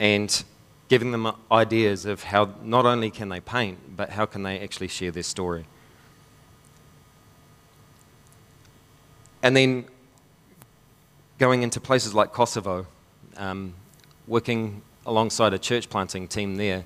and 0.00 0.44
giving 0.88 1.12
them 1.12 1.30
ideas 1.52 2.06
of 2.06 2.24
how 2.24 2.54
not 2.62 2.86
only 2.86 3.10
can 3.10 3.28
they 3.28 3.40
paint, 3.40 3.96
but 3.96 4.10
how 4.10 4.26
can 4.26 4.42
they 4.42 4.58
actually 4.58 4.88
share 4.88 5.10
their 5.10 5.22
story. 5.22 5.66
And 9.42 9.56
then 9.56 9.84
going 11.38 11.62
into 11.62 11.80
places 11.80 12.14
like 12.14 12.32
Kosovo, 12.32 12.86
um, 13.36 13.74
working 14.26 14.82
alongside 15.06 15.54
a 15.54 15.58
church 15.58 15.88
planting 15.88 16.26
team 16.26 16.56
there, 16.56 16.84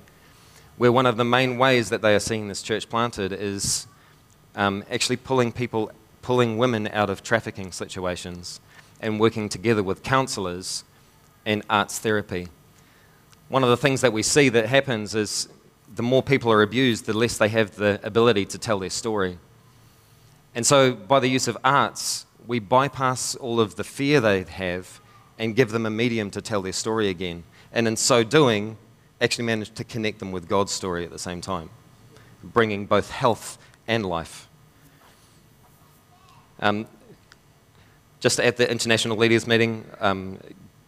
where 0.77 0.91
one 0.91 1.05
of 1.05 1.17
the 1.17 1.25
main 1.25 1.57
ways 1.57 1.89
that 1.89 2.01
they 2.01 2.13
are 2.13 2.19
seeing 2.19 2.47
this 2.47 2.61
church 2.61 2.89
planted 2.89 3.31
is 3.31 3.87
um, 4.55 4.83
actually 4.91 5.17
pulling 5.17 5.51
people, 5.51 5.91
pulling 6.21 6.57
women 6.57 6.87
out 6.89 7.09
of 7.09 7.23
trafficking 7.23 7.71
situations 7.71 8.59
and 8.99 9.19
working 9.19 9.49
together 9.49 9.83
with 9.83 10.03
counselors 10.03 10.83
and 11.45 11.63
arts 11.69 11.99
therapy. 11.99 12.47
One 13.53 13.63
of 13.63 13.69
the 13.69 13.77
things 13.77 14.01
that 14.01 14.11
we 14.11 14.23
see 14.23 14.49
that 14.49 14.65
happens 14.65 15.13
is 15.13 15.47
the 15.93 16.01
more 16.01 16.23
people 16.23 16.51
are 16.51 16.63
abused, 16.63 17.05
the 17.05 17.13
less 17.13 17.37
they 17.37 17.49
have 17.49 17.75
the 17.75 17.99
ability 18.01 18.47
to 18.47 18.57
tell 18.57 18.79
their 18.79 18.89
story. 18.89 19.37
And 20.55 20.65
so, 20.65 20.95
by 20.95 21.19
the 21.19 21.27
use 21.27 21.47
of 21.47 21.55
arts, 21.63 22.25
we 22.47 22.57
bypass 22.57 23.35
all 23.35 23.59
of 23.59 23.75
the 23.75 23.83
fear 23.83 24.19
they 24.19 24.41
have 24.41 24.99
and 25.37 25.55
give 25.55 25.69
them 25.69 25.85
a 25.85 25.91
medium 25.91 26.31
to 26.31 26.41
tell 26.41 26.63
their 26.63 26.73
story 26.73 27.09
again 27.09 27.43
and 27.71 27.87
in 27.87 27.95
so 27.95 28.23
doing, 28.23 28.75
actually 29.21 29.45
manage 29.45 29.71
to 29.75 29.83
connect 29.83 30.17
them 30.17 30.31
with 30.31 30.49
God's 30.49 30.71
story 30.71 31.03
at 31.03 31.11
the 31.11 31.19
same 31.19 31.39
time, 31.39 31.69
bringing 32.43 32.87
both 32.87 33.11
health 33.11 33.59
and 33.87 34.03
life. 34.03 34.47
Um, 36.59 36.87
just 38.19 38.39
at 38.39 38.57
the 38.57 38.67
international 38.67 39.15
leaders 39.15 39.45
meeting, 39.45 39.85
um, 39.99 40.39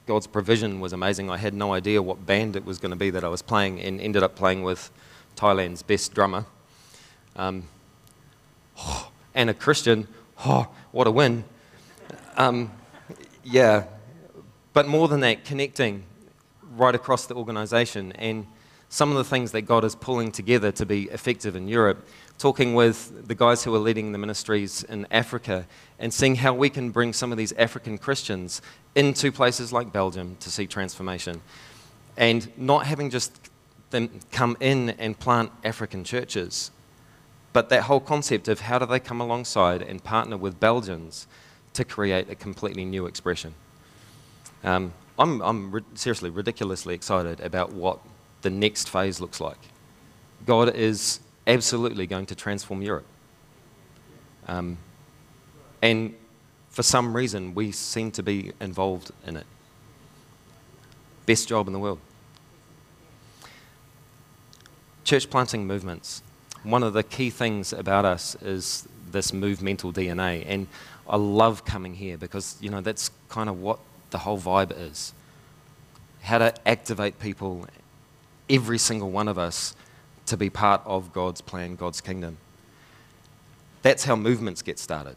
God's 0.05 0.27
provision 0.27 0.79
was 0.79 0.93
amazing. 0.93 1.29
I 1.29 1.37
had 1.37 1.53
no 1.53 1.73
idea 1.73 2.01
what 2.01 2.25
band 2.25 2.55
it 2.55 2.63
was 2.63 2.77
going 2.77 2.91
to 2.91 2.95
be 2.95 3.09
that 3.09 3.23
I 3.23 3.29
was 3.29 3.41
playing, 3.41 3.79
and 3.79 3.99
ended 3.99 4.23
up 4.23 4.35
playing 4.35 4.63
with 4.63 4.91
Thailand's 5.35 5.81
best 5.81 6.13
drummer. 6.13 6.45
Um, 7.35 7.63
and 9.35 9.49
a 9.49 9.53
Christian, 9.53 10.07
oh, 10.45 10.67
what 10.91 11.07
a 11.07 11.11
win. 11.11 11.43
Um, 12.37 12.71
yeah, 13.43 13.85
but 14.73 14.87
more 14.87 15.07
than 15.07 15.21
that, 15.21 15.45
connecting 15.45 16.03
right 16.75 16.95
across 16.95 17.25
the 17.25 17.35
organization 17.35 18.11
and 18.13 18.45
some 18.89 19.09
of 19.11 19.17
the 19.17 19.23
things 19.23 19.51
that 19.51 19.63
God 19.63 19.83
is 19.83 19.95
pulling 19.95 20.31
together 20.31 20.71
to 20.73 20.85
be 20.85 21.03
effective 21.05 21.55
in 21.55 21.67
Europe. 21.67 22.07
Talking 22.37 22.75
with 22.75 23.27
the 23.27 23.35
guys 23.35 23.63
who 23.63 23.73
are 23.73 23.79
leading 23.79 24.11
the 24.11 24.17
ministries 24.17 24.83
in 24.83 25.07
Africa 25.09 25.67
and 25.99 26.13
seeing 26.13 26.35
how 26.35 26.53
we 26.53 26.69
can 26.69 26.91
bring 26.91 27.13
some 27.13 27.31
of 27.31 27.37
these 27.37 27.53
African 27.53 27.97
Christians 27.97 28.61
into 28.95 29.31
places 29.31 29.71
like 29.71 29.91
Belgium 29.93 30.37
to 30.41 30.49
see 30.51 30.67
transformation. 30.67 31.41
And 32.17 32.49
not 32.57 32.85
having 32.85 33.09
just 33.09 33.49
them 33.91 34.09
come 34.31 34.57
in 34.59 34.91
and 34.91 35.17
plant 35.17 35.51
African 35.63 36.03
churches, 36.03 36.71
but 37.53 37.69
that 37.69 37.83
whole 37.83 37.99
concept 37.99 38.47
of 38.47 38.61
how 38.61 38.79
do 38.79 38.85
they 38.85 38.99
come 38.99 39.21
alongside 39.21 39.81
and 39.81 40.03
partner 40.03 40.37
with 40.37 40.59
Belgians 40.59 41.27
to 41.73 41.85
create 41.85 42.29
a 42.29 42.35
completely 42.35 42.85
new 42.85 43.05
expression. 43.05 43.53
Um, 44.63 44.93
I'm, 45.17 45.41
I'm 45.41 45.71
ri- 45.71 45.83
seriously 45.93 46.29
ridiculously 46.29 46.93
excited 46.93 47.39
about 47.39 47.71
what 47.71 47.99
the 48.41 48.49
next 48.49 48.89
phase 48.89 49.21
looks 49.21 49.39
like. 49.39 49.59
God 50.45 50.75
is 50.75 51.19
absolutely 51.47 52.07
going 52.07 52.25
to 52.27 52.35
transform 52.35 52.81
Europe. 52.81 53.05
Um, 54.47 54.77
and 55.85 56.15
for 56.69 56.81
some 56.81 57.15
reason, 57.15 57.53
we 57.53 57.71
seem 57.71 58.09
to 58.13 58.23
be 58.23 58.53
involved 58.59 59.11
in 59.27 59.37
it. 59.37 59.45
Best 61.27 61.47
job 61.47 61.67
in 61.67 61.73
the 61.73 61.79
world. 61.79 61.99
Church 65.03 65.29
planting 65.29 65.67
movements. 65.67 66.23
One 66.63 66.81
of 66.81 66.93
the 66.93 67.03
key 67.03 67.29
things 67.29 67.71
about 67.71 68.03
us 68.03 68.35
is 68.41 68.87
this 69.11 69.31
movemental 69.31 69.93
DNA. 69.93 70.43
And 70.47 70.65
I 71.07 71.17
love 71.17 71.65
coming 71.65 71.93
here 71.93 72.17
because, 72.17 72.57
you 72.59 72.71
know, 72.71 72.81
that's 72.81 73.11
kind 73.29 73.47
of 73.47 73.61
what 73.61 73.77
the 74.09 74.17
whole 74.17 74.39
vibe 74.39 74.73
is. 74.75 75.13
How 76.23 76.39
to 76.39 76.67
activate 76.67 77.19
people, 77.19 77.67
every 78.49 78.79
single 78.79 79.11
one 79.11 79.27
of 79.27 79.37
us, 79.37 79.75
to 80.25 80.35
be 80.35 80.49
part 80.49 80.81
of 80.83 81.13
God's 81.13 81.41
plan, 81.41 81.75
God's 81.75 82.01
kingdom. 82.01 82.37
That's 83.83 84.05
how 84.05 84.15
movements 84.15 84.63
get 84.63 84.79
started. 84.79 85.15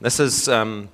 This 0.00 0.20
is 0.20 0.48
um, 0.48 0.90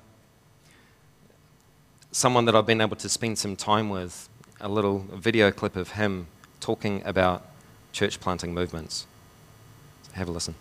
someone 2.11 2.45
that 2.45 2.55
I've 2.55 2.65
been 2.65 2.81
able 2.81 2.95
to 2.95 3.07
spend 3.07 3.37
some 3.37 3.55
time 3.55 3.89
with, 3.89 4.27
a 4.59 4.67
little 4.67 5.05
video 5.13 5.51
clip 5.51 5.75
of 5.75 5.91
him 5.91 6.25
talking 6.59 7.03
about 7.05 7.45
church 7.91 8.19
planting 8.19 8.51
movements. 8.51 9.05
Have 10.13 10.27
a 10.27 10.31
listen. 10.31 10.55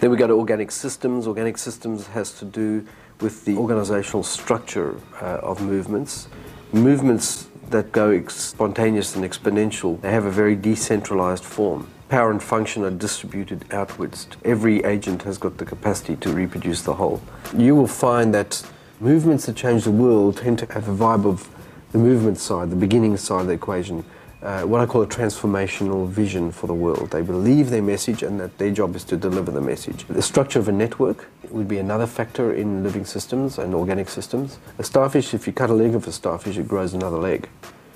Then 0.00 0.10
we 0.10 0.16
go 0.16 0.26
to 0.26 0.34
organic 0.34 0.72
systems. 0.72 1.28
Organic 1.28 1.56
systems 1.56 2.08
has 2.08 2.36
to 2.40 2.44
do 2.44 2.84
with 3.20 3.44
the 3.44 3.56
organizational 3.56 4.24
structure 4.24 4.96
uh, 5.22 5.38
of 5.44 5.62
movements. 5.62 6.26
Movements 6.72 7.46
that 7.70 7.92
go 7.92 8.26
spontaneous 8.28 9.16
and 9.16 9.24
exponential, 9.24 10.00
they 10.00 10.10
have 10.10 10.24
a 10.24 10.30
very 10.30 10.56
decentralized 10.56 11.44
form. 11.44 11.88
Power 12.08 12.30
and 12.30 12.42
function 12.42 12.84
are 12.84 12.90
distributed 12.90 13.64
outwards. 13.72 14.26
Every 14.44 14.84
agent 14.84 15.22
has 15.22 15.38
got 15.38 15.58
the 15.58 15.64
capacity 15.64 16.16
to 16.16 16.32
reproduce 16.32 16.82
the 16.82 16.94
whole. 16.94 17.22
You 17.56 17.74
will 17.74 17.86
find 17.86 18.34
that 18.34 18.62
movements 19.00 19.46
that 19.46 19.56
change 19.56 19.84
the 19.84 19.90
world 19.90 20.36
tend 20.38 20.58
to 20.60 20.72
have 20.72 20.88
a 20.88 20.94
vibe 20.94 21.24
of 21.24 21.48
the 21.92 21.98
movement 21.98 22.38
side, 22.38 22.70
the 22.70 22.76
beginning 22.76 23.16
side 23.16 23.42
of 23.42 23.46
the 23.46 23.52
equation, 23.52 24.04
uh, 24.44 24.62
what 24.62 24.80
I 24.80 24.86
call 24.86 25.02
a 25.02 25.06
transformational 25.06 26.06
vision 26.06 26.52
for 26.52 26.66
the 26.66 26.74
world. 26.74 27.10
They 27.10 27.22
believe 27.22 27.70
their 27.70 27.82
message 27.82 28.22
and 28.22 28.38
that 28.40 28.58
their 28.58 28.70
job 28.70 28.94
is 28.94 29.02
to 29.04 29.16
deliver 29.16 29.50
the 29.50 29.60
message. 29.62 30.04
The 30.06 30.20
structure 30.20 30.58
of 30.58 30.68
a 30.68 30.72
network 30.72 31.30
would 31.48 31.66
be 31.66 31.78
another 31.78 32.06
factor 32.06 32.52
in 32.52 32.82
living 32.82 33.06
systems 33.06 33.58
and 33.58 33.74
organic 33.74 34.10
systems. 34.10 34.58
A 34.78 34.84
starfish, 34.84 35.32
if 35.32 35.46
you 35.46 35.54
cut 35.54 35.70
a 35.70 35.74
leg 35.74 35.94
of 35.94 36.06
a 36.06 36.12
starfish, 36.12 36.58
it 36.58 36.68
grows 36.68 36.92
another 36.92 37.16
leg. 37.16 37.48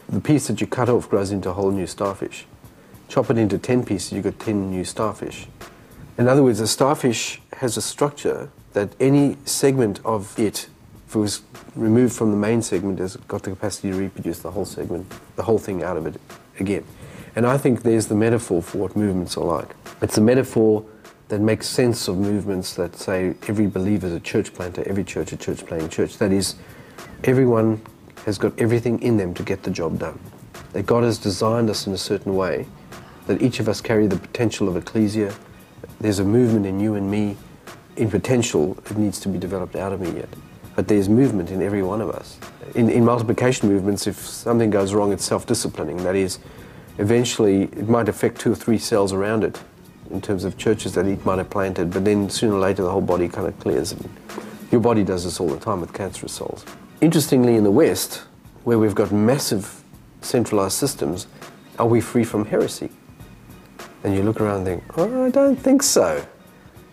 The 0.09 0.21
piece 0.21 0.47
that 0.47 0.61
you 0.63 0.67
cut 0.67 0.89
off 0.89 1.11
grows 1.11 1.33
into 1.33 1.51
a 1.51 1.53
whole 1.53 1.71
new 1.71 1.87
starfish. 1.87 2.47
Chop 3.09 3.29
it 3.29 3.37
into 3.37 3.59
10 3.59 3.85
pieces, 3.85 4.13
you've 4.13 4.25
got 4.25 4.39
10 4.39 4.71
new 4.71 4.85
starfish. 4.85 5.49
In 6.17 6.29
other 6.29 6.43
words, 6.43 6.61
a 6.61 6.67
starfish 6.67 7.43
has 7.59 7.77
a 7.77 7.83
structure 7.83 8.51
that 8.73 8.95
any 8.99 9.37
segment 9.45 10.01
of 10.05 10.39
it, 10.39 10.69
if 11.09 11.15
it 11.15 11.19
was 11.19 11.41
removed 11.75 12.15
from 12.15 12.33
the 12.33 12.37
main 12.37 12.61
segment, 12.61 13.01
it 13.01 13.03
has 13.03 13.17
got 13.17 13.43
the 13.43 13.49
capacity 13.49 13.91
to 13.91 13.97
reproduce 13.97 14.41
the 14.41 14.51
whole 14.51 14.67
segment, 14.67 15.11
the 15.37 15.43
whole 15.43 15.57
thing 15.57 15.83
out 15.83 15.97
of 15.97 16.07
it 16.07 16.21
again. 16.61 16.85
And 17.35 17.47
I 17.47 17.57
think 17.57 17.83
there's 17.83 18.09
the 18.09 18.15
metaphor 18.15 18.61
for 18.61 18.77
what 18.77 18.95
movements 18.95 19.39
are 19.39 19.45
like. 19.45 19.75
It's 20.03 20.19
a 20.19 20.21
metaphor 20.21 20.85
that 21.29 21.41
makes 21.41 21.67
sense 21.67 22.09
of 22.09 22.19
movements 22.19 22.75
that 22.75 22.95
say 22.95 23.35
every 23.49 23.67
believer 23.67 24.07
is 24.07 24.13
a 24.13 24.21
church 24.21 24.53
planter, 24.53 24.83
every 24.87 25.03
church 25.03 25.33
a 25.33 25.39
church 25.39 25.65
planting 25.65 25.89
church. 25.89 26.19
That 26.19 26.31
is, 26.31 26.57
everyone 27.25 27.81
has 28.27 28.37
got 28.37 28.59
everything 28.61 29.01
in 29.01 29.17
them 29.17 29.33
to 29.33 29.43
get 29.43 29.63
the 29.63 29.71
job 29.71 29.99
done. 29.99 30.21
That 30.75 30.85
God 30.85 31.05
has 31.05 31.17
designed 31.17 31.71
us 31.71 31.87
in 31.87 31.95
a 31.95 31.99
certain 31.99 32.35
way, 32.37 32.67
that 33.27 33.41
each 33.41 33.61
of 33.61 33.69
us 33.71 33.81
carry 33.81 34.09
the 34.09 34.19
potential 34.19 34.69
of 34.69 34.77
ecclesia. 34.77 35.35
There's 36.01 36.19
a 36.19 36.25
movement 36.25 36.67
in 36.67 36.81
you 36.81 36.97
and 36.97 37.11
me. 37.11 37.39
In 37.97 38.11
potential, 38.11 38.77
it 38.91 38.99
needs 38.99 39.19
to 39.21 39.31
be 39.31 39.39
developed 39.39 39.75
out 39.75 39.95
of 39.95 40.03
me 40.03 40.11
yet. 40.11 40.29
But 40.79 40.87
there's 40.87 41.09
movement 41.09 41.51
in 41.51 41.61
every 41.61 41.83
one 41.83 42.01
of 42.01 42.09
us. 42.09 42.39
In, 42.77 42.89
in 42.89 43.05
multiplication 43.05 43.69
movements, 43.69 44.07
if 44.07 44.17
something 44.17 44.71
goes 44.71 44.95
wrong, 44.95 45.13
it's 45.13 45.25
self-disciplining. 45.25 46.05
That 46.05 46.15
is, 46.15 46.39
eventually 46.99 47.63
it 47.63 47.89
might 47.89 48.09
affect 48.09 48.41
two 48.41 48.53
or 48.53 48.55
three 48.55 48.79
cells 48.79 49.13
around 49.13 49.43
it 49.43 49.61
in 50.13 50.21
terms 50.21 50.45
of 50.45 50.57
churches 50.57 50.95
that 50.95 51.05
it 51.05 51.27
might 51.27 51.39
have 51.39 51.51
planted, 51.51 51.93
but 51.93 52.05
then 52.05 52.31
sooner 52.31 52.55
or 52.55 52.61
later 52.61 52.85
the 52.85 52.91
whole 52.93 53.01
body 53.01 53.29
kind 53.29 53.49
of 53.49 53.59
clears. 53.59 53.91
And 53.91 54.09
your 54.71 54.81
body 54.81 55.03
does 55.03 55.25
this 55.25 55.41
all 55.41 55.49
the 55.49 55.59
time 55.59 55.81
with 55.81 55.93
cancerous 55.93 56.35
cells. 56.35 56.65
Interestingly, 57.01 57.57
in 57.57 57.65
the 57.65 57.73
West, 57.73 58.23
where 58.63 58.79
we've 58.79 58.95
got 58.95 59.11
massive 59.11 59.83
centralized 60.21 60.77
systems, 60.77 61.27
are 61.81 61.89
we 61.89 62.01
free 62.01 62.23
from 62.23 62.45
heresy? 62.45 62.91
And 64.05 64.15
you 64.15 64.23
look 64.23 64.41
around 64.41 64.59
and 64.59 64.81
think, 64.81 64.97
oh, 64.97 65.25
I 65.25 65.31
don't 65.31 65.57
think 65.57 65.83
so. 65.83 66.25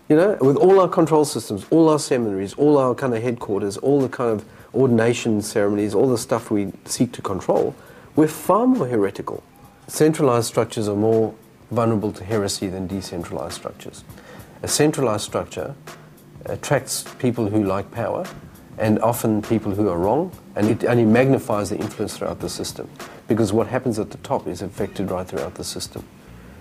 You 0.08 0.14
know, 0.14 0.38
with 0.40 0.56
all 0.56 0.78
our 0.78 0.88
control 0.88 1.24
systems, 1.24 1.66
all 1.70 1.88
our 1.88 1.98
seminaries, 1.98 2.54
all 2.54 2.78
our 2.78 2.94
kind 2.94 3.12
of 3.14 3.22
headquarters, 3.22 3.76
all 3.76 4.00
the 4.00 4.08
kind 4.08 4.30
of 4.30 4.44
ordination 4.72 5.42
ceremonies, 5.42 5.94
all 5.94 6.08
the 6.08 6.18
stuff 6.18 6.50
we 6.50 6.72
seek 6.84 7.10
to 7.12 7.22
control, 7.22 7.74
we're 8.14 8.28
far 8.28 8.68
more 8.68 8.86
heretical. 8.86 9.42
Centralized 9.88 10.46
structures 10.46 10.88
are 10.88 10.94
more 10.94 11.34
vulnerable 11.72 12.12
to 12.12 12.22
heresy 12.22 12.68
than 12.68 12.86
decentralized 12.86 13.54
structures. 13.54 14.04
A 14.62 14.68
centralized 14.68 15.24
structure 15.24 15.74
attracts 16.44 17.04
people 17.18 17.48
who 17.48 17.64
like 17.64 17.90
power 17.90 18.24
and 18.78 19.00
often 19.00 19.42
people 19.42 19.74
who 19.74 19.88
are 19.88 19.98
wrong, 19.98 20.30
and 20.54 20.70
it 20.70 20.84
only 20.84 21.04
magnifies 21.04 21.70
the 21.70 21.78
influence 21.78 22.16
throughout 22.16 22.40
the 22.40 22.48
system 22.48 22.88
because 23.26 23.52
what 23.52 23.66
happens 23.66 23.98
at 23.98 24.10
the 24.10 24.18
top 24.18 24.46
is 24.46 24.62
affected 24.62 25.10
right 25.10 25.26
throughout 25.26 25.54
the 25.54 25.64
system. 25.64 26.04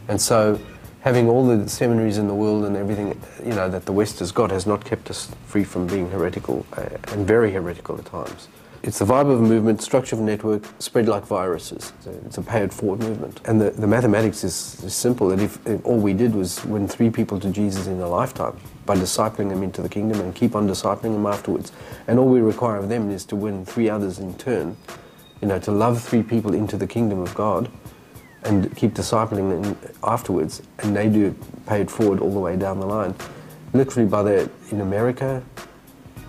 And 0.07 0.19
so 0.19 0.59
having 1.05 1.29
all 1.29 1.45
the 1.45 1.69
seminaries 1.69 2.17
in 2.17 2.27
the 2.27 2.33
world 2.33 2.65
and 2.65 2.75
everything 2.75 3.09
you 3.45 3.53
know 3.53 3.69
that 3.69 3.85
the 3.85 3.91
West 3.91 4.17
has 4.17 4.31
got 4.31 4.49
has 4.49 4.65
not 4.65 4.83
kept 4.83 5.07
us 5.11 5.29
free 5.45 5.63
from 5.63 5.85
being 5.85 6.09
heretical 6.09 6.65
uh, 6.73 6.89
and 7.13 7.27
very 7.27 7.51
heretical 7.51 7.95
at 7.95 8.05
times. 8.05 8.47
It's 8.81 8.97
the 8.97 9.05
vibe 9.05 9.31
of 9.31 9.39
a 9.39 9.43
movement, 9.43 9.83
structure 9.83 10.15
of 10.15 10.21
a 10.21 10.23
network, 10.23 10.63
spread 10.79 11.07
like 11.07 11.23
viruses. 11.25 11.93
It's 12.25 12.39
a 12.39 12.63
it 12.63 12.73
forward 12.73 13.01
movement. 13.01 13.39
And 13.45 13.61
the, 13.61 13.69
the 13.69 13.85
mathematics 13.85 14.43
is, 14.43 14.83
is 14.83 14.95
simple 14.95 15.29
that 15.29 15.39
if, 15.39 15.65
if 15.67 15.83
all 15.85 15.97
we 15.97 16.13
did 16.13 16.33
was 16.33 16.63
win 16.65 16.87
three 16.87 17.11
people 17.11 17.39
to 17.39 17.51
Jesus 17.51 17.85
in 17.85 17.99
a 17.99 18.07
lifetime 18.07 18.59
by 18.87 18.95
discipling 18.95 19.49
them 19.49 19.61
into 19.61 19.83
the 19.83 19.89
kingdom 19.89 20.19
and 20.21 20.35
keep 20.35 20.55
on 20.55 20.67
discipling 20.67 21.13
them 21.13 21.27
afterwards, 21.27 21.71
and 22.07 22.17
all 22.17 22.27
we 22.27 22.41
require 22.41 22.77
of 22.77 22.89
them 22.89 23.11
is 23.11 23.25
to 23.25 23.35
win 23.35 23.63
three 23.63 23.89
others 23.89 24.17
in 24.17 24.35
turn, 24.35 24.75
you 25.41 25.47
know, 25.47 25.59
to 25.59 25.71
love 25.71 26.01
three 26.01 26.23
people 26.23 26.53
into 26.53 26.77
the 26.77 26.87
kingdom 26.87 27.19
of 27.19 27.33
God, 27.35 27.71
and 28.45 28.75
keep 28.77 28.93
discipling 28.93 29.49
them 29.49 29.77
afterwards, 30.03 30.61
and 30.79 30.95
they 30.95 31.09
do 31.09 31.35
pay 31.65 31.81
it 31.81 31.91
forward 31.91 32.19
all 32.19 32.31
the 32.31 32.39
way 32.39 32.55
down 32.55 32.79
the 32.79 32.85
line. 32.85 33.13
Literally, 33.73 34.07
by 34.07 34.23
the 34.23 34.49
in 34.71 34.81
America, 34.81 35.43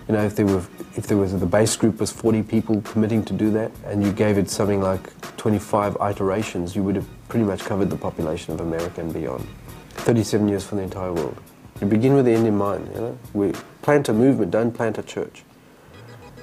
you 0.07 0.13
know, 0.13 0.23
if 0.25 0.35
there 0.35 0.45
were 0.45 0.63
if 0.95 1.05
there 1.05 1.17
was 1.17 1.39
the 1.39 1.45
base 1.45 1.75
group 1.75 1.99
was 1.99 2.11
40 2.11 2.43
people 2.43 2.81
committing 2.81 3.23
to 3.25 3.33
do 3.33 3.51
that, 3.51 3.71
and 3.85 4.03
you 4.03 4.11
gave 4.11 4.37
it 4.37 4.49
something 4.49 4.81
like 4.81 5.37
25 5.37 5.95
iterations, 6.01 6.75
you 6.75 6.83
would 6.83 6.95
have 6.95 7.07
pretty 7.29 7.45
much 7.45 7.63
covered 7.63 7.89
the 7.89 7.95
population 7.95 8.53
of 8.53 8.61
America 8.61 8.99
and 8.99 9.13
beyond. 9.13 9.47
37 9.91 10.47
years 10.47 10.63
for 10.63 10.75
the 10.75 10.81
entire 10.81 11.13
world. 11.13 11.37
You 11.79 11.87
begin 11.87 12.15
with 12.15 12.25
the 12.25 12.31
end 12.31 12.47
in 12.47 12.57
mind. 12.57 12.89
You 12.95 13.01
know, 13.01 13.19
we 13.33 13.51
plant 13.83 14.09
a 14.09 14.13
movement, 14.13 14.51
don't 14.51 14.71
plant 14.71 14.97
a 14.97 15.03
church. 15.03 15.43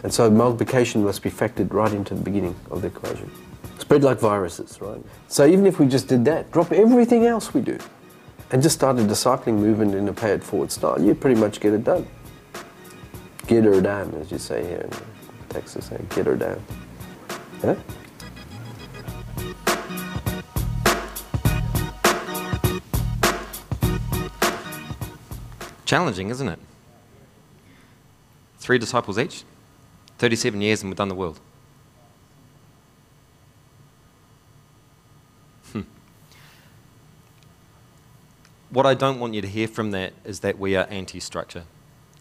And 0.04 0.12
so 0.12 0.30
multiplication 0.30 1.02
must 1.02 1.22
be 1.22 1.30
factored 1.30 1.72
right 1.72 1.92
into 1.92 2.14
the 2.14 2.20
beginning 2.20 2.54
of 2.70 2.82
the 2.82 2.88
equation. 2.88 3.30
Spread 3.78 4.04
like 4.04 4.18
viruses, 4.18 4.80
right? 4.80 5.02
So 5.28 5.46
even 5.46 5.66
if 5.66 5.78
we 5.78 5.86
just 5.86 6.08
did 6.08 6.24
that, 6.26 6.50
drop 6.52 6.72
everything 6.72 7.26
else 7.26 7.52
we 7.52 7.60
do, 7.60 7.78
and 8.50 8.62
just 8.62 8.76
start 8.76 8.98
a 8.98 9.02
discipling 9.02 9.58
movement 9.58 9.94
in 9.94 10.08
a 10.08 10.12
pay 10.12 10.30
it 10.30 10.44
forward 10.44 10.70
style, 10.70 11.00
you'd 11.00 11.20
pretty 11.20 11.40
much 11.40 11.60
get 11.60 11.72
it 11.72 11.84
done. 11.84 12.06
Get 13.46 13.64
her 13.64 13.80
done, 13.80 14.14
as 14.14 14.30
you 14.30 14.38
say 14.38 14.64
here 14.64 14.80
in 14.80 14.90
Texas, 15.48 15.90
eh? 15.92 15.98
get 16.14 16.26
her 16.26 16.36
done. 16.36 16.62
Yeah? 17.62 17.76
Challenging, 25.84 26.30
isn't 26.30 26.48
it? 26.48 26.58
Three 28.58 28.78
disciples 28.78 29.18
each, 29.18 29.44
37 30.18 30.60
years, 30.62 30.82
and 30.82 30.90
we've 30.90 30.96
done 30.96 31.08
the 31.08 31.14
world. 31.14 31.38
What 38.74 38.86
I 38.86 38.94
don't 38.94 39.20
want 39.20 39.34
you 39.34 39.40
to 39.40 39.46
hear 39.46 39.68
from 39.68 39.92
that 39.92 40.14
is 40.24 40.40
that 40.40 40.58
we 40.58 40.74
are 40.74 40.84
anti 40.90 41.20
structure. 41.20 41.62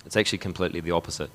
It's 0.06 0.16
actually 0.16 0.38
completely 0.38 0.82
the 0.82 0.92
opposite. 0.92 1.32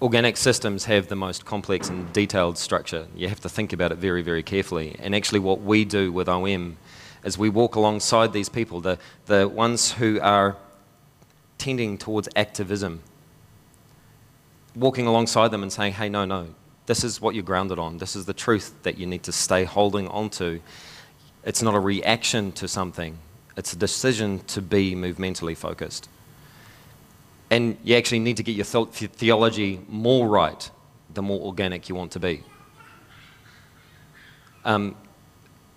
Organic 0.00 0.36
systems 0.36 0.84
have 0.84 1.08
the 1.08 1.16
most 1.16 1.44
complex 1.44 1.88
and 1.88 2.12
detailed 2.12 2.58
structure. 2.58 3.08
You 3.16 3.28
have 3.28 3.40
to 3.40 3.48
think 3.48 3.72
about 3.72 3.90
it 3.90 3.98
very, 3.98 4.22
very 4.22 4.44
carefully. 4.44 4.94
And 5.00 5.16
actually, 5.16 5.40
what 5.40 5.62
we 5.62 5.84
do 5.84 6.12
with 6.12 6.28
OM 6.28 6.76
is 7.24 7.36
we 7.36 7.48
walk 7.48 7.74
alongside 7.74 8.32
these 8.32 8.48
people, 8.48 8.80
the, 8.80 9.00
the 9.24 9.48
ones 9.48 9.90
who 9.90 10.20
are 10.20 10.56
tending 11.58 11.98
towards 11.98 12.28
activism, 12.36 13.02
walking 14.76 15.08
alongside 15.08 15.48
them 15.48 15.64
and 15.64 15.72
saying, 15.72 15.94
hey, 15.94 16.08
no, 16.08 16.24
no, 16.24 16.54
this 16.86 17.02
is 17.02 17.20
what 17.20 17.34
you're 17.34 17.42
grounded 17.42 17.80
on. 17.80 17.98
This 17.98 18.14
is 18.14 18.26
the 18.26 18.34
truth 18.34 18.74
that 18.84 18.96
you 18.96 19.06
need 19.06 19.24
to 19.24 19.32
stay 19.32 19.64
holding 19.64 20.06
onto. 20.06 20.60
It's 21.42 21.62
not 21.62 21.74
a 21.74 21.80
reaction 21.80 22.52
to 22.52 22.68
something, 22.68 23.18
it's 23.56 23.72
a 23.72 23.76
decision 23.76 24.40
to 24.48 24.60
be 24.60 24.94
movementally 24.94 25.54
focused. 25.54 26.08
And 27.50 27.78
you 27.84 27.96
actually 27.96 28.18
need 28.18 28.36
to 28.36 28.42
get 28.42 28.56
your 28.56 28.64
the- 28.64 29.08
theology 29.08 29.80
more 29.88 30.28
right 30.28 30.70
the 31.14 31.22
more 31.22 31.40
organic 31.40 31.88
you 31.88 31.94
want 31.94 32.12
to 32.12 32.20
be. 32.20 32.42
Um, 34.64 34.96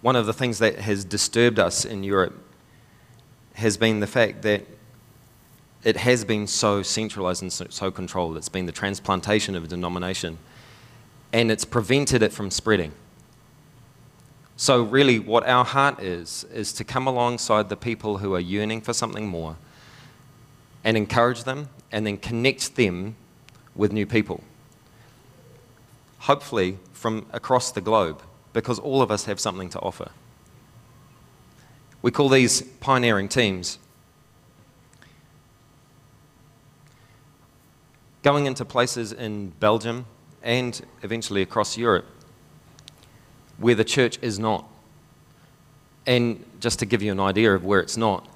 one 0.01 0.15
of 0.15 0.25
the 0.25 0.33
things 0.33 0.59
that 0.59 0.79
has 0.79 1.05
disturbed 1.05 1.59
us 1.59 1.85
in 1.85 2.03
Europe 2.03 2.33
has 3.53 3.77
been 3.77 3.99
the 3.99 4.07
fact 4.07 4.41
that 4.41 4.65
it 5.83 5.97
has 5.97 6.25
been 6.25 6.47
so 6.47 6.81
centralized 6.81 7.41
and 7.41 7.51
so 7.51 7.91
controlled. 7.91 8.35
It's 8.35 8.49
been 8.49 8.65
the 8.65 8.71
transplantation 8.71 9.55
of 9.55 9.63
a 9.63 9.67
denomination, 9.67 10.37
and 11.31 11.51
it's 11.51 11.65
prevented 11.65 12.21
it 12.21 12.33
from 12.33 12.51
spreading. 12.51 12.91
So, 14.61 14.83
really, 14.83 15.19
what 15.19 15.47
our 15.47 15.63
heart 15.63 16.01
is, 16.03 16.45
is 16.53 16.73
to 16.73 16.83
come 16.83 17.07
alongside 17.07 17.69
the 17.69 17.77
people 17.77 18.17
who 18.17 18.35
are 18.35 18.41
yearning 18.41 18.81
for 18.81 18.91
something 18.91 19.25
more 19.25 19.55
and 20.83 20.97
encourage 20.97 21.45
them 21.45 21.69
and 21.93 22.05
then 22.05 22.17
connect 22.17 22.75
them 22.75 23.15
with 23.73 23.93
new 23.93 24.05
people. 24.05 24.43
Hopefully, 26.17 26.77
from 26.91 27.25
across 27.31 27.71
the 27.71 27.79
globe, 27.79 28.21
because 28.51 28.79
all 28.79 29.01
of 29.01 29.11
us 29.11 29.23
have 29.23 29.39
something 29.39 29.69
to 29.69 29.79
offer. 29.79 30.11
We 32.01 32.11
call 32.11 32.27
these 32.27 32.61
pioneering 32.61 33.29
teams. 33.29 33.79
Going 38.23 38.45
into 38.45 38.65
places 38.65 39.13
in 39.13 39.51
Belgium 39.61 40.05
and 40.43 40.85
eventually 41.01 41.41
across 41.41 41.77
Europe 41.77 42.07
where 43.59 43.75
the 43.75 43.83
church 43.83 44.17
is 44.21 44.39
not. 44.39 44.67
And 46.05 46.43
just 46.59 46.79
to 46.79 46.85
give 46.85 47.01
you 47.01 47.11
an 47.11 47.19
idea 47.19 47.53
of 47.53 47.63
where 47.63 47.79
it's 47.79 47.97
not, 47.97 48.27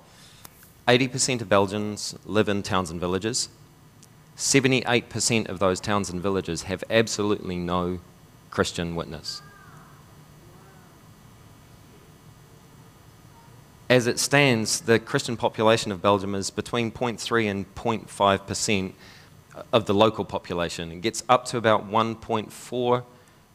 80% 0.88 1.42
of 1.42 1.50
Belgians 1.50 2.16
live 2.26 2.50
in 2.50 2.62
towns 2.62 2.92
and 2.92 3.00
villages. 3.00 3.50
78% 4.38 5.48
of 5.48 5.60
those 5.60 5.80
towns 5.80 6.10
and 6.10 6.22
villages 6.22 6.64
have 6.64 6.84
absolutely 6.90 7.56
no 7.56 8.00
Christian 8.50 8.96
witness. 8.96 9.42
As 13.90 14.08
it 14.08 14.20
stands, 14.20 14.82
the 14.82 15.00
Christian 15.00 15.38
population 15.38 15.92
of 15.92 16.02
Belgium 16.02 16.36
is 16.36 16.50
between 16.50 16.92
0.3 16.92 17.50
and 17.50 17.76
0.5% 17.76 18.94
of 19.72 19.86
the 19.86 19.94
local 19.94 20.26
population. 20.26 20.92
It 20.92 21.02
gets 21.02 21.24
up 21.30 21.46
to 21.46 21.58
about 21.58 21.90
1.4 21.90 23.04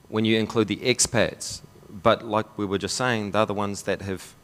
when 0.09 0.24
you 0.24 0.38
include 0.38 0.68
the 0.68 0.76
expats. 0.76 1.61
But 1.90 2.24
like 2.24 2.59
we 2.59 2.64
were 2.64 2.78
just 2.78 2.96
saying, 2.96 3.32
they're 3.32 3.46
the 3.46 3.54
ones 3.54 3.82
that 3.82 4.02
have 4.02 4.34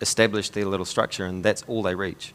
established 0.00 0.52
their 0.54 0.66
little 0.66 0.86
structure, 0.86 1.26
and 1.26 1.44
that's 1.44 1.62
all 1.66 1.82
they 1.82 1.94
reach. 1.94 2.32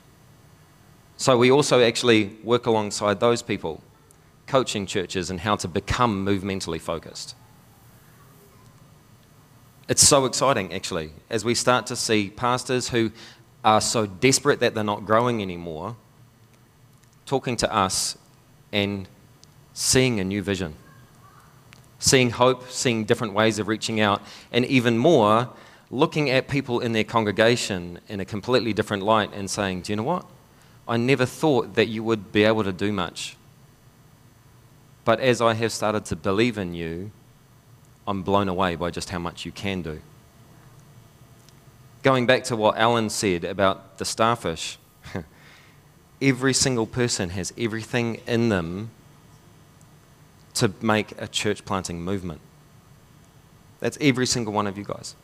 So 1.17 1.37
we 1.37 1.51
also 1.51 1.83
actually 1.83 2.37
work 2.43 2.65
alongside 2.65 3.19
those 3.19 3.41
people, 3.41 3.83
coaching 4.47 4.85
churches 4.85 5.29
and 5.29 5.41
how 5.41 5.55
to 5.57 5.67
become 5.67 6.23
movementally 6.23 6.79
focused. 6.79 7.35
It's 9.89 10.07
so 10.07 10.25
exciting, 10.25 10.71
actually, 10.73 11.11
as 11.29 11.43
we 11.43 11.55
start 11.55 11.87
to 11.87 11.95
see 11.95 12.29
pastors 12.29 12.89
who 12.89 13.11
are 13.65 13.81
so 13.81 14.05
desperate 14.05 14.59
that 14.61 14.75
they're 14.75 14.83
not 14.83 15.05
growing 15.05 15.41
anymore 15.41 15.95
talking 17.25 17.55
to 17.55 17.71
us 17.71 18.17
and 18.71 19.07
seeing 19.73 20.19
a 20.19 20.23
new 20.23 20.41
vision, 20.41 20.73
seeing 21.99 22.31
hope, 22.31 22.69
seeing 22.71 23.03
different 23.03 23.33
ways 23.33 23.59
of 23.59 23.67
reaching 23.67 23.99
out, 23.99 24.21
and 24.51 24.65
even 24.65 24.97
more, 24.97 25.49
looking 25.91 26.29
at 26.29 26.47
people 26.47 26.79
in 26.79 26.93
their 26.93 27.03
congregation 27.03 27.99
in 28.07 28.19
a 28.19 28.25
completely 28.25 28.73
different 28.73 29.03
light 29.03 29.31
and 29.33 29.49
saying, 29.49 29.81
Do 29.81 29.91
you 29.91 29.97
know 29.97 30.03
what? 30.03 30.25
I 30.87 30.97
never 30.97 31.25
thought 31.25 31.75
that 31.75 31.87
you 31.87 32.03
would 32.03 32.31
be 32.31 32.43
able 32.45 32.63
to 32.63 32.71
do 32.71 32.91
much. 32.91 33.35
But 35.05 35.19
as 35.19 35.41
I 35.41 35.53
have 35.53 35.71
started 35.71 36.05
to 36.05 36.15
believe 36.15 36.57
in 36.57 36.73
you, 36.73 37.11
I'm 38.07 38.23
blown 38.23 38.47
away 38.47 38.75
by 38.75 38.89
just 38.89 39.09
how 39.09 39.19
much 39.19 39.45
you 39.45 39.51
can 39.51 39.81
do. 39.81 39.99
Going 42.01 42.25
back 42.25 42.43
to 42.45 42.55
what 42.55 42.77
Alan 42.77 43.09
said 43.09 43.43
about 43.43 43.97
the 43.97 44.05
starfish, 44.05 44.79
every 46.21 46.53
single 46.53 46.87
person 46.87 47.29
has 47.31 47.53
everything 47.57 48.21
in 48.25 48.49
them 48.49 48.89
to 50.59 50.73
make 50.81 51.13
a 51.17 51.27
church 51.27 51.63
planting 51.63 52.01
movement. 52.01 52.41
That's 53.79 53.97
every 54.01 54.27
single 54.27 54.53
one 54.53 54.67
of 54.67 54.77
you 54.77 54.83
guys. 54.83 55.15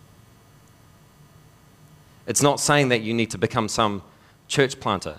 It's 2.26 2.42
not 2.42 2.60
saying 2.60 2.90
that 2.90 3.02
you 3.02 3.14
need 3.14 3.32
to 3.32 3.38
become 3.38 3.68
some 3.68 4.02
church 4.48 4.80
planter. 4.80 5.18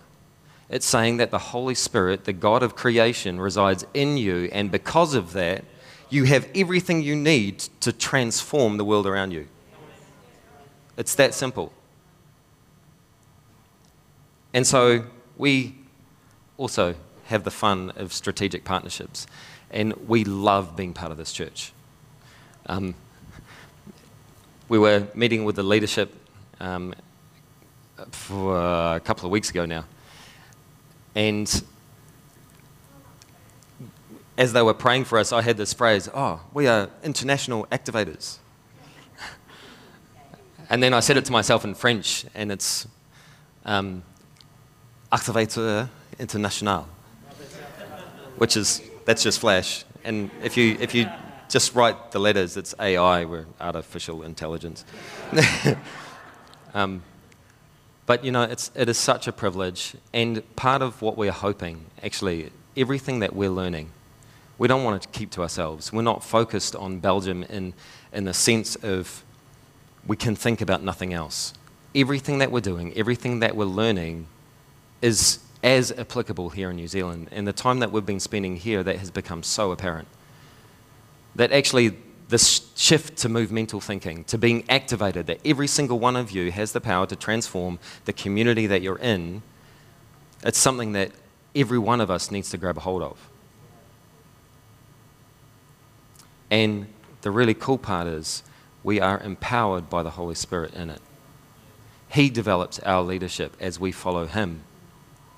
It's 0.71 0.87
saying 0.87 1.19
that 1.19 1.31
the 1.31 1.39
Holy 1.39 1.75
Spirit, 1.75 2.25
the 2.25 2.33
God 2.33 2.63
of 2.63 2.75
creation, 2.75 3.39
resides 3.39 3.87
in 3.93 4.17
you, 4.17 4.49
and 4.53 4.71
because 4.71 5.15
of 5.15 5.35
that, 5.35 5.65
you 6.09 6.25
have 6.25 6.49
everything 6.55 7.03
you 7.03 7.15
need 7.15 7.59
to 7.81 7.93
transform 7.93 8.79
the 8.79 8.85
world 8.85 9.07
around 9.07 9.33
you. 9.33 9.47
It's 10.97 11.15
that 11.17 11.35
simple. 11.35 11.73
And 14.55 14.67
so 14.67 15.05
we 15.37 15.75
also 16.57 16.95
have 17.27 17.45
the 17.45 17.51
fun 17.51 17.93
of 17.97 18.13
strategic 18.13 18.65
partnerships, 18.65 19.27
and 19.71 19.93
we 20.09 20.25
love 20.25 20.77
being 20.77 20.93
part 20.93 21.13
of 21.13 21.19
this 21.19 21.33
church. 21.33 21.73
Um, 22.67 22.95
we 24.69 24.79
were 24.79 25.07
meeting 25.15 25.45
with 25.45 25.57
the 25.57 25.63
leadership 25.63 26.15
um, 26.61 26.95
for 28.11 28.57
a 28.59 29.01
couple 29.01 29.27
of 29.27 29.33
weeks 29.33 29.51
ago 29.51 29.67
now, 29.67 29.85
and 31.15 31.63
as 34.39 34.53
they 34.53 34.63
were 34.63 34.75
praying 34.75 35.05
for 35.05 35.19
us, 35.19 35.33
I 35.33 35.43
had 35.43 35.57
this 35.57 35.73
phrase, 35.73 36.09
oh, 36.13 36.41
we 36.53 36.67
are 36.67 36.91
international 37.03 37.67
activators. 37.67 38.39
and 40.71 40.83
then 40.83 40.93
I 40.93 41.01
said 41.01 41.17
it 41.17 41.25
to 41.27 41.33
myself 41.33 41.65
in 41.65 41.75
French, 41.75 42.27
and 42.35 42.53
it's 42.53 42.87
um, 43.65 44.03
activateur 45.11 45.89
international, 46.19 46.87
which 48.39 48.57
is, 48.57 48.83
that's 49.05 49.23
just 49.23 49.41
Flash. 49.41 49.85
And 50.05 50.31
if 50.43 50.57
you, 50.57 50.77
if 50.81 50.95
you 50.95 51.09
just 51.49 51.75
write 51.75 52.13
the 52.13 52.19
letters, 52.19 52.57
it's 52.57 52.75
AI, 52.79 53.25
we're 53.25 53.47
artificial 53.61 54.23
intelligence. 54.23 54.85
um, 56.75 57.03
but 58.07 58.25
you 58.25 58.31
know, 58.31 58.43
it's, 58.43 58.71
it 58.75 58.89
is 58.89 58.99
such 58.99 59.27
a 59.27 59.33
privilege, 59.33 59.97
and 60.13 60.43
part 60.55 60.83
of 60.83 61.03
what 61.03 61.17
we're 61.17 61.33
hoping, 61.33 61.87
actually, 62.03 62.51
everything 62.77 63.19
that 63.21 63.35
we're 63.35 63.51
learning, 63.51 63.91
we 64.59 64.69
don't 64.69 64.85
want 64.85 65.03
to 65.03 65.09
keep 65.09 65.31
to 65.33 65.43
ourselves. 65.43 65.93
We're 65.93 66.03
not 66.03 66.23
focused 66.23 66.77
on 66.77 67.01
Belgium 67.01 67.43
in, 67.45 67.75
in 68.13 68.25
the 68.25 68.35
sense 68.35 68.77
of 68.77 69.25
we 70.07 70.17
can 70.17 70.37
think 70.37 70.61
about 70.61 70.83
nothing 70.83 71.13
else. 71.13 71.53
everything 71.97 72.39
that 72.39 72.53
we're 72.53 72.61
doing, 72.61 72.93
everything 72.95 73.41
that 73.41 73.57
we're 73.57 73.65
learning 73.65 74.27
is 75.01 75.39
as 75.67 75.91
applicable 75.91 76.51
here 76.51 76.71
in 76.71 76.77
New 76.77 76.87
Zealand. 76.87 77.29
And 77.33 77.45
the 77.45 77.53
time 77.53 77.81
that 77.81 77.91
we've 77.91 78.07
been 78.07 78.21
spending 78.21 78.55
here, 78.55 78.85
that 78.85 78.99
has 78.99 79.11
become 79.11 79.43
so 79.43 79.73
apparent. 79.73 80.07
That 81.35 81.51
actually, 81.51 81.97
this 82.29 82.71
shift 82.77 83.19
to 83.19 83.29
movemental 83.29 83.81
thinking, 83.81 84.23
to 84.25 84.39
being 84.39 84.65
activated, 84.69 85.27
that 85.27 85.41
every 85.45 85.67
single 85.67 85.99
one 85.99 86.15
of 86.15 86.31
you 86.31 86.53
has 86.53 86.71
the 86.71 86.81
power 86.81 87.05
to 87.07 87.17
transform 87.17 87.81
the 88.05 88.13
community 88.13 88.69
that 88.69 88.81
you're 88.81 89.01
in, 89.01 89.43
it's 90.45 90.57
something 90.57 90.93
that 90.93 91.11
every 91.53 91.81
one 91.81 92.01
of 92.01 92.13
us 92.13 92.31
needs 92.31 92.49
to 92.51 92.57
grab 92.57 92.77
a 92.77 92.81
hold 92.81 93.03
of. 93.03 93.29
And 96.49 96.87
the 97.23 97.33
really 97.33 97.55
cool 97.55 97.79
part 97.79 98.07
is 98.07 98.45
we 98.85 99.01
are 99.01 99.19
empowered 99.19 99.91
by 99.91 100.05
the 100.05 100.11
Holy 100.11 100.37
Spirit 100.37 100.75
in 100.75 100.91
it. 100.91 101.01
He 102.09 102.31
develops 102.31 102.79
our 102.79 103.03
leadership 103.03 103.57
as 103.59 103.81
we 103.81 103.91
follow 103.91 104.27
Him 104.27 104.63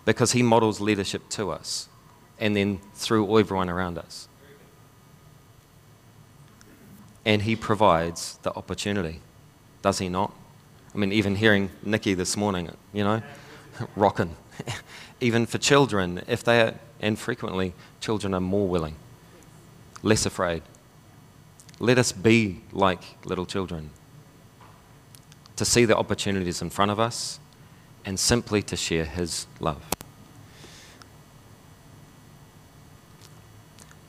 because 0.08 0.32
He 0.32 0.42
models 0.42 0.80
leadership 0.80 1.28
to 1.28 1.50
us 1.50 1.86
and 2.38 2.56
then 2.56 2.80
through 2.94 3.38
everyone 3.38 3.68
around 3.68 3.98
us. 3.98 4.26
And 7.26 7.42
He 7.42 7.54
provides 7.54 8.38
the 8.38 8.50
opportunity, 8.54 9.20
does 9.82 9.98
He 9.98 10.08
not? 10.08 10.32
I 10.94 10.96
mean, 10.96 11.12
even 11.12 11.34
hearing 11.34 11.68
Nikki 11.82 12.14
this 12.14 12.38
morning, 12.38 12.70
you 12.94 13.04
know, 13.04 13.20
rocking. 13.96 14.34
even 15.20 15.44
for 15.44 15.58
children, 15.58 16.22
if 16.26 16.42
they 16.42 16.62
are, 16.62 16.74
and 17.00 17.18
frequently 17.18 17.74
children 18.00 18.32
are 18.32 18.40
more 18.40 18.66
willing, 18.66 18.94
less 20.02 20.24
afraid. 20.24 20.62
Let 21.80 21.98
us 21.98 22.12
be 22.12 22.62
like 22.72 23.02
little 23.26 23.44
children 23.44 23.90
to 25.56 25.66
see 25.66 25.84
the 25.84 25.98
opportunities 25.98 26.62
in 26.62 26.70
front 26.70 26.92
of 26.92 26.98
us 26.98 27.40
and 28.06 28.18
simply 28.18 28.62
to 28.62 28.74
share 28.74 29.04
His 29.04 29.46
love. 29.60 29.84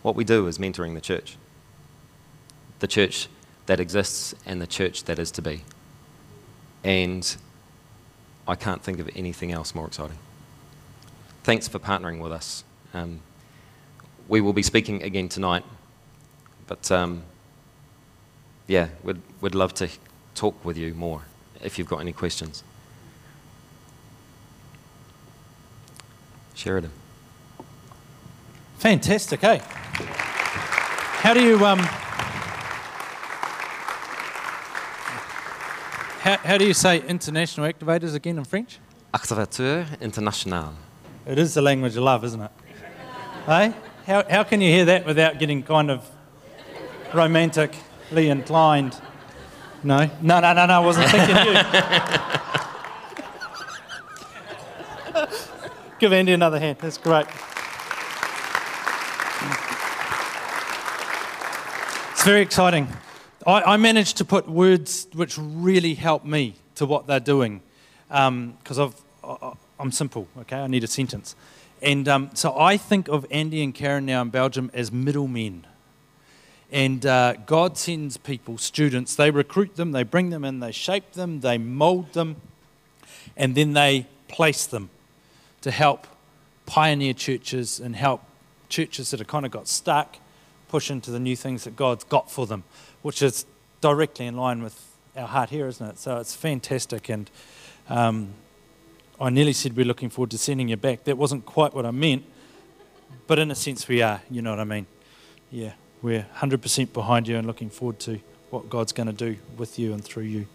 What 0.01 0.15
we 0.15 0.23
do 0.23 0.47
is 0.47 0.57
mentoring 0.57 0.93
the 0.93 1.01
church, 1.01 1.37
the 2.79 2.87
church 2.87 3.27
that 3.65 3.79
exists 3.79 4.33
and 4.45 4.61
the 4.61 4.67
church 4.67 5.03
that 5.05 5.19
is 5.19 5.31
to 5.31 5.41
be. 5.41 5.63
And 6.83 7.35
I 8.47 8.55
can't 8.55 8.81
think 8.81 8.99
of 8.99 9.09
anything 9.15 9.51
else 9.51 9.75
more 9.75 9.87
exciting. 9.87 10.17
Thanks 11.43 11.67
for 11.67 11.79
partnering 11.79 12.19
with 12.19 12.31
us. 12.31 12.63
Um, 12.93 13.19
we 14.27 14.41
will 14.41 14.53
be 14.53 14.63
speaking 14.63 15.03
again 15.03 15.29
tonight, 15.29 15.63
but 16.67 16.89
um, 16.91 17.23
yeah, 18.67 18.89
we'd, 19.03 19.21
we'd 19.41 19.55
love 19.55 19.73
to 19.75 19.89
talk 20.35 20.63
with 20.63 20.77
you 20.77 20.93
more 20.93 21.23
if 21.61 21.77
you've 21.77 21.87
got 21.87 21.99
any 21.99 22.13
questions. 22.13 22.63
Sheridan. 26.53 26.91
Fantastic, 28.77 29.43
eh? 29.43 29.59
How 31.19 31.33
do 31.33 31.43
you 31.43 31.65
um? 31.65 31.79
How, 36.19 36.37
how 36.37 36.57
do 36.57 36.65
you 36.65 36.73
say 36.73 37.05
international 37.05 37.71
activators 37.71 38.15
again 38.15 38.37
in 38.37 38.45
French? 38.45 38.79
Activateur 39.13 39.99
international. 39.99 40.73
It 41.25 41.37
is 41.37 41.53
the 41.53 41.61
language 41.61 41.97
of 41.97 42.03
love, 42.03 42.23
isn't 42.23 42.41
it? 42.41 42.51
hey? 43.45 43.73
How, 44.05 44.23
how 44.29 44.43
can 44.43 44.61
you 44.61 44.71
hear 44.71 44.85
that 44.85 45.05
without 45.05 45.39
getting 45.39 45.61
kind 45.61 45.91
of 45.91 46.09
romantically 47.13 48.29
inclined? 48.29 48.95
No? 49.83 50.09
No, 50.21 50.39
no, 50.39 50.53
no, 50.53 50.65
no, 50.67 50.73
I 50.73 50.79
wasn't 50.79 51.09
thinking 51.09 51.35
you. 51.35 51.53
Give 55.99 56.13
Andy 56.13 56.31
another 56.31 56.59
hand. 56.59 56.77
That's 56.79 56.97
great. 56.97 57.27
It's 62.19 62.25
very 62.25 62.41
exciting. 62.41 62.89
I, 63.47 63.61
I 63.61 63.77
managed 63.77 64.17
to 64.17 64.25
put 64.25 64.49
words 64.49 65.07
which 65.13 65.37
really 65.37 65.93
help 65.93 66.25
me 66.25 66.55
to 66.75 66.85
what 66.85 67.07
they're 67.07 67.21
doing 67.21 67.61
because 68.09 68.77
um, 68.77 68.97
I'm 69.79 69.93
simple, 69.93 70.27
okay? 70.39 70.57
I 70.57 70.67
need 70.67 70.83
a 70.83 70.87
sentence. 70.87 71.37
And 71.81 72.09
um, 72.09 72.29
so 72.33 72.59
I 72.59 72.75
think 72.75 73.07
of 73.07 73.25
Andy 73.31 73.63
and 73.63 73.73
Karen 73.73 74.05
now 74.05 74.21
in 74.21 74.31
Belgium 74.31 74.69
as 74.73 74.91
middlemen. 74.91 75.65
And 76.73 77.05
uh, 77.05 77.35
God 77.45 77.77
sends 77.77 78.17
people, 78.17 78.57
students, 78.57 79.15
they 79.15 79.31
recruit 79.31 79.77
them, 79.77 79.93
they 79.93 80.03
bring 80.03 80.29
them 80.29 80.43
in, 80.43 80.59
they 80.59 80.73
shape 80.73 81.13
them, 81.13 81.39
they 81.39 81.57
mold 81.57 82.11
them, 82.11 82.35
and 83.37 83.55
then 83.55 83.71
they 83.71 84.07
place 84.27 84.65
them 84.65 84.89
to 85.61 85.71
help 85.71 86.05
pioneer 86.65 87.13
churches 87.13 87.79
and 87.79 87.95
help 87.95 88.23
churches 88.67 89.11
that 89.11 89.21
have 89.21 89.27
kind 89.27 89.45
of 89.45 89.53
got 89.53 89.69
stuck 89.69 90.17
push 90.69 90.89
into 90.89 91.11
the 91.11 91.19
new 91.19 91.35
things 91.35 91.65
that 91.65 91.75
God's 91.75 92.03
got 92.05 92.31
for 92.31 92.47
them, 92.47 92.63
which 93.01 93.21
is 93.21 93.45
directly 93.81 94.25
in 94.25 94.37
line 94.37 94.63
with 94.63 94.85
our 95.17 95.27
heart 95.27 95.49
here, 95.49 95.67
isn't 95.67 95.85
it? 95.85 95.99
So 95.99 96.17
it's 96.17 96.35
fantastic. 96.35 97.09
And 97.09 97.29
um, 97.89 98.29
I 99.19 99.29
nearly 99.29 99.53
said 99.53 99.75
we're 99.75 99.85
looking 99.85 100.09
forward 100.09 100.31
to 100.31 100.37
sending 100.37 100.69
you 100.69 100.77
back. 100.77 101.03
That 101.03 101.17
wasn't 101.17 101.45
quite 101.45 101.73
what 101.73 101.85
I 101.85 101.91
meant, 101.91 102.23
but 103.27 103.39
in 103.39 103.51
a 103.51 103.55
sense 103.55 103.87
we 103.87 104.01
are. 104.01 104.21
You 104.29 104.41
know 104.41 104.51
what 104.51 104.59
I 104.59 104.63
mean? 104.63 104.85
Yeah, 105.51 105.73
we're 106.01 106.25
100% 106.37 106.93
behind 106.93 107.27
you 107.27 107.37
and 107.37 107.45
looking 107.45 107.69
forward 107.69 107.99
to 108.01 108.19
what 108.49 108.69
God's 108.69 108.93
going 108.93 109.07
to 109.07 109.13
do 109.13 109.37
with 109.57 109.77
you 109.77 109.93
and 109.93 110.03
through 110.03 110.23
you. 110.23 110.47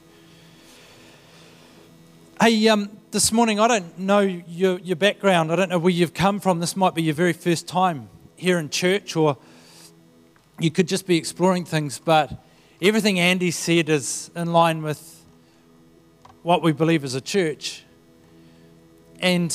Hey, 2.40 2.68
um, 2.68 2.90
this 3.10 3.30
morning, 3.32 3.60
I 3.60 3.68
don't 3.68 3.98
know 3.98 4.20
your, 4.20 4.78
your 4.80 4.96
background. 4.96 5.52
I 5.52 5.56
don't 5.56 5.68
know 5.68 5.78
where 5.78 5.92
you've 5.92 6.14
come 6.14 6.40
from. 6.40 6.60
This 6.60 6.76
might 6.76 6.94
be 6.94 7.02
your 7.02 7.14
very 7.14 7.32
first 7.32 7.68
time 7.68 8.08
here 8.36 8.58
in 8.58 8.70
church, 8.70 9.14
or 9.14 9.36
you 10.58 10.70
could 10.70 10.88
just 10.88 11.06
be 11.06 11.16
exploring 11.16 11.64
things. 11.64 11.98
But 11.98 12.32
everything 12.80 13.18
Andy 13.18 13.50
said 13.50 13.88
is 13.88 14.30
in 14.36 14.52
line 14.52 14.82
with 14.82 15.22
what 16.42 16.62
we 16.62 16.72
believe 16.72 17.04
as 17.04 17.14
a 17.14 17.20
church. 17.20 17.84
And 19.20 19.50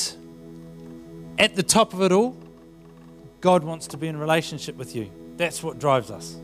at 1.38 1.54
the 1.56 1.62
top 1.62 1.94
of 1.94 2.02
it 2.02 2.12
all, 2.12 2.36
God 3.40 3.64
wants 3.64 3.86
to 3.88 3.96
be 3.96 4.08
in 4.08 4.18
relationship 4.18 4.76
with 4.76 4.94
you. 4.94 5.10
That's 5.36 5.62
what 5.62 5.78
drives 5.78 6.10
us. 6.10 6.36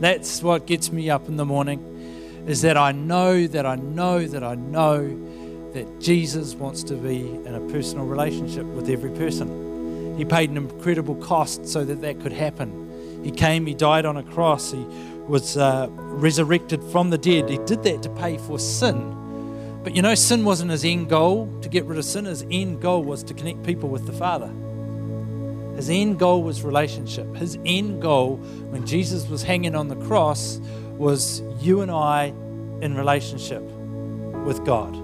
That's 0.00 0.42
what 0.42 0.66
gets 0.66 0.90
me 0.92 1.10
up 1.10 1.28
in 1.28 1.36
the 1.36 1.44
morning, 1.44 2.44
is 2.46 2.62
that 2.62 2.76
I 2.76 2.92
know 2.92 3.46
that 3.48 3.66
I 3.66 3.74
know 3.74 4.26
that 4.26 4.44
I 4.44 4.54
know 4.54 5.00
that 5.72 6.00
Jesus 6.00 6.54
wants 6.54 6.82
to 6.84 6.94
be 6.94 7.28
in 7.28 7.54
a 7.54 7.60
personal 7.72 8.06
relationship 8.06 8.64
with 8.64 8.88
every 8.88 9.10
person. 9.10 10.16
He 10.16 10.24
paid 10.24 10.50
an 10.50 10.56
incredible 10.56 11.16
cost 11.16 11.66
so 11.66 11.84
that 11.84 12.00
that 12.00 12.20
could 12.20 12.32
happen. 12.32 12.87
He 13.28 13.32
came, 13.32 13.66
He 13.66 13.74
died 13.74 14.06
on 14.06 14.16
a 14.16 14.22
cross, 14.22 14.72
He 14.72 14.82
was 15.28 15.58
uh, 15.58 15.86
resurrected 15.90 16.82
from 16.84 17.10
the 17.10 17.18
dead. 17.18 17.50
He 17.50 17.58
did 17.58 17.82
that 17.82 18.02
to 18.04 18.08
pay 18.08 18.38
for 18.38 18.58
sin. 18.58 19.80
But 19.84 19.94
you 19.94 20.00
know, 20.00 20.14
sin 20.14 20.46
wasn't 20.46 20.70
his 20.70 20.82
end 20.82 21.10
goal 21.10 21.52
to 21.60 21.68
get 21.68 21.84
rid 21.84 21.98
of 21.98 22.06
sin. 22.06 22.24
His 22.24 22.46
end 22.50 22.80
goal 22.80 23.02
was 23.02 23.22
to 23.24 23.34
connect 23.34 23.64
people 23.64 23.90
with 23.90 24.06
the 24.06 24.14
Father. 24.14 24.50
His 25.76 25.90
end 25.90 26.18
goal 26.18 26.42
was 26.42 26.62
relationship. 26.62 27.36
His 27.36 27.58
end 27.66 28.00
goal 28.00 28.36
when 28.70 28.86
Jesus 28.86 29.28
was 29.28 29.42
hanging 29.42 29.74
on 29.74 29.88
the 29.88 29.96
cross 29.96 30.58
was 30.96 31.42
you 31.60 31.82
and 31.82 31.90
I 31.90 32.32
in 32.80 32.96
relationship 32.96 33.60
with 33.60 34.64
God. 34.64 34.94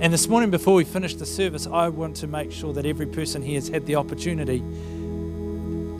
And 0.00 0.10
this 0.10 0.26
morning, 0.26 0.50
before 0.50 0.74
we 0.74 0.84
finish 0.84 1.16
the 1.16 1.26
service, 1.26 1.66
I 1.66 1.90
want 1.90 2.16
to 2.16 2.26
make 2.26 2.50
sure 2.50 2.72
that 2.72 2.86
every 2.86 3.06
person 3.06 3.42
here 3.42 3.56
has 3.56 3.68
had 3.68 3.84
the 3.84 3.96
opportunity 3.96 4.62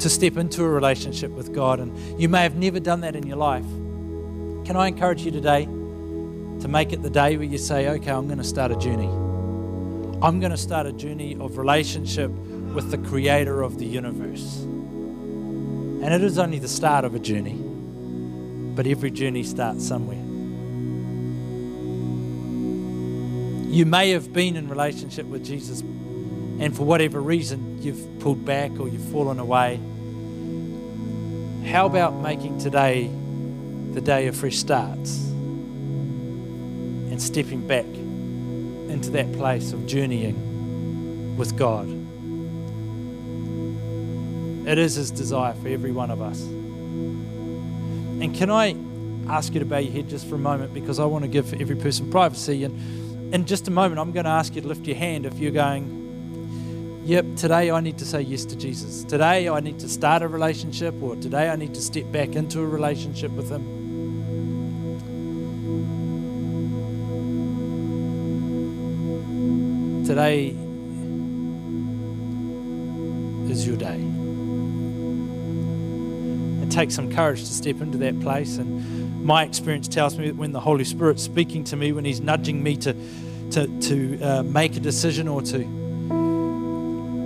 to 0.07 0.11
step 0.11 0.37
into 0.37 0.63
a 0.63 0.69
relationship 0.69 1.33
with 1.33 1.53
God. 1.53 1.81
And 1.81 2.21
you 2.21 2.29
may 2.29 2.45
have 2.45 2.55
never 2.55 2.79
done 2.79 3.01
that 3.01 3.17
in 3.17 3.27
your 3.27 3.39
life. 3.39 3.65
Can 4.65 4.77
I 4.77 4.87
encourage 4.87 5.23
you 5.23 5.33
today 5.33 5.65
to 5.65 6.69
make 6.69 6.93
it 6.93 7.03
the 7.03 7.11
day 7.11 7.37
where 7.37 7.45
you 7.45 7.59
say, 7.59 7.89
okay, 7.89 8.13
I'm 8.13 8.27
going 8.27 8.39
to 8.39 8.45
start 8.45 8.71
a 8.71 8.77
journey? 8.77 9.09
I'm 10.23 10.39
going 10.39 10.53
to 10.53 10.57
start 10.57 10.87
a 10.87 10.93
journey 10.93 11.35
of 11.41 11.59
relationship 11.59 12.31
with 12.31 12.93
the 12.93 12.99
creator 12.99 13.63
of 13.63 13.81
the 13.81 13.85
universe. 13.85 14.59
And 14.61 16.15
it 16.15 16.23
is 16.23 16.39
only 16.39 16.61
the 16.61 16.69
start 16.69 17.05
of 17.05 17.17
a 17.17 17.19
journey, 17.19 17.57
but 18.77 18.87
every 18.87 19.11
journey 19.11 19.43
starts 19.43 19.85
somewhere. 19.85 20.23
You 23.75 23.87
may 23.87 24.11
have 24.11 24.33
been 24.33 24.55
in 24.55 24.69
relationship 24.69 25.27
with 25.27 25.45
Jesus, 25.45 25.81
and 25.81 26.77
for 26.77 26.85
whatever 26.85 27.21
reason, 27.21 27.83
you've 27.83 28.21
pulled 28.21 28.45
back 28.45 28.71
or 28.79 28.87
you've 28.87 29.11
fallen 29.11 29.41
away. 29.41 29.81
How 31.67 31.87
about 31.87 32.15
making 32.15 32.59
today 32.59 33.11
the 33.93 34.01
day 34.01 34.27
of 34.29 34.37
fresh 34.37 34.57
starts 34.57 35.19
and 37.11 37.21
stepping 37.21 37.67
back 37.67 37.85
into 37.85 39.11
that 39.11 39.33
place 39.33 39.73
of 39.73 39.87
journeying 39.87 41.37
with 41.37 41.57
God? 41.57 41.89
It 44.69 44.79
is 44.79 44.95
His 44.95 45.11
desire 45.11 45.55
for 45.55 45.69
every 45.69 45.93
one 45.93 46.11
of 46.11 46.21
us. 46.21 46.41
And 46.43 48.35
can 48.35 48.51
I 48.51 48.75
ask 49.29 49.53
you 49.55 49.61
to 49.61 49.67
bow 49.67 49.79
your 49.79 49.93
head 49.93 50.09
just 50.09 50.29
for 50.29 50.37
a 50.37 50.39
moment 50.39 50.73
because 50.73 50.99
I 50.99 51.05
want 51.05 51.25
to 51.25 51.29
give 51.29 51.53
every 51.61 51.77
person 51.77 52.11
privacy. 52.11 52.65
And 52.65 53.35
in 53.35 53.45
just 53.45 53.67
a 53.69 53.71
moment, 53.71 53.99
I'm 53.99 54.13
going 54.13 54.25
to 54.25 54.31
ask 54.31 54.55
you 54.55 54.61
to 54.63 54.69
lift 54.69 54.87
your 54.87 54.97
hand 54.97 55.27
if 55.27 55.39
you're 55.39 55.53
going, 55.53 56.06
Yep, 57.07 57.37
today 57.37 57.71
I 57.71 57.81
need 57.81 57.99
to 57.99 58.05
say 58.05 58.23
yes 58.23 58.45
to 58.47 58.57
Jesus. 58.57 59.05
Today 59.05 59.49
I 59.49 59.61
need 59.61 59.79
to 59.79 59.89
start 59.89 60.23
a 60.23 60.29
relationship, 60.29 60.93
or 61.01 61.15
today 61.15 61.49
I 61.49 61.55
need 61.55 61.73
to 61.75 61.81
step 61.81 62.11
back 62.11 62.35
into 62.35 62.59
a 62.59 62.67
relationship 62.67 63.31
with 63.31 63.49
Him. 63.49 63.63
Today 70.05 70.49
is 73.53 73.65
your 73.65 73.77
day. 73.77 74.01
It 76.67 76.73
takes 76.73 76.97
some 76.97 77.15
courage 77.15 77.39
to 77.39 77.47
step 77.47 77.81
into 77.81 77.99
that 77.99 78.19
place, 78.19 78.57
and 78.57 79.25
my 79.25 79.45
experience 79.45 79.87
tells 79.87 80.19
me 80.19 80.27
that 80.27 80.35
when 80.35 80.51
the 80.51 80.59
Holy 80.59 80.83
Spirit's 80.83 81.23
speaking 81.23 81.63
to 81.67 81.77
me, 81.77 81.93
when 81.93 82.05
He's 82.05 82.21
nudging 82.21 82.65
me 82.65 82.77
to, 82.79 82.97
to, 83.53 83.81
to 83.83 84.21
uh, 84.21 84.43
make 84.43 84.77
a 84.77 84.81
decision 84.81 85.29
or 85.29 85.41
to 85.43 85.86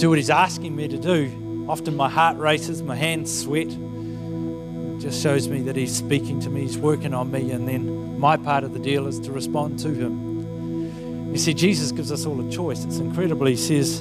do 0.01 0.09
what 0.09 0.17
He's 0.17 0.31
asking 0.31 0.75
me 0.75 0.89
to 0.89 0.97
do, 0.97 1.67
often 1.69 1.95
my 1.95 2.09
heart 2.09 2.39
races, 2.39 2.83
my 2.83 2.97
hands 2.97 3.43
sweat. 3.43 3.67
It 3.67 4.99
just 4.99 5.23
shows 5.23 5.47
me 5.47 5.61
that 5.63 5.77
He's 5.77 5.95
speaking 5.95 6.41
to 6.41 6.49
me, 6.49 6.63
He's 6.63 6.79
working 6.79 7.13
on 7.13 7.31
me, 7.31 7.51
and 7.51 7.69
then 7.69 8.19
my 8.19 8.39
part 8.39 8.65
of 8.65 8.73
the 8.73 8.79
deal 8.79 9.07
is 9.07 9.21
to 9.21 9.31
respond 9.31 9.79
to 9.81 9.91
Him. 9.91 11.33
You 11.33 11.39
see, 11.39 11.53
Jesus 11.53 11.93
gives 11.93 12.11
us 12.11 12.25
all 12.25 12.41
a 12.41 12.51
choice. 12.51 12.83
It's 12.85 12.97
incredible. 12.97 13.47
He 13.47 13.57
says, 13.57 14.01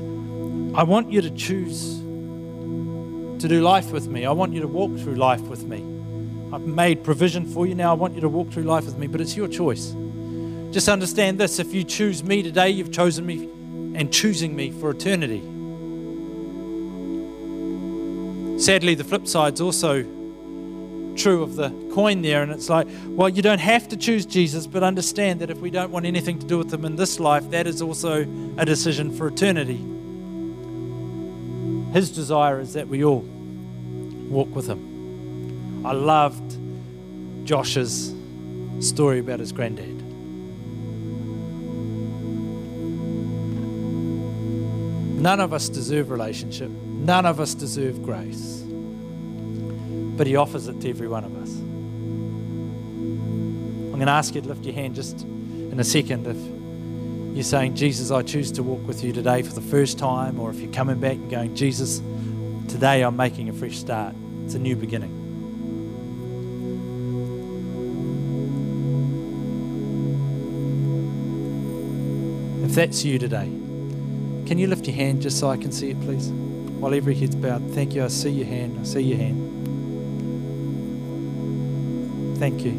I 0.74 0.84
want 0.84 1.12
you 1.12 1.22
to 1.22 1.30
choose 1.32 1.98
to 1.98 3.48
do 3.48 3.62
life 3.62 3.92
with 3.92 4.08
me. 4.08 4.26
I 4.26 4.32
want 4.32 4.54
you 4.54 4.62
to 4.62 4.68
walk 4.68 4.98
through 5.00 5.16
life 5.16 5.42
with 5.42 5.66
me. 5.66 5.84
I've 6.54 6.62
made 6.62 7.04
provision 7.04 7.46
for 7.46 7.68
you 7.68 7.76
now. 7.76 7.92
I 7.92 7.96
want 7.96 8.16
you 8.16 8.22
to 8.22 8.30
walk 8.30 8.52
through 8.52 8.64
life 8.64 8.86
with 8.86 8.98
me, 8.98 9.08
but 9.08 9.20
it's 9.20 9.36
your 9.36 9.50
choice. 9.50 9.94
Just 10.72 10.88
understand 10.88 11.40
this 11.40 11.60
if 11.60 11.74
you 11.74 11.84
choose 11.84 12.24
me 12.24 12.42
today, 12.42 12.70
you've 12.70 12.92
chosen 12.92 13.26
me 13.26 13.44
and 13.96 14.14
choosing 14.14 14.56
me 14.56 14.72
for 14.72 14.92
eternity. 14.92 15.44
Sadly, 18.70 18.94
the 18.94 19.04
flip 19.04 19.28
side's 19.28 19.62
also 19.62 20.04
true 21.16 21.42
of 21.42 21.56
the 21.56 21.72
coin 21.92 22.22
there, 22.22 22.44
and 22.44 22.52
it's 22.52 22.70
like, 22.70 22.88
well, 23.08 23.28
you 23.28 23.42
don't 23.42 23.58
have 23.58 23.88
to 23.88 23.98
choose 23.98 24.28
Jesus, 24.28 24.68
but 24.68 24.84
understand 24.84 25.42
that 25.42 25.50
if 25.50 25.58
we 25.58 25.72
don't 25.72 25.90
want 25.90 26.06
anything 26.06 26.38
to 26.38 26.46
do 26.46 26.60
with 26.60 26.72
him 26.72 26.86
in 26.86 26.96
this 26.96 27.20
life, 27.20 27.50
that 27.50 27.66
is 27.66 27.82
also 27.82 28.28
a 28.60 28.66
decision 28.66 29.12
for 29.12 29.30
eternity. 29.30 29.78
His 31.94 32.12
desire 32.12 32.60
is 32.60 32.74
that 32.74 32.88
we 32.88 33.04
all 33.04 33.22
walk 34.30 34.54
with 34.54 34.68
him. 34.68 35.84
I 35.84 35.94
loved 35.94 36.56
Josh's 37.46 38.14
story 38.82 39.18
about 39.18 39.40
his 39.40 39.52
granddad. 39.52 40.00
None 45.20 45.40
of 45.40 45.54
us 45.54 45.70
deserve 45.70 46.12
relationship. 46.12 46.70
None 46.70 47.26
of 47.26 47.40
us 47.40 47.56
deserve 47.56 48.04
grace. 48.04 48.59
But 50.20 50.28
he 50.28 50.36
offers 50.36 50.68
it 50.68 50.82
to 50.82 50.90
every 50.90 51.08
one 51.08 51.24
of 51.24 51.34
us. 51.42 51.50
I'm 53.90 53.92
going 53.92 54.06
to 54.06 54.12
ask 54.12 54.36
you 54.36 54.42
to 54.42 54.50
lift 54.50 54.66
your 54.66 54.74
hand 54.74 54.96
just 54.96 55.22
in 55.22 55.80
a 55.80 55.84
second 55.86 56.28
if 56.28 56.36
you're 57.38 57.46
saying, 57.46 57.78
Jesus, 57.78 58.12
I 58.12 58.22
choose 58.24 58.52
to 58.52 58.62
walk 58.62 58.86
with 58.86 59.02
you 59.02 59.14
today 59.14 59.44
for 59.44 59.54
the 59.54 59.62
first 59.62 59.98
time, 59.98 60.38
or 60.38 60.50
if 60.50 60.60
you're 60.60 60.74
coming 60.74 61.00
back 61.00 61.14
and 61.14 61.32
going, 61.32 61.56
Jesus, 61.56 62.02
today 62.68 63.02
I'm 63.02 63.16
making 63.16 63.48
a 63.48 63.54
fresh 63.54 63.78
start. 63.78 64.14
It's 64.44 64.56
a 64.56 64.60
new 64.60 64.76
beginning. 64.76 65.16
If 72.66 72.76
that's 72.76 73.06
you 73.06 73.18
today, 73.20 73.48
can 74.48 74.58
you 74.58 74.68
lift 74.68 74.86
your 74.86 74.98
hand 74.98 75.22
just 75.22 75.40
so 75.40 75.50
I 75.50 75.56
can 75.56 75.72
see 75.72 75.92
it, 75.92 76.02
please? 76.02 76.28
While 76.28 76.94
every 76.94 77.16
head's 77.16 77.36
bowed. 77.36 77.72
Thank 77.72 77.96
you. 77.96 78.04
I 78.04 78.10
see 78.10 78.32
your 78.32 78.48
hand. 78.48 78.80
I 78.82 78.84
see 78.84 79.00
your 79.00 79.18
hand. 79.18 79.59
Thank 82.40 82.64
you. 82.64 82.72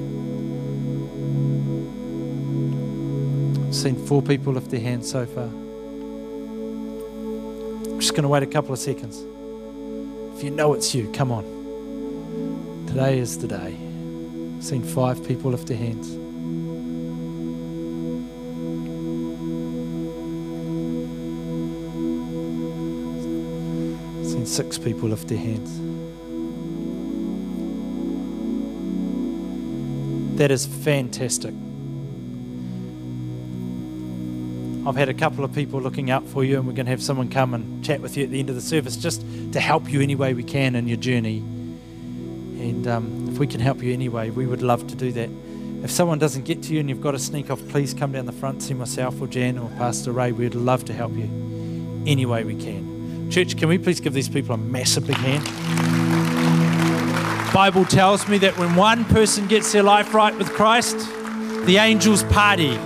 I've 3.68 3.74
seen 3.74 4.06
four 4.06 4.22
people 4.22 4.54
lift 4.54 4.70
their 4.70 4.80
hands 4.80 5.10
so 5.10 5.26
far. 5.26 5.44
I'm 7.84 8.00
just 8.00 8.12
going 8.12 8.22
to 8.22 8.28
wait 8.28 8.42
a 8.42 8.46
couple 8.46 8.72
of 8.72 8.78
seconds. 8.78 9.18
If 10.34 10.42
you 10.42 10.50
know 10.50 10.72
it's 10.72 10.94
you, 10.94 11.12
come 11.12 11.30
on. 11.30 11.44
Today 12.86 13.18
is 13.18 13.36
the 13.38 13.48
day. 13.48 13.76
I've 14.56 14.64
seen 14.64 14.82
five 14.82 15.22
people 15.28 15.50
lift 15.50 15.66
their 15.66 15.76
hands. 15.76 16.08
Seen 24.32 24.46
six 24.46 24.78
people 24.78 25.10
lift 25.10 25.28
their 25.28 25.36
hands. 25.36 25.89
That 30.40 30.50
is 30.50 30.64
fantastic. 30.64 31.52
I've 34.86 34.96
had 34.96 35.10
a 35.10 35.12
couple 35.12 35.44
of 35.44 35.52
people 35.52 35.82
looking 35.82 36.10
out 36.10 36.26
for 36.26 36.42
you, 36.42 36.56
and 36.56 36.66
we're 36.66 36.72
going 36.72 36.86
to 36.86 36.92
have 36.92 37.02
someone 37.02 37.28
come 37.28 37.52
and 37.52 37.84
chat 37.84 38.00
with 38.00 38.16
you 38.16 38.24
at 38.24 38.30
the 38.30 38.40
end 38.40 38.48
of 38.48 38.54
the 38.54 38.62
service 38.62 38.96
just 38.96 39.20
to 39.52 39.60
help 39.60 39.92
you 39.92 40.00
any 40.00 40.14
way 40.14 40.32
we 40.32 40.42
can 40.42 40.76
in 40.76 40.88
your 40.88 40.96
journey. 40.96 41.40
And 41.40 42.86
um, 42.86 43.28
if 43.30 43.38
we 43.38 43.46
can 43.46 43.60
help 43.60 43.82
you 43.82 43.92
anyway, 43.92 44.30
we 44.30 44.46
would 44.46 44.62
love 44.62 44.86
to 44.86 44.94
do 44.94 45.12
that. 45.12 45.28
If 45.84 45.90
someone 45.90 46.18
doesn't 46.18 46.46
get 46.46 46.62
to 46.62 46.72
you 46.72 46.80
and 46.80 46.88
you've 46.88 47.02
got 47.02 47.10
to 47.10 47.18
sneak 47.18 47.50
off, 47.50 47.60
please 47.68 47.92
come 47.92 48.12
down 48.12 48.24
the 48.24 48.32
front, 48.32 48.62
see 48.62 48.72
myself 48.72 49.20
or 49.20 49.26
Jan 49.26 49.58
or 49.58 49.68
Pastor 49.76 50.10
Ray. 50.10 50.32
We'd 50.32 50.54
love 50.54 50.86
to 50.86 50.94
help 50.94 51.12
you 51.12 51.24
any 52.06 52.24
way 52.24 52.44
we 52.44 52.56
can. 52.56 53.30
Church, 53.30 53.58
can 53.58 53.68
we 53.68 53.76
please 53.76 54.00
give 54.00 54.14
these 54.14 54.30
people 54.30 54.54
a 54.54 54.58
massive 54.58 55.06
big 55.06 55.16
hand? 55.16 56.09
Bible 57.52 57.84
tells 57.84 58.28
me 58.28 58.38
that 58.38 58.56
when 58.58 58.76
one 58.76 59.04
person 59.06 59.48
gets 59.48 59.72
their 59.72 59.82
life 59.82 60.14
right 60.14 60.36
with 60.36 60.50
Christ, 60.50 60.96
the 61.66 61.78
angels 61.78 62.22
party. 62.24 62.76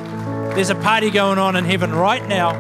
There's 0.55 0.71
a 0.71 0.75
party 0.75 1.11
going 1.11 1.39
on 1.39 1.55
in 1.55 1.65
heaven 1.67 1.93
right 1.93 2.27
now 2.27 2.53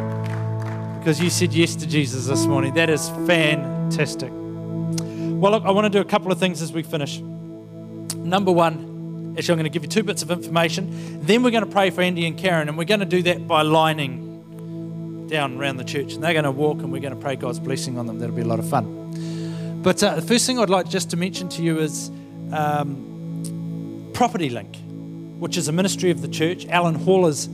because 0.98 1.18
you 1.18 1.30
said 1.30 1.54
yes 1.54 1.74
to 1.76 1.86
Jesus 1.86 2.26
this 2.26 2.44
morning. 2.44 2.74
That 2.74 2.90
is 2.90 3.08
fantastic. 3.26 4.30
Well, 4.32 5.52
look, 5.52 5.64
I 5.64 5.70
want 5.70 5.86
to 5.86 5.90
do 5.90 6.00
a 6.00 6.04
couple 6.04 6.30
of 6.30 6.38
things 6.38 6.60
as 6.60 6.72
we 6.72 6.82
finish. 6.82 7.20
Number 7.20 8.52
one, 8.52 9.34
actually, 9.38 9.52
I'm 9.52 9.58
going 9.58 9.64
to 9.64 9.70
give 9.70 9.82
you 9.82 9.88
two 9.88 10.02
bits 10.02 10.22
of 10.22 10.30
information. 10.30 11.20
Then 11.22 11.42
we're 11.42 11.52
going 11.52 11.64
to 11.64 11.70
pray 11.70 11.88
for 11.90 12.02
Andy 12.02 12.26
and 12.26 12.36
Karen, 12.36 12.68
and 12.68 12.76
we're 12.76 12.84
going 12.84 13.00
to 13.00 13.06
do 13.06 13.22
that 13.22 13.48
by 13.48 13.62
lining 13.62 15.26
down 15.28 15.56
around 15.56 15.78
the 15.78 15.84
church. 15.84 16.14
And 16.14 16.22
they're 16.22 16.34
going 16.34 16.44
to 16.44 16.50
walk, 16.50 16.78
and 16.78 16.92
we're 16.92 17.00
going 17.00 17.14
to 17.14 17.20
pray 17.20 17.36
God's 17.36 17.60
blessing 17.60 17.98
on 17.98 18.06
them. 18.06 18.18
That'll 18.18 18.36
be 18.36 18.42
a 18.42 18.46
lot 18.46 18.58
of 18.58 18.68
fun. 18.68 19.03
But 19.84 20.02
uh, 20.02 20.14
the 20.14 20.22
first 20.22 20.46
thing 20.46 20.58
I'd 20.58 20.70
like 20.70 20.88
just 20.88 21.10
to 21.10 21.18
mention 21.18 21.50
to 21.50 21.62
you 21.62 21.78
is 21.78 22.10
um, 22.52 24.10
Property 24.14 24.48
Link, 24.48 24.74
which 25.38 25.58
is 25.58 25.68
a 25.68 25.72
ministry 25.72 26.10
of 26.10 26.22
the 26.22 26.28
church. 26.28 26.66
Alan 26.68 26.94
Hall 26.94 27.26
is 27.26 27.50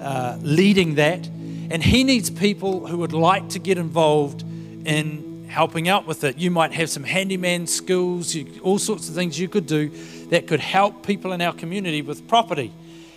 uh, 0.00 0.38
leading 0.40 0.94
that, 0.94 1.26
and 1.26 1.82
he 1.82 2.02
needs 2.02 2.30
people 2.30 2.86
who 2.86 2.96
would 2.96 3.12
like 3.12 3.50
to 3.50 3.58
get 3.58 3.76
involved 3.76 4.40
in 4.86 5.46
helping 5.50 5.86
out 5.86 6.06
with 6.06 6.24
it. 6.24 6.38
You 6.38 6.50
might 6.50 6.72
have 6.72 6.88
some 6.88 7.04
handyman 7.04 7.66
skills, 7.66 8.34
you, 8.34 8.60
all 8.62 8.78
sorts 8.78 9.10
of 9.10 9.14
things 9.14 9.38
you 9.38 9.50
could 9.50 9.66
do 9.66 9.90
that 10.30 10.46
could 10.46 10.60
help 10.60 11.06
people 11.06 11.32
in 11.32 11.42
our 11.42 11.52
community 11.52 12.00
with 12.00 12.26
property. 12.26 12.72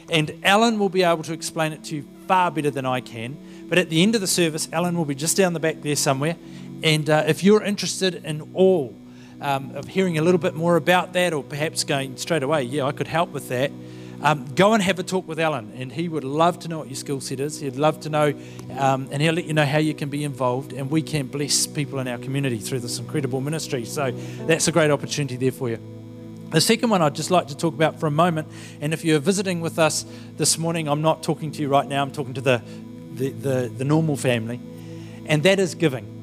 And 0.10 0.34
Alan 0.44 0.77
will 0.77 0.89
be 0.89 1.03
able 1.03 1.23
to 1.23 1.31
explain 1.31 1.72
it 1.72 1.85
to 1.85 1.95
you 1.95 2.06
far 2.27 2.52
better 2.52 2.69
than 2.69 2.85
I 2.85 2.99
can. 2.99 3.38
But 3.69 3.77
at 3.77 3.89
the 3.89 4.03
end 4.03 4.15
of 4.15 4.19
the 4.19 4.27
service, 4.27 4.68
Alan 4.73 4.98
will 4.98 5.06
be 5.06 5.15
just 5.15 5.38
down 5.38 5.53
the 5.53 5.60
back 5.61 5.81
there 5.81 5.95
somewhere. 5.95 6.35
And 6.84 7.10
uh, 7.10 7.24
if 7.28 7.44
you're 7.44 7.64
interested 7.64 8.16
in 8.24 8.49
all 8.54 8.95
um, 9.41 9.76
of 9.76 9.88
hearing 9.88 10.18
a 10.18 10.22
little 10.22 10.40
bit 10.40 10.56
more 10.56 10.76
about 10.76 11.14
that, 11.14 11.34
or 11.34 11.44
perhaps 11.44 11.84
going 11.84 12.18
straight 12.18 12.44
away, 12.44 12.64
yeah, 12.64 12.86
I 12.86 12.91
could 12.91 13.08
help 13.08 13.32
with 13.32 13.49
that. 13.49 13.72
Um, 14.20 14.45
go 14.56 14.74
and 14.74 14.82
have 14.82 14.98
a 14.98 15.04
talk 15.04 15.28
with 15.28 15.40
Alan, 15.40 15.72
and 15.76 15.91
he 15.91 16.10
would 16.10 16.24
love 16.24 16.58
to 16.60 16.68
know 16.68 16.80
what 16.80 16.88
your 16.88 16.95
skill 16.95 17.22
set 17.22 17.40
is. 17.40 17.60
He'd 17.60 17.76
love 17.76 17.99
to 18.02 18.10
know, 18.10 18.34
um, 18.78 19.08
and 19.12 19.22
he'll 19.22 19.36
let 19.36 19.45
you 19.45 19.54
know 19.54 19.66
how 19.66 19.78
you 19.78 19.94
can 19.94 20.10
be 20.10 20.24
involved, 20.24 20.74
and 20.74 20.90
we 20.90 21.04
can 21.04 21.28
bless 21.28 21.68
people 21.68 21.99
in 21.99 22.08
our 22.08 22.18
community 22.18 22.58
through 22.58 22.80
this 22.80 22.98
incredible 22.98 23.41
ministry. 23.41 23.86
So 23.86 24.12
that's 24.48 24.68
a 24.68 24.72
great 24.72 24.90
opportunity 24.90 25.36
there 25.36 25.52
for 25.52 25.70
you. 25.70 25.78
The 26.49 26.62
second 26.62 26.90
one 26.90 27.04
I'd 27.04 27.14
just 27.14 27.30
like 27.30 27.48
to 27.49 27.58
talk 27.58 27.76
about 27.76 27.99
for 27.99 28.08
a 28.08 28.12
moment, 28.12 28.48
and 28.82 28.91
if 28.91 29.06
you're 29.06 29.20
visiting 29.20 29.62
with 29.62 29.78
us 29.78 30.04
this 30.38 30.58
morning, 30.58 30.88
I'm 30.88 31.04
not 31.04 31.22
talking 31.22 31.52
to 31.52 31.62
you 31.62 31.68
right 31.68 31.88
now, 31.88 32.02
I'm 32.02 32.12
talking 32.12 32.34
to 32.36 32.41
the, 32.41 32.64
the, 33.14 33.30
the, 33.30 33.72
the 33.78 33.86
normal 33.86 34.18
family, 34.18 34.60
and 35.28 35.44
that 35.44 35.60
is 35.60 35.76
giving. 35.76 36.16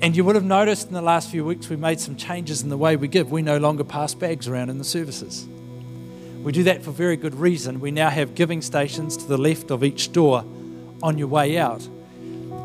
And 0.00 0.16
you 0.16 0.24
would 0.24 0.36
have 0.36 0.44
noticed 0.44 0.86
in 0.86 0.94
the 0.94 1.02
last 1.02 1.30
few 1.30 1.44
weeks 1.44 1.68
we 1.68 1.76
made 1.76 1.98
some 1.98 2.16
changes 2.16 2.62
in 2.62 2.68
the 2.68 2.76
way 2.76 2.96
we 2.96 3.08
give. 3.08 3.32
We 3.32 3.42
no 3.42 3.58
longer 3.58 3.82
pass 3.82 4.14
bags 4.14 4.46
around 4.46 4.70
in 4.70 4.78
the 4.78 4.84
services. 4.84 5.46
We 6.42 6.52
do 6.52 6.62
that 6.64 6.82
for 6.82 6.92
very 6.92 7.16
good 7.16 7.34
reason. 7.34 7.80
We 7.80 7.90
now 7.90 8.08
have 8.08 8.36
giving 8.36 8.62
stations 8.62 9.16
to 9.16 9.26
the 9.26 9.36
left 9.36 9.72
of 9.72 9.82
each 9.82 10.12
door 10.12 10.44
on 11.02 11.18
your 11.18 11.28
way 11.28 11.58
out. 11.58 11.86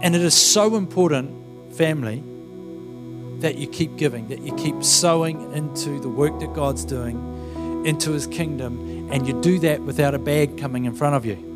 And 0.02 0.16
it 0.16 0.22
is 0.22 0.36
so 0.36 0.76
important, 0.76 1.76
family, 1.76 2.24
that 3.40 3.58
you 3.58 3.68
keep 3.68 3.98
giving, 3.98 4.28
that 4.28 4.42
you 4.42 4.56
keep 4.56 4.84
sowing 4.84 5.52
into 5.54 6.00
the 6.00 6.10
work 6.10 6.40
that 6.40 6.54
God's 6.54 6.86
doing 6.86 7.32
into 7.86 8.12
his 8.12 8.28
kingdom, 8.28 9.12
and 9.12 9.28
you 9.28 9.40
do 9.42 9.60
that 9.60 9.82
without 9.82 10.14
a 10.14 10.20
bag 10.20 10.58
coming 10.58 10.86
in 10.86 10.96
front 10.96 11.16
of 11.16 11.26
you. 11.26 11.53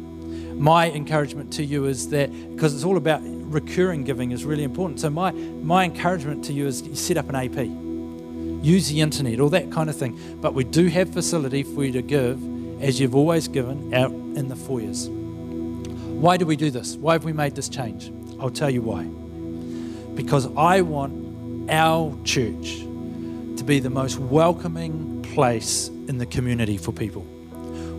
My 0.58 0.90
encouragement 0.92 1.54
to 1.54 1.64
you 1.64 1.86
is 1.86 2.10
that 2.10 2.32
because 2.56 2.74
it's 2.74 2.84
all 2.84 2.98
about 2.98 3.22
recurring 3.24 4.04
giving 4.04 4.32
is 4.32 4.44
really 4.44 4.64
important. 4.64 5.00
So 5.00 5.10
my 5.10 5.32
my 5.32 5.86
encouragement 5.86 6.44
to 6.46 6.54
you 6.54 6.68
is 6.68 6.84
set 6.94 7.16
up 7.18 7.30
an 7.30 7.36
AP, 7.36 8.66
use 8.66 8.90
the 8.90 9.02
internet, 9.02 9.40
all 9.40 9.50
that 9.50 9.72
kind 9.72 9.90
of 9.90 9.96
thing. 9.96 10.20
But 10.42 10.56
we 10.56 10.64
do 10.64 10.88
have 10.88 11.14
facility 11.14 11.62
for 11.62 11.86
you 11.86 11.92
to 11.94 12.02
give 12.02 12.42
as 12.82 13.00
you've 13.00 13.16
always 13.16 13.48
given 13.48 13.94
out 13.94 14.12
in 14.12 14.48
the 14.48 14.56
foyers. 14.56 15.10
Why 15.10 16.38
do 16.38 16.46
we 16.48 16.56
do 16.56 16.72
this? 16.72 16.96
Why 16.96 17.14
have 17.14 17.24
we 17.24 17.34
made 17.34 17.56
this 17.56 17.70
change? 17.70 18.12
I'll 18.40 18.50
tell 18.50 18.70
you 18.70 18.82
why. 18.82 19.04
Because 20.16 20.48
I 20.58 20.82
want 20.82 21.70
our 21.70 22.18
church 22.24 22.80
to 23.58 23.64
be 23.64 23.80
the 23.80 23.92
most 23.92 24.18
welcoming 24.18 25.22
place 25.34 25.90
in 26.08 26.18
the 26.18 26.26
community 26.26 26.78
for 26.78 26.92
people. 26.92 27.26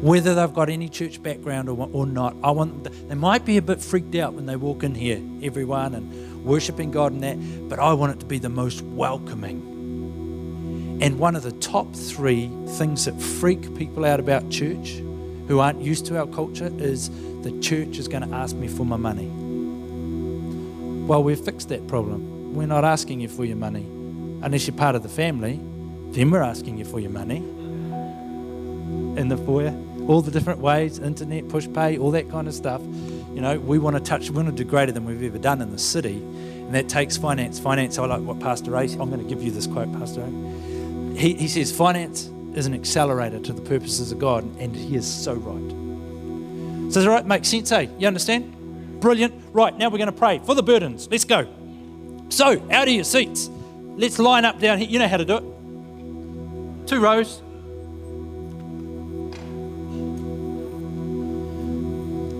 Whether 0.00 0.34
they've 0.34 0.52
got 0.52 0.68
any 0.68 0.88
church 0.88 1.22
background 1.22 1.68
or, 1.68 1.88
or 1.92 2.06
not, 2.06 2.36
I 2.44 2.52
want 2.52 2.84
they 3.08 3.14
might 3.14 3.44
be 3.44 3.56
a 3.56 3.62
bit 3.62 3.80
freaked 3.80 4.14
out 4.14 4.34
when 4.34 4.46
they 4.46 4.54
walk 4.54 4.84
in 4.84 4.94
here, 4.94 5.20
everyone, 5.42 5.94
and 5.94 6.44
worshiping 6.44 6.90
God 6.90 7.12
and 7.12 7.22
that, 7.24 7.68
but 7.68 7.78
I 7.78 7.92
want 7.94 8.12
it 8.12 8.20
to 8.20 8.26
be 8.26 8.38
the 8.38 8.48
most 8.48 8.82
welcoming. 8.82 10.98
And 11.00 11.18
one 11.18 11.36
of 11.36 11.42
the 11.42 11.52
top 11.52 11.94
three 11.94 12.50
things 12.76 13.04
that 13.06 13.20
freak 13.20 13.76
people 13.76 14.04
out 14.04 14.20
about 14.20 14.50
church 14.50 15.00
who 15.48 15.60
aren't 15.60 15.80
used 15.80 16.06
to 16.06 16.18
our 16.18 16.26
culture 16.26 16.70
is 16.78 17.10
the 17.42 17.58
church 17.60 17.98
is 17.98 18.08
going 18.08 18.28
to 18.28 18.34
ask 18.34 18.54
me 18.54 18.68
for 18.68 18.84
my 18.84 18.96
money. 18.96 19.28
Well, 21.06 21.22
we've 21.22 21.40
fixed 21.40 21.70
that 21.70 21.86
problem. 21.88 22.54
We're 22.54 22.66
not 22.66 22.84
asking 22.84 23.20
you 23.20 23.28
for 23.28 23.44
your 23.44 23.56
money. 23.56 23.84
Unless 24.42 24.66
you're 24.66 24.76
part 24.76 24.94
of 24.94 25.02
the 25.02 25.08
family, 25.08 25.60
then 26.10 26.30
we're 26.30 26.42
asking 26.42 26.78
you 26.78 26.84
for 26.84 27.00
your 27.00 27.10
money. 27.10 27.38
In 29.18 29.28
the 29.28 29.36
foyer, 29.36 29.74
all 30.08 30.22
the 30.22 30.30
different 30.30 30.58
ways, 30.60 30.98
internet, 30.98 31.44
Pushpay, 31.44 32.00
all 32.00 32.10
that 32.12 32.28
kind 32.30 32.48
of 32.48 32.54
stuff. 32.54 32.80
You 32.82 33.42
know, 33.42 33.60
we 33.60 33.78
want 33.78 33.94
to 33.94 34.02
touch, 34.02 34.30
we 34.30 34.36
want 34.36 34.48
to 34.48 34.64
do 34.64 34.68
greater 34.68 34.90
than 34.90 35.04
we've 35.04 35.22
ever 35.22 35.38
done 35.38 35.60
in 35.60 35.70
the 35.70 35.78
city. 35.78 36.14
And 36.16 36.74
that 36.74 36.88
takes 36.88 37.16
finance. 37.16 37.60
Finance, 37.60 37.98
I 37.98 38.06
like 38.06 38.22
what 38.22 38.40
Pastor 38.40 38.72
Ray, 38.72 38.90
I'm 38.92 39.10
going 39.10 39.22
to 39.22 39.28
give 39.28 39.42
you 39.42 39.50
this 39.50 39.66
quote, 39.66 39.92
Pastor 39.92 40.22
Ray. 40.22 41.16
He, 41.16 41.34
he 41.34 41.46
says, 41.46 41.70
finance 41.70 42.30
is 42.54 42.66
an 42.66 42.74
accelerator 42.74 43.38
to 43.38 43.52
the 43.52 43.60
purposes 43.60 44.10
of 44.10 44.18
God, 44.18 44.44
and 44.58 44.74
he 44.74 44.96
is 44.96 45.06
so 45.06 45.34
right. 45.34 46.92
So, 46.92 47.02
that 47.02 47.26
make 47.26 47.44
sense, 47.44 47.70
eh? 47.70 47.86
You 47.98 48.06
understand? 48.06 49.00
Brilliant. 49.00 49.34
Right, 49.52 49.76
now 49.76 49.90
we're 49.90 49.98
going 49.98 50.06
to 50.06 50.12
pray 50.12 50.38
for 50.38 50.54
the 50.54 50.62
burdens. 50.62 51.06
Let's 51.10 51.24
go. 51.24 51.46
So, 52.30 52.52
out 52.70 52.88
of 52.88 52.94
your 52.94 53.04
seats. 53.04 53.50
Let's 53.96 54.18
line 54.18 54.46
up 54.46 54.58
down 54.58 54.78
here. 54.78 54.88
You 54.88 55.00
know 55.00 55.08
how 55.08 55.18
to 55.18 55.24
do 55.24 55.36
it. 55.36 56.88
Two 56.88 57.00
rows. 57.00 57.42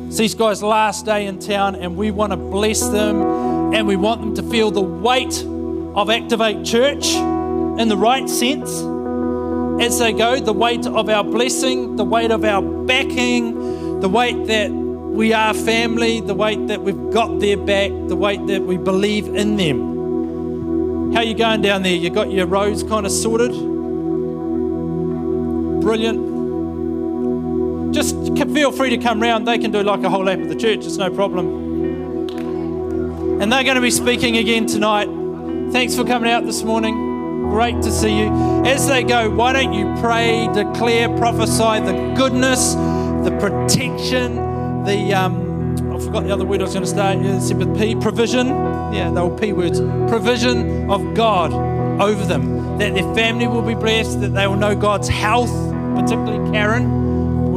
It's 0.08 0.16
these 0.16 0.34
guys' 0.34 0.62
last 0.62 1.04
day 1.04 1.26
in 1.26 1.38
town, 1.38 1.74
and 1.74 1.94
we 1.94 2.10
want 2.10 2.32
to 2.32 2.38
bless 2.38 2.80
them 2.80 3.20
and 3.74 3.86
we 3.86 3.94
want 3.94 4.22
them 4.22 4.34
to 4.36 4.42
feel 4.50 4.70
the 4.70 4.80
weight 4.80 5.44
of 5.94 6.08
Activate 6.08 6.64
Church 6.64 7.14
in 7.14 7.88
the 7.88 7.96
right 7.96 8.26
sense 8.26 8.70
as 9.82 9.98
they 9.98 10.14
go 10.14 10.40
the 10.40 10.54
weight 10.54 10.86
of 10.86 11.10
our 11.10 11.22
blessing, 11.22 11.96
the 11.96 12.04
weight 12.04 12.30
of 12.30 12.42
our 12.42 12.62
backing, 12.62 14.00
the 14.00 14.08
weight 14.08 14.46
that 14.46 14.70
we 14.70 15.34
are 15.34 15.52
family, 15.52 16.22
the 16.22 16.34
weight 16.34 16.68
that 16.68 16.80
we've 16.80 17.10
got 17.10 17.38
their 17.38 17.58
back, 17.58 17.90
the 18.08 18.16
weight 18.16 18.46
that 18.46 18.62
we 18.62 18.78
believe 18.78 19.28
in 19.28 19.58
them. 19.58 21.12
How 21.12 21.20
you 21.20 21.34
going 21.34 21.60
down 21.60 21.82
there? 21.82 21.94
You 21.94 22.08
got 22.08 22.30
your 22.32 22.46
roads 22.46 22.82
kind 22.82 23.04
of 23.04 23.12
sorted? 23.12 23.52
Brilliant. 25.82 26.27
Just 27.92 28.14
feel 28.36 28.70
free 28.70 28.90
to 28.90 28.98
come 28.98 29.20
round. 29.20 29.46
They 29.48 29.58
can 29.58 29.70
do 29.70 29.82
like 29.82 30.02
a 30.02 30.10
whole 30.10 30.24
lap 30.24 30.38
of 30.38 30.48
the 30.48 30.56
church. 30.56 30.84
It's 30.84 30.96
no 30.96 31.10
problem. 31.10 31.68
And 33.40 33.52
they're 33.52 33.64
going 33.64 33.76
to 33.76 33.80
be 33.80 33.90
speaking 33.90 34.36
again 34.36 34.66
tonight. 34.66 35.06
Thanks 35.72 35.94
for 35.94 36.04
coming 36.04 36.30
out 36.30 36.44
this 36.44 36.62
morning. 36.62 36.94
Great 37.50 37.80
to 37.82 37.90
see 37.90 38.18
you. 38.18 38.26
As 38.66 38.88
they 38.88 39.02
go, 39.04 39.30
why 39.30 39.52
don't 39.52 39.72
you 39.72 39.94
pray, 40.00 40.48
declare, 40.52 41.08
prophesy 41.16 41.80
the 41.80 42.14
goodness, 42.16 42.74
the 42.74 43.36
protection, 43.40 44.84
the 44.84 45.14
um, 45.14 45.48
I 45.92 45.98
forgot 45.98 46.24
the 46.24 46.32
other 46.32 46.44
word 46.44 46.60
I 46.60 46.64
was 46.64 46.74
going 46.74 46.84
to 46.84 46.90
start. 46.90 47.18
It 47.18 47.40
said 47.40 47.58
with 47.58 47.78
P, 47.78 47.94
provision. 47.94 48.48
Yeah, 48.48 49.10
they 49.14 49.20
were 49.20 49.36
P 49.36 49.52
words. 49.52 49.80
Provision 50.10 50.90
of 50.90 51.14
God 51.14 51.52
over 52.02 52.24
them. 52.24 52.78
That 52.78 52.94
their 52.94 53.14
family 53.14 53.46
will 53.46 53.62
be 53.62 53.74
blessed. 53.74 54.20
That 54.20 54.34
they 54.34 54.46
will 54.46 54.56
know 54.56 54.76
God's 54.76 55.08
health, 55.08 55.50
particularly 55.94 56.50
Karen 56.52 57.07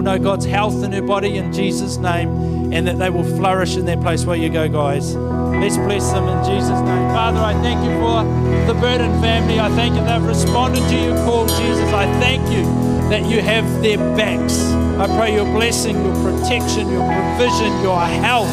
will 0.01 0.17
know 0.17 0.23
God's 0.23 0.45
health 0.45 0.83
in 0.83 0.91
her 0.93 1.01
body 1.01 1.37
in 1.37 1.53
Jesus' 1.53 1.97
name, 1.97 2.73
and 2.73 2.87
that 2.87 2.97
they 2.97 3.11
will 3.11 3.23
flourish 3.37 3.77
in 3.77 3.85
that 3.85 4.01
place 4.01 4.25
where 4.25 4.35
you 4.35 4.49
go, 4.49 4.67
guys. 4.67 5.15
Let's 5.15 5.77
bless 5.77 6.11
them 6.11 6.27
in 6.27 6.43
Jesus' 6.43 6.79
name. 6.79 7.09
Father, 7.09 7.39
I 7.39 7.53
thank 7.61 7.85
you 7.85 7.91
for 7.99 8.23
the 8.65 8.79
Burden 8.79 9.21
family. 9.21 9.59
I 9.59 9.69
thank 9.69 9.93
you 9.93 10.03
they've 10.03 10.23
responded 10.23 10.81
to 10.89 10.95
your 10.95 11.15
call, 11.17 11.45
Jesus. 11.45 11.93
I 11.93 12.05
thank 12.19 12.41
you 12.49 12.63
that 13.09 13.29
you 13.29 13.41
have 13.41 13.65
their 13.83 13.97
backs. 14.17 14.59
I 14.99 15.05
pray 15.19 15.35
your 15.35 15.45
blessing, 15.45 16.03
your 16.03 16.15
protection, 16.15 16.89
your 16.89 17.05
provision, 17.05 17.81
your 17.83 17.99
health 17.99 18.49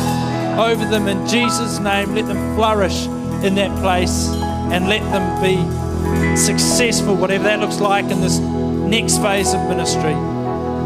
over 0.59 0.85
them 0.85 1.09
in 1.09 1.27
Jesus' 1.27 1.79
name. 1.79 2.15
Let 2.15 2.27
them 2.27 2.57
flourish 2.57 3.07
in 3.43 3.55
that 3.55 3.75
place 3.81 4.29
and 4.71 4.87
let 4.87 5.01
them 5.13 5.25
be 5.41 6.37
successful, 6.37 7.17
whatever 7.17 7.45
that 7.45 7.61
looks 7.61 7.81
like 7.81 8.05
in 8.07 8.21
this 8.21 8.39
next 8.39 9.17
phase 9.23 9.55
of 9.55 9.67
ministry. 9.67 10.38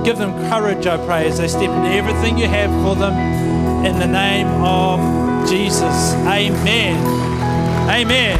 Give 0.04 0.18
them 0.18 0.32
courage, 0.50 0.86
I 0.86 0.96
pray, 1.06 1.28
as 1.28 1.38
they 1.38 1.46
step 1.46 1.70
into 1.70 1.88
everything 1.88 2.36
you 2.36 2.48
have 2.48 2.70
for 2.82 2.96
them 2.96 3.14
in 3.86 3.98
the 3.98 4.06
name 4.06 4.48
of 4.48 5.48
Jesus. 5.48 6.14
Amen. 6.26 6.96
Amen. 7.88 8.38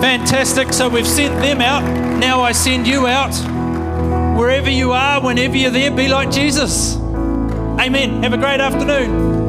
Fantastic. 0.00 0.72
So 0.72 0.88
we've 0.88 1.06
sent 1.06 1.34
them 1.40 1.60
out. 1.60 1.82
Now 2.18 2.42
I 2.42 2.52
send 2.52 2.86
you 2.86 3.06
out. 3.06 3.34
Wherever 4.38 4.70
you 4.70 4.92
are, 4.92 5.22
whenever 5.22 5.56
you're 5.56 5.70
there, 5.70 5.90
be 5.90 6.08
like 6.08 6.30
Jesus. 6.30 6.96
Amen. 6.96 8.22
Have 8.22 8.32
a 8.32 8.38
great 8.38 8.60
afternoon. 8.60 9.41